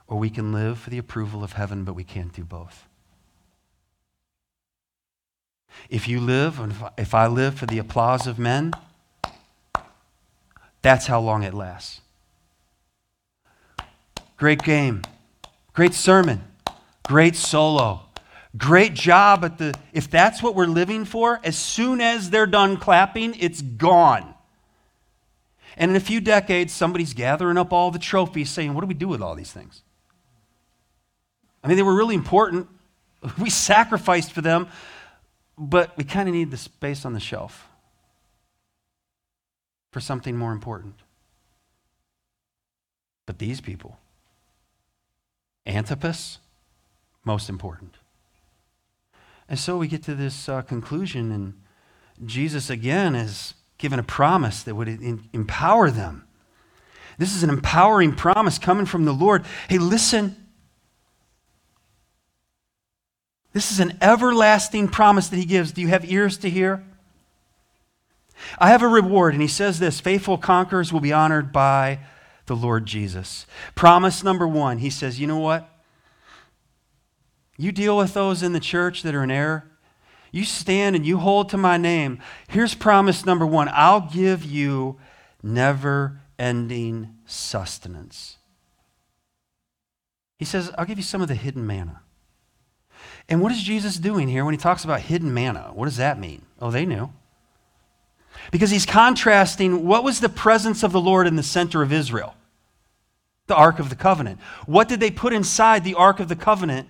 or 0.07 0.19
we 0.19 0.29
can 0.29 0.51
live 0.51 0.77
for 0.77 0.91
the 0.91 0.97
approval 0.99 1.43
of 1.43 1.53
heaven, 1.53 1.83
but 1.83 1.93
we 1.93 2.03
can't 2.03 2.33
do 2.33 2.43
both. 2.43 2.87
If 5.89 6.07
you 6.07 6.19
live, 6.19 6.59
if 6.97 7.15
I 7.15 7.25
live 7.25 7.55
for 7.55 7.65
the 7.65 7.79
applause 7.79 8.27
of 8.27 8.37
men, 8.37 8.71
that's 10.85 11.07
how 11.07 11.19
long 11.19 11.41
it 11.41 11.55
lasts. 11.55 11.99
Great 14.37 14.61
game. 14.61 15.01
Great 15.73 15.95
sermon. 15.95 16.43
Great 17.01 17.35
solo. 17.35 18.01
Great 18.55 18.93
job 18.93 19.43
at 19.43 19.57
the 19.57 19.73
if 19.93 20.11
that's 20.11 20.43
what 20.43 20.53
we're 20.53 20.67
living 20.67 21.03
for, 21.03 21.39
as 21.43 21.57
soon 21.57 22.01
as 22.01 22.29
they're 22.29 22.45
done 22.45 22.77
clapping, 22.77 23.33
it's 23.39 23.63
gone. 23.63 24.35
And 25.75 25.89
in 25.89 25.97
a 25.97 25.99
few 25.99 26.21
decades, 26.21 26.71
somebody's 26.71 27.15
gathering 27.15 27.57
up 27.57 27.73
all 27.73 27.89
the 27.89 27.97
trophies 27.97 28.51
saying, 28.51 28.75
What 28.75 28.81
do 28.81 28.87
we 28.87 28.93
do 28.93 29.07
with 29.07 29.23
all 29.23 29.33
these 29.33 29.51
things? 29.51 29.81
I 31.63 31.67
mean, 31.67 31.77
they 31.77 31.83
were 31.83 31.95
really 31.95 32.13
important 32.13 32.67
We 33.39 33.49
sacrificed 33.49 34.33
for 34.33 34.41
them, 34.41 34.67
but 35.57 35.97
we 35.97 36.03
kind 36.03 36.29
of 36.29 36.35
need 36.35 36.51
the 36.51 36.57
space 36.57 37.05
on 37.05 37.13
the 37.13 37.19
shelf 37.19 37.67
for 39.95 40.01
something 40.01 40.35
more 40.35 40.51
important. 40.51 40.95
But 43.25 43.39
these 43.39 43.61
people, 43.61 43.97
Antipas, 45.65 46.39
most 47.23 47.47
important. 47.47 47.93
And 49.47 49.57
so 49.57 49.77
we 49.77 49.87
get 49.87 50.03
to 50.03 50.13
this 50.13 50.49
uh, 50.49 50.63
conclusion, 50.63 51.31
and 51.31 51.53
Jesus 52.25 52.69
again 52.69 53.15
is 53.15 53.53
given 53.77 53.97
a 53.97 54.03
promise 54.03 54.63
that 54.63 54.75
would 54.75 54.89
in- 54.89 55.29
empower 55.31 55.89
them. 55.89 56.27
This 57.17 57.33
is 57.33 57.41
an 57.41 57.49
empowering 57.49 58.15
promise 58.15 58.59
coming 58.59 58.85
from 58.85 59.05
the 59.05 59.13
Lord. 59.13 59.45
Hey, 59.69 59.77
listen. 59.77 60.35
This 63.53 63.71
is 63.71 63.79
an 63.79 63.97
everlasting 64.01 64.89
promise 64.89 65.29
that 65.29 65.37
He 65.37 65.45
gives. 65.45 65.71
Do 65.71 65.79
you 65.79 65.87
have 65.87 66.03
ears 66.11 66.37
to 66.39 66.49
hear? 66.49 66.83
I 68.59 68.69
have 68.69 68.81
a 68.81 68.87
reward, 68.87 69.33
and 69.33 69.41
He 69.41 69.47
says 69.47 69.79
this 69.79 69.99
faithful 69.99 70.37
conquerors 70.37 70.91
will 70.91 70.99
be 70.99 71.13
honored 71.13 71.51
by 71.51 71.99
the 72.45 72.55
Lord 72.55 72.85
Jesus. 72.85 73.45
Promise 73.75 74.23
number 74.23 74.47
one 74.47 74.79
He 74.79 74.89
says, 74.89 75.19
you 75.19 75.27
know 75.27 75.39
what? 75.39 75.69
You 77.57 77.71
deal 77.71 77.97
with 77.97 78.13
those 78.13 78.43
in 78.43 78.53
the 78.53 78.59
church 78.59 79.03
that 79.03 79.15
are 79.15 79.23
in 79.23 79.31
error. 79.31 79.71
You 80.31 80.43
stand 80.43 80.95
and 80.95 81.05
you 81.05 81.17
hold 81.17 81.49
to 81.49 81.57
my 81.57 81.77
name. 81.77 82.19
Here's 82.49 82.75
promise 82.75 83.25
number 83.25 83.45
one 83.45 83.69
I'll 83.71 84.01
give 84.01 84.43
you 84.43 84.97
never 85.41 86.19
ending 86.37 87.15
sustenance. 87.25 88.37
He 90.37 90.43
says, 90.43 90.71
I'll 90.77 90.85
give 90.85 90.97
you 90.97 91.03
some 91.03 91.21
of 91.21 91.29
the 91.29 91.35
hidden 91.35 91.65
manna. 91.65 92.01
And 93.29 93.41
what 93.41 93.51
is 93.51 93.63
Jesus 93.63 93.97
doing 93.97 94.27
here 94.27 94.43
when 94.43 94.53
he 94.53 94.57
talks 94.57 94.83
about 94.83 95.01
hidden 95.01 95.33
manna? 95.33 95.71
What 95.73 95.85
does 95.85 95.97
that 95.97 96.19
mean? 96.19 96.41
Oh, 96.59 96.71
they 96.71 96.85
knew. 96.85 97.11
Because 98.51 98.71
he's 98.71 98.85
contrasting 98.85 99.85
what 99.85 100.03
was 100.03 100.19
the 100.19 100.29
presence 100.29 100.83
of 100.83 100.91
the 100.91 101.01
Lord 101.01 101.27
in 101.27 101.35
the 101.35 101.43
center 101.43 101.81
of 101.81 101.91
Israel? 101.91 102.35
The 103.47 103.55
Ark 103.55 103.79
of 103.79 103.89
the 103.89 103.95
Covenant. 103.95 104.39
What 104.65 104.87
did 104.87 104.99
they 104.99 105.11
put 105.11 105.33
inside 105.33 105.83
the 105.83 105.95
Ark 105.95 106.19
of 106.19 106.27
the 106.27 106.35
Covenant? 106.35 106.87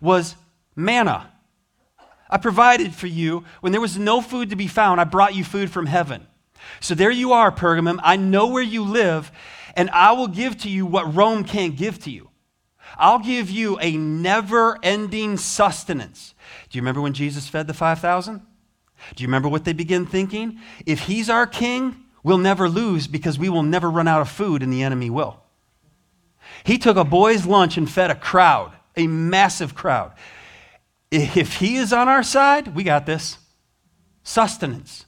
Was 0.00 0.36
manna. 0.74 1.32
I 2.28 2.38
provided 2.38 2.94
for 2.94 3.06
you 3.06 3.44
when 3.60 3.72
there 3.72 3.80
was 3.80 3.98
no 3.98 4.20
food 4.20 4.50
to 4.50 4.56
be 4.56 4.66
found. 4.66 5.00
I 5.00 5.04
brought 5.04 5.34
you 5.34 5.44
food 5.44 5.70
from 5.70 5.86
heaven. 5.86 6.26
So 6.80 6.94
there 6.94 7.10
you 7.10 7.32
are, 7.32 7.52
Pergamum. 7.52 8.00
I 8.02 8.16
know 8.16 8.48
where 8.48 8.62
you 8.62 8.82
live, 8.82 9.30
and 9.74 9.88
I 9.90 10.12
will 10.12 10.28
give 10.28 10.58
to 10.58 10.68
you 10.68 10.84
what 10.84 11.14
Rome 11.14 11.44
can't 11.44 11.76
give 11.76 11.98
to 12.00 12.10
you. 12.10 12.30
I'll 12.98 13.18
give 13.18 13.50
you 13.50 13.78
a 13.80 13.96
never 13.96 14.78
ending 14.82 15.36
sustenance. 15.36 16.34
Do 16.68 16.76
you 16.76 16.82
remember 16.82 17.00
when 17.00 17.12
Jesus 17.12 17.48
fed 17.48 17.66
the 17.66 17.74
5,000? 17.74 18.42
Do 19.14 19.22
you 19.22 19.28
remember 19.28 19.48
what 19.48 19.64
they 19.64 19.72
begin 19.72 20.06
thinking? 20.06 20.58
If 20.84 21.00
he's 21.00 21.30
our 21.30 21.46
king, 21.46 21.96
we'll 22.22 22.38
never 22.38 22.68
lose 22.68 23.06
because 23.06 23.38
we 23.38 23.48
will 23.48 23.62
never 23.62 23.90
run 23.90 24.08
out 24.08 24.20
of 24.20 24.28
food 24.28 24.62
and 24.62 24.72
the 24.72 24.82
enemy 24.82 25.10
will. 25.10 25.42
He 26.64 26.78
took 26.78 26.96
a 26.96 27.04
boy's 27.04 27.46
lunch 27.46 27.76
and 27.76 27.90
fed 27.90 28.10
a 28.10 28.14
crowd, 28.14 28.72
a 28.96 29.06
massive 29.06 29.74
crowd. 29.74 30.12
If 31.10 31.56
he 31.56 31.76
is 31.76 31.92
on 31.92 32.08
our 32.08 32.22
side, 32.22 32.74
we 32.74 32.82
got 32.82 33.06
this. 33.06 33.38
Sustenance. 34.22 35.06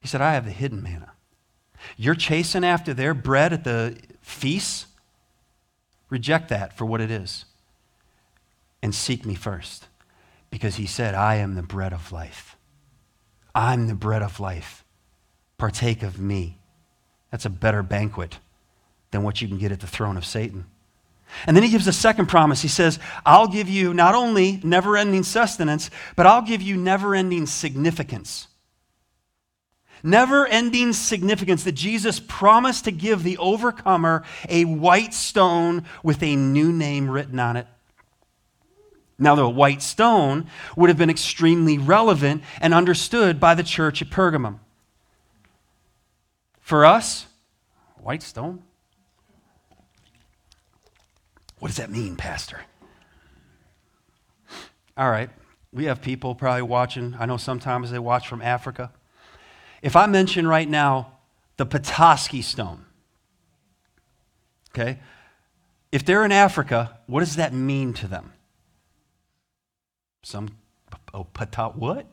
He 0.00 0.08
said, 0.08 0.20
I 0.20 0.34
have 0.34 0.44
the 0.44 0.50
hidden 0.50 0.82
manna. 0.82 1.12
You're 1.96 2.14
chasing 2.14 2.64
after 2.64 2.92
their 2.92 3.14
bread 3.14 3.52
at 3.52 3.64
the 3.64 3.96
feasts. 4.20 4.86
Reject 6.10 6.50
that 6.50 6.76
for 6.76 6.84
what 6.84 7.00
it 7.00 7.10
is 7.10 7.46
and 8.82 8.94
seek 8.94 9.24
me 9.24 9.34
first. 9.34 9.86
Because 10.50 10.74
he 10.74 10.86
said, 10.86 11.14
I 11.14 11.36
am 11.36 11.54
the 11.54 11.62
bread 11.62 11.92
of 11.92 12.12
life. 12.12 12.56
I'm 13.54 13.86
the 13.86 13.94
bread 13.94 14.22
of 14.22 14.40
life. 14.40 14.84
Partake 15.58 16.02
of 16.02 16.18
me. 16.18 16.58
That's 17.30 17.44
a 17.44 17.50
better 17.50 17.82
banquet 17.82 18.38
than 19.10 19.22
what 19.22 19.40
you 19.40 19.48
can 19.48 19.58
get 19.58 19.72
at 19.72 19.80
the 19.80 19.86
throne 19.86 20.16
of 20.16 20.24
Satan. 20.24 20.66
And 21.46 21.56
then 21.56 21.64
he 21.64 21.70
gives 21.70 21.86
a 21.86 21.92
second 21.92 22.26
promise. 22.26 22.62
He 22.62 22.68
says, 22.68 22.98
I'll 23.24 23.48
give 23.48 23.68
you 23.68 23.94
not 23.94 24.14
only 24.14 24.60
never 24.62 24.96
ending 24.96 25.22
sustenance, 25.22 25.90
but 26.14 26.26
I'll 26.26 26.42
give 26.42 26.60
you 26.60 26.76
never 26.76 27.14
ending 27.14 27.46
significance. 27.46 28.48
Never 30.02 30.46
ending 30.46 30.92
significance 30.92 31.64
that 31.64 31.72
Jesus 31.72 32.20
promised 32.20 32.84
to 32.84 32.90
give 32.90 33.22
the 33.22 33.38
overcomer 33.38 34.24
a 34.48 34.64
white 34.64 35.14
stone 35.14 35.84
with 36.02 36.22
a 36.22 36.34
new 36.36 36.72
name 36.72 37.08
written 37.08 37.38
on 37.38 37.56
it. 37.56 37.66
Now, 39.22 39.36
the 39.36 39.48
white 39.48 39.82
stone 39.82 40.48
would 40.76 40.90
have 40.90 40.98
been 40.98 41.08
extremely 41.08 41.78
relevant 41.78 42.42
and 42.60 42.74
understood 42.74 43.38
by 43.38 43.54
the 43.54 43.62
church 43.62 44.02
at 44.02 44.10
Pergamum. 44.10 44.58
For 46.60 46.84
us, 46.84 47.26
white 47.98 48.22
stone? 48.22 48.64
What 51.60 51.68
does 51.68 51.76
that 51.76 51.90
mean, 51.90 52.16
Pastor? 52.16 52.62
All 54.96 55.08
right, 55.08 55.30
we 55.72 55.84
have 55.84 56.02
people 56.02 56.34
probably 56.34 56.62
watching. 56.62 57.14
I 57.16 57.26
know 57.26 57.36
sometimes 57.36 57.92
they 57.92 58.00
watch 58.00 58.26
from 58.26 58.42
Africa. 58.42 58.90
If 59.82 59.94
I 59.94 60.06
mention 60.06 60.48
right 60.48 60.68
now 60.68 61.12
the 61.58 61.64
Petoskey 61.64 62.42
stone, 62.42 62.86
okay, 64.70 64.98
if 65.92 66.04
they're 66.04 66.24
in 66.24 66.32
Africa, 66.32 66.98
what 67.06 67.20
does 67.20 67.36
that 67.36 67.52
mean 67.52 67.92
to 67.94 68.08
them? 68.08 68.31
Some, 70.22 70.56
oh, 71.12 71.26
Patat, 71.34 71.76
what? 71.76 72.06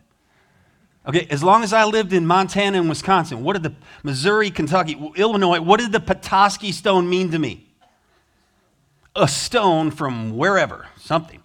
Okay, 1.07 1.27
as 1.29 1.41
long 1.41 1.63
as 1.63 1.73
I 1.73 1.85
lived 1.85 2.13
in 2.13 2.25
Montana 2.25 2.77
and 2.79 2.89
Wisconsin, 2.89 3.43
what 3.43 3.53
did 3.53 3.63
the 3.63 3.73
Missouri, 4.03 4.51
Kentucky, 4.51 4.99
Illinois, 5.15 5.61
what 5.61 5.79
did 5.79 5.91
the 5.91 5.99
Petoskey 5.99 6.71
stone 6.71 7.09
mean 7.09 7.31
to 7.31 7.39
me? 7.39 7.69
a 9.15 9.27
stone 9.27 9.91
from 9.91 10.35
wherever, 10.35 10.87
something. 10.97 11.41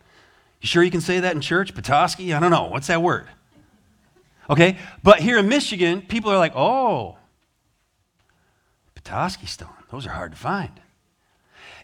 You 0.60 0.66
sure 0.66 0.82
you 0.82 0.90
can 0.90 1.00
say 1.00 1.20
that 1.20 1.34
in 1.34 1.40
church? 1.40 1.74
Petoskey? 1.74 2.32
I 2.32 2.40
don't 2.40 2.50
know. 2.50 2.66
What's 2.66 2.86
that 2.86 3.02
word? 3.02 3.26
Okay, 4.48 4.78
but 5.02 5.20
here 5.20 5.38
in 5.38 5.48
Michigan, 5.48 6.02
people 6.02 6.30
are 6.30 6.38
like, 6.38 6.54
oh, 6.54 7.16
Petoskey 8.94 9.46
stone. 9.46 9.68
Those 9.90 10.06
are 10.06 10.10
hard 10.10 10.32
to 10.32 10.38
find. 10.38 10.72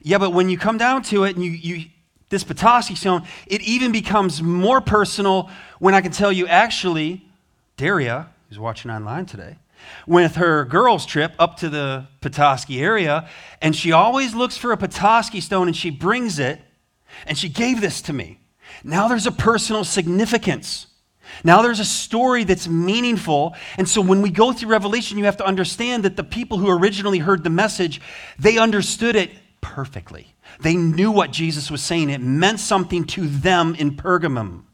Yeah, 0.03 0.19
but 0.19 0.33
when 0.33 0.49
you 0.49 0.59
come 0.59 0.79
down 0.79 1.03
to 1.05 1.25
it 1.25 1.37
and 1.37 1.45
you, 1.45 1.51
you 1.51 1.87
this 2.31 2.45
Petoskey 2.45 2.95
stone, 2.95 3.27
it 3.47 3.61
even 3.63 3.93
becomes 3.93 4.43
more 4.43 4.81
personal 4.81 5.51
when 5.79 5.95
I 5.95 6.01
can 6.01 6.13
tell 6.13 6.33
you 6.33 6.47
actually, 6.47 7.27
Daria, 7.77 8.29
who's 8.49 8.59
watching 8.59 8.91
online 8.91 9.27
today, 9.27 9.57
with 10.07 10.37
her 10.37 10.65
girls' 10.65 11.05
trip 11.05 11.33
up 11.39 11.57
to 11.59 11.69
the 11.69 12.07
Petoskey 12.21 12.81
area, 12.81 13.29
and 13.61 13.75
she 13.75 13.93
always 13.93 14.35
looks 14.35 14.57
for 14.57 14.73
a 14.73 14.77
Petoskey 14.77 15.41
stone 15.41 15.67
and 15.67 15.77
she 15.77 15.91
brings 15.91 16.39
it, 16.39 16.61
and 17.27 17.37
she 17.37 17.49
gave 17.49 17.81
this 17.81 18.01
to 18.03 18.13
me. 18.13 18.39
Now 18.85 19.09
there's 19.09 19.27
a 19.27 19.33
personal 19.33 19.85
significance. 19.85 20.87
Now 21.43 21.63
there's 21.63 21.81
a 21.81 21.85
story 21.85 22.45
that's 22.45 22.69
meaningful. 22.69 23.55
And 23.77 23.89
so 23.89 24.01
when 24.01 24.23
we 24.23 24.31
go 24.31 24.53
through 24.53 24.71
Revelation, 24.71 25.19
you 25.19 25.25
have 25.25 25.37
to 25.39 25.47
understand 25.47 26.05
that 26.05 26.17
the 26.17 26.25
people 26.25 26.59
who 26.59 26.71
originally 26.71 27.19
heard 27.19 27.45
the 27.45 27.51
message, 27.51 28.01
they 28.39 28.59
understood 28.59 29.17
it 29.17 29.31
perfectly. 29.61 30.35
They 30.61 30.77
knew 30.77 31.11
what 31.11 31.31
Jesus 31.31 31.71
was 31.71 31.83
saying. 31.83 32.11
It 32.11 32.21
meant 32.21 32.61
something 32.61 33.05
to 33.07 33.27
them 33.27 33.75
in 33.75 33.97
Pergamum. 33.97 34.65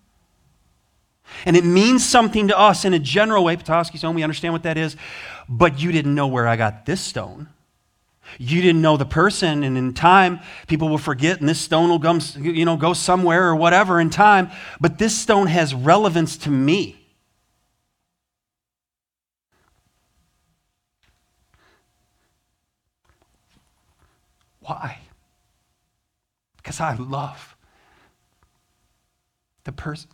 And 1.44 1.56
it 1.56 1.64
means 1.64 2.04
something 2.04 2.48
to 2.48 2.58
us 2.58 2.84
in 2.84 2.94
a 2.94 2.98
general 2.98 3.44
way. 3.44 3.56
Petoskey 3.56 3.98
stone, 3.98 4.14
we 4.14 4.22
understand 4.22 4.52
what 4.52 4.62
that 4.62 4.76
is. 4.76 4.96
But 5.48 5.80
you 5.80 5.92
didn't 5.92 6.14
know 6.14 6.28
where 6.28 6.46
I 6.46 6.56
got 6.56 6.86
this 6.86 7.00
stone. 7.00 7.48
You 8.38 8.60
didn't 8.60 8.82
know 8.82 8.96
the 8.96 9.06
person, 9.06 9.62
and 9.62 9.78
in 9.78 9.94
time, 9.94 10.40
people 10.66 10.88
will 10.88 10.98
forget, 10.98 11.38
and 11.38 11.48
this 11.48 11.60
stone 11.60 11.88
will 11.88 12.00
come, 12.00 12.20
you 12.38 12.64
know, 12.64 12.76
go 12.76 12.92
somewhere 12.92 13.46
or 13.46 13.54
whatever 13.54 14.00
in 14.00 14.10
time. 14.10 14.50
But 14.80 14.98
this 14.98 15.16
stone 15.16 15.46
has 15.46 15.72
relevance 15.74 16.36
to 16.38 16.50
me. 16.50 17.05
Why? 24.66 24.98
Because 26.56 26.80
I 26.80 26.94
love 26.96 27.56
the 29.62 29.70
person 29.70 30.10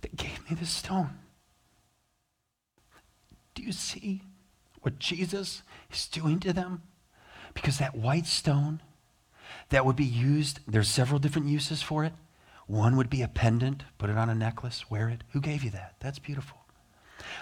that 0.00 0.16
gave 0.16 0.48
me 0.48 0.56
this 0.56 0.70
stone. 0.70 1.18
Do 3.54 3.64
you 3.64 3.72
see 3.72 4.22
what 4.82 5.00
Jesus 5.00 5.62
is 5.92 6.06
doing 6.06 6.38
to 6.40 6.52
them? 6.52 6.82
Because 7.52 7.78
that 7.78 7.96
white 7.96 8.26
stone 8.26 8.80
that 9.70 9.84
would 9.84 9.96
be 9.96 10.04
used, 10.04 10.60
there's 10.68 10.88
several 10.88 11.18
different 11.18 11.48
uses 11.48 11.82
for 11.82 12.04
it. 12.04 12.12
One 12.68 12.96
would 12.96 13.10
be 13.10 13.22
a 13.22 13.28
pendant, 13.28 13.82
put 13.98 14.08
it 14.08 14.16
on 14.16 14.30
a 14.30 14.34
necklace, 14.36 14.88
wear 14.88 15.08
it. 15.08 15.24
Who 15.32 15.40
gave 15.40 15.64
you 15.64 15.70
that? 15.70 15.96
That's 15.98 16.20
beautiful. 16.20 16.63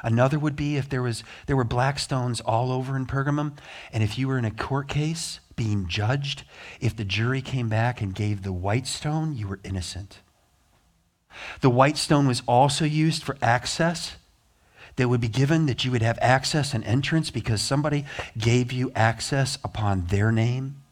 Another 0.03 0.39
would 0.39 0.57
be 0.57 0.77
if 0.77 0.89
there, 0.89 1.03
was, 1.03 1.25
there 1.47 1.57
were 1.57 1.65
black 1.65 1.99
stones 1.99 2.41
all 2.41 2.73
over 2.73 2.97
in 2.97 3.07
Pergamum, 3.07 3.57
and 3.93 4.03
if 4.03 4.19
you 4.19 4.29
were 4.29 4.39
in 4.39 4.45
a 4.45 4.51
court 4.51 4.89
case 4.89 5.41
being 5.57 5.87
judged, 5.87 6.45
if 6.81 6.97
the 6.97 7.05
jury 7.05 7.43
came 7.43 7.69
back 7.69 8.01
and 8.01 8.15
gave 8.15 8.43
the 8.43 8.53
white 8.53 8.87
stone, 8.87 9.35
you 9.35 9.49
were 9.49 9.61
innocent. 9.65 10.21
The 11.61 11.71
white 11.71 11.97
stone 11.97 12.27
was 12.27 12.43
also 12.47 12.85
used 12.85 13.23
for 13.23 13.37
access 13.41 14.17
that 14.97 15.09
would 15.09 15.21
be 15.21 15.29
given 15.29 15.67
that 15.67 15.85
you 15.85 15.91
would 15.91 16.03
have 16.03 16.19
access 16.21 16.75
and 16.75 16.85
entrance 16.85 17.31
because 17.31 17.63
somebody 17.63 18.05
gave 18.37 18.73
you 18.73 18.93
access 18.95 19.59
upon 19.65 20.07
their 20.07 20.31
name. 20.31 20.83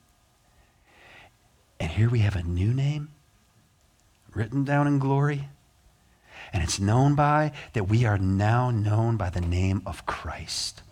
And 1.79 1.91
here 1.91 2.09
we 2.09 2.21
have 2.21 2.37
a 2.37 2.43
new 2.43 2.73
name 2.73 3.09
written 4.35 4.65
down 4.65 4.87
in 4.87 4.99
glory. 4.99 5.49
And 6.53 6.63
it's 6.63 6.81
known 6.81 7.15
by 7.15 7.53
that 7.73 7.89
we 7.89 8.05
are 8.05 8.19
now 8.19 8.71
known 8.71 9.17
by 9.17 9.31
the 9.31 9.41
name 9.41 9.83
of 9.87 10.07
Christ. 10.07 10.83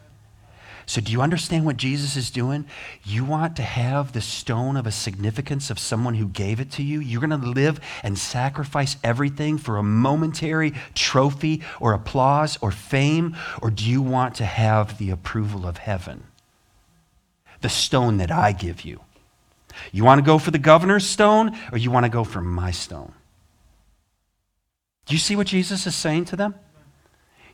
So, 0.88 1.02
do 1.02 1.12
you 1.12 1.20
understand 1.20 1.66
what 1.66 1.76
Jesus 1.76 2.16
is 2.16 2.30
doing? 2.30 2.64
You 3.04 3.22
want 3.22 3.56
to 3.56 3.62
have 3.62 4.12
the 4.12 4.22
stone 4.22 4.74
of 4.74 4.86
a 4.86 4.90
significance 4.90 5.68
of 5.68 5.78
someone 5.78 6.14
who 6.14 6.28
gave 6.28 6.60
it 6.60 6.70
to 6.72 6.82
you? 6.82 6.98
You're 6.98 7.20
going 7.20 7.38
to 7.38 7.46
live 7.46 7.78
and 8.02 8.18
sacrifice 8.18 8.96
everything 9.04 9.58
for 9.58 9.76
a 9.76 9.82
momentary 9.82 10.72
trophy 10.94 11.62
or 11.78 11.92
applause 11.92 12.56
or 12.62 12.70
fame? 12.70 13.36
Or 13.60 13.70
do 13.70 13.84
you 13.84 14.00
want 14.00 14.36
to 14.36 14.46
have 14.46 14.96
the 14.96 15.10
approval 15.10 15.66
of 15.66 15.76
heaven? 15.76 16.24
The 17.60 17.68
stone 17.68 18.16
that 18.16 18.30
I 18.30 18.52
give 18.52 18.80
you. 18.80 19.00
You 19.92 20.04
want 20.04 20.20
to 20.20 20.26
go 20.26 20.38
for 20.38 20.52
the 20.52 20.58
governor's 20.58 21.06
stone 21.06 21.54
or 21.70 21.76
you 21.76 21.90
want 21.90 22.04
to 22.04 22.10
go 22.10 22.24
for 22.24 22.40
my 22.40 22.70
stone? 22.70 23.12
Do 25.08 25.14
you 25.14 25.18
see 25.18 25.36
what 25.36 25.46
Jesus 25.46 25.86
is 25.86 25.94
saying 25.94 26.26
to 26.26 26.36
them? 26.36 26.54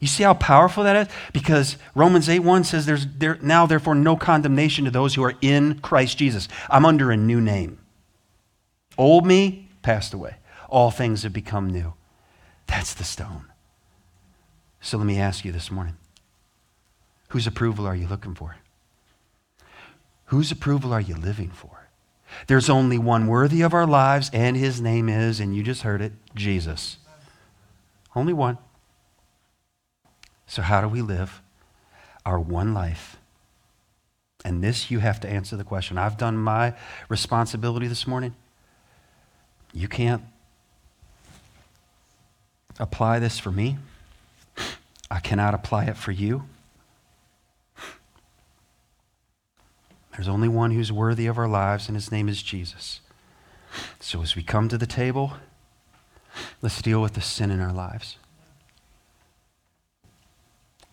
You 0.01 0.09
see 0.09 0.25
how 0.25 0.35
powerful 0.35 0.85
that 0.85 1.07
is? 1.07 1.15
Because 1.33 1.77
Romans 1.95 2.29
8 2.29 2.41
1 2.41 2.65
says, 2.65 2.85
There's 2.85 3.07
there, 3.07 3.39
now, 3.41 3.65
therefore, 3.65 3.95
no 3.95 4.17
condemnation 4.17 4.85
to 4.85 4.91
those 4.91 5.15
who 5.15 5.23
are 5.23 5.35
in 5.41 5.79
Christ 5.79 6.19
Jesus. 6.19 6.49
I'm 6.69 6.85
under 6.85 7.11
a 7.11 7.17
new 7.17 7.41
name. 7.41 7.79
Old 8.99 9.25
me 9.25 9.69
passed 9.83 10.13
away. 10.13 10.37
All 10.69 10.91
things 10.91 11.23
have 11.23 11.33
become 11.33 11.71
new. 11.71 11.95
That's 12.67 12.93
the 12.93 13.05
stone. 13.05 13.47
So 14.81 14.99
let 14.99 15.07
me 15.07 15.19
ask 15.19 15.45
you 15.45 15.53
this 15.53 15.71
morning 15.71 15.97
whose 17.29 17.47
approval 17.47 17.87
are 17.87 17.97
you 17.97 18.07
looking 18.07 18.35
for? 18.35 18.57
Whose 20.27 20.51
approval 20.51 20.93
are 20.93 21.01
you 21.01 21.15
living 21.15 21.51
for? 21.51 21.89
There's 22.49 22.69
only 22.69 22.99
one 22.99 23.27
worthy 23.27 23.63
of 23.63 23.73
our 23.73 23.87
lives, 23.87 24.31
and 24.33 24.57
his 24.57 24.81
name 24.81 25.09
is, 25.09 25.41
and 25.41 25.55
you 25.55 25.63
just 25.63 25.83
heard 25.83 26.03
it, 26.03 26.13
Jesus. 26.35 26.99
Only 28.15 28.33
one. 28.33 28.59
So, 30.47 30.63
how 30.63 30.81
do 30.81 30.89
we 30.89 31.03
live 31.03 31.43
our 32.25 32.39
one 32.39 32.75
life? 32.75 33.17
And 34.45 34.63
this, 34.63 34.91
you 34.91 34.99
have 34.99 35.21
to 35.21 35.29
answer 35.29 35.57
the 35.57 35.65
question. 35.65 35.97
I've 35.97 36.19
done 36.19 36.37
my 36.37 36.75
responsibility 37.09 37.87
this 37.87 38.07
morning. 38.07 38.35
You 39.73 39.89
can't 39.89 40.23
apply 42.79 43.19
this 43.19 43.39
for 43.39 43.51
me. 43.51 43.79
I 45.11 45.21
cannot 45.21 45.55
apply 45.55 45.85
it 45.85 45.97
for 45.97 46.13
you. 46.13 46.45
There's 50.13 50.29
only 50.29 50.49
one 50.49 50.71
who's 50.71 50.93
worthy 50.93 51.27
of 51.27 51.39
our 51.39 51.49
lives, 51.49 51.89
and 51.89 51.97
his 51.97 52.13
name 52.13 52.29
is 52.29 52.43
Jesus. 52.43 53.01
So 53.99 54.23
as 54.23 54.37
we 54.37 54.43
come 54.43 54.69
to 54.69 54.79
the 54.79 54.87
table, 54.87 55.33
let's 56.63 56.81
deal 56.83 57.01
with 57.01 57.15
the 57.15 57.21
sin 57.21 57.51
in 57.51 57.61
our 57.61 57.73
lives 57.73 58.19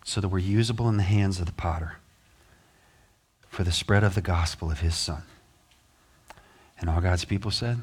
so 0.04 0.20
that 0.20 0.28
we're 0.28 0.38
usable 0.38 0.88
in 0.88 0.96
the 0.96 1.02
hands 1.02 1.38
of 1.38 1.46
the 1.46 1.52
potter 1.52 1.96
for 3.48 3.64
the 3.64 3.72
spread 3.72 4.02
of 4.02 4.14
the 4.14 4.20
gospel 4.20 4.70
of 4.70 4.80
his 4.80 4.94
son. 4.94 5.22
And 6.80 6.90
all 6.90 7.00
God's 7.00 7.24
people 7.24 7.50
said, 7.50 7.82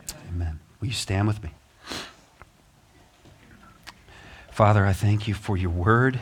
Amen. 0.00 0.24
Amen. 0.28 0.60
Will 0.80 0.88
you 0.88 0.94
stand 0.94 1.26
with 1.26 1.42
me? 1.42 1.50
Father, 4.50 4.84
I 4.86 4.92
thank 4.92 5.28
you 5.28 5.34
for 5.34 5.56
your 5.56 5.70
word. 5.70 6.20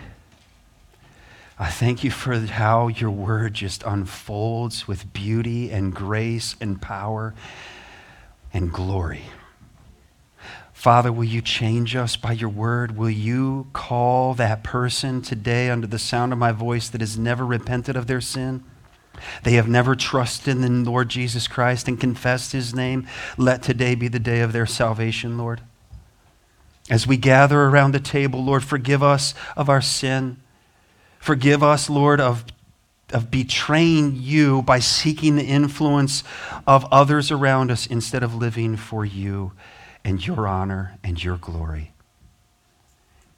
I 1.58 1.70
thank 1.70 2.02
you 2.02 2.10
for 2.10 2.36
how 2.38 2.88
your 2.88 3.10
word 3.10 3.54
just 3.54 3.82
unfolds 3.84 4.88
with 4.88 5.12
beauty 5.12 5.70
and 5.70 5.94
grace 5.94 6.56
and 6.60 6.80
power 6.82 7.32
and 8.52 8.72
glory. 8.72 9.22
Father, 10.84 11.10
will 11.10 11.24
you 11.24 11.40
change 11.40 11.96
us 11.96 12.14
by 12.14 12.32
your 12.32 12.50
word? 12.50 12.94
Will 12.94 13.08
you 13.08 13.68
call 13.72 14.34
that 14.34 14.62
person 14.62 15.22
today 15.22 15.70
under 15.70 15.86
the 15.86 15.98
sound 15.98 16.30
of 16.30 16.38
my 16.38 16.52
voice 16.52 16.90
that 16.90 17.00
has 17.00 17.16
never 17.16 17.46
repented 17.46 17.96
of 17.96 18.06
their 18.06 18.20
sin? 18.20 18.62
They 19.44 19.54
have 19.54 19.66
never 19.66 19.94
trusted 19.94 20.58
in 20.58 20.84
the 20.84 20.90
Lord 20.90 21.08
Jesus 21.08 21.48
Christ 21.48 21.88
and 21.88 21.98
confessed 21.98 22.52
his 22.52 22.74
name. 22.74 23.06
Let 23.38 23.62
today 23.62 23.94
be 23.94 24.08
the 24.08 24.18
day 24.18 24.42
of 24.42 24.52
their 24.52 24.66
salvation, 24.66 25.38
Lord. 25.38 25.62
As 26.90 27.06
we 27.06 27.16
gather 27.16 27.62
around 27.62 27.92
the 27.92 27.98
table, 27.98 28.44
Lord, 28.44 28.62
forgive 28.62 29.02
us 29.02 29.32
of 29.56 29.70
our 29.70 29.80
sin. 29.80 30.36
Forgive 31.18 31.62
us, 31.62 31.88
Lord, 31.88 32.20
of, 32.20 32.44
of 33.10 33.30
betraying 33.30 34.16
you 34.16 34.60
by 34.60 34.80
seeking 34.80 35.36
the 35.36 35.46
influence 35.46 36.24
of 36.66 36.84
others 36.92 37.30
around 37.30 37.70
us 37.70 37.86
instead 37.86 38.22
of 38.22 38.34
living 38.34 38.76
for 38.76 39.06
you 39.06 39.52
and 40.04 40.24
your 40.24 40.46
honor 40.46 40.98
and 41.02 41.22
your 41.22 41.36
glory. 41.36 41.92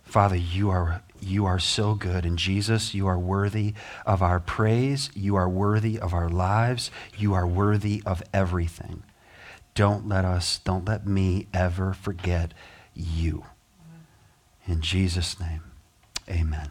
Father, 0.05 0.37
you 0.37 0.71
are, 0.71 1.03
you 1.21 1.45
are 1.47 1.59
so 1.59 1.95
good. 1.95 2.25
And 2.25 2.39
Jesus, 2.39 2.95
you 2.95 3.07
are 3.07 3.19
worthy 3.19 3.75
of 4.05 4.23
our 4.23 4.41
praise. 4.41 5.11
You 5.15 5.37
are 5.37 5.49
worthy 5.49 5.99
of 5.99 6.15
our 6.15 6.29
lives. 6.29 6.91
You 7.17 7.35
are 7.35 7.47
worthy 7.47 8.03
of 8.07 8.23
everything. 8.33 9.03
Don't 9.75 10.09
let 10.09 10.25
us, 10.25 10.59
don't 10.59 10.87
let 10.87 11.07
me 11.07 11.49
ever 11.53 11.93
forget 11.93 12.55
you. 12.95 13.45
In 14.67 14.81
Jesus' 14.81 15.39
name, 15.39 15.63
amen. 16.29 16.71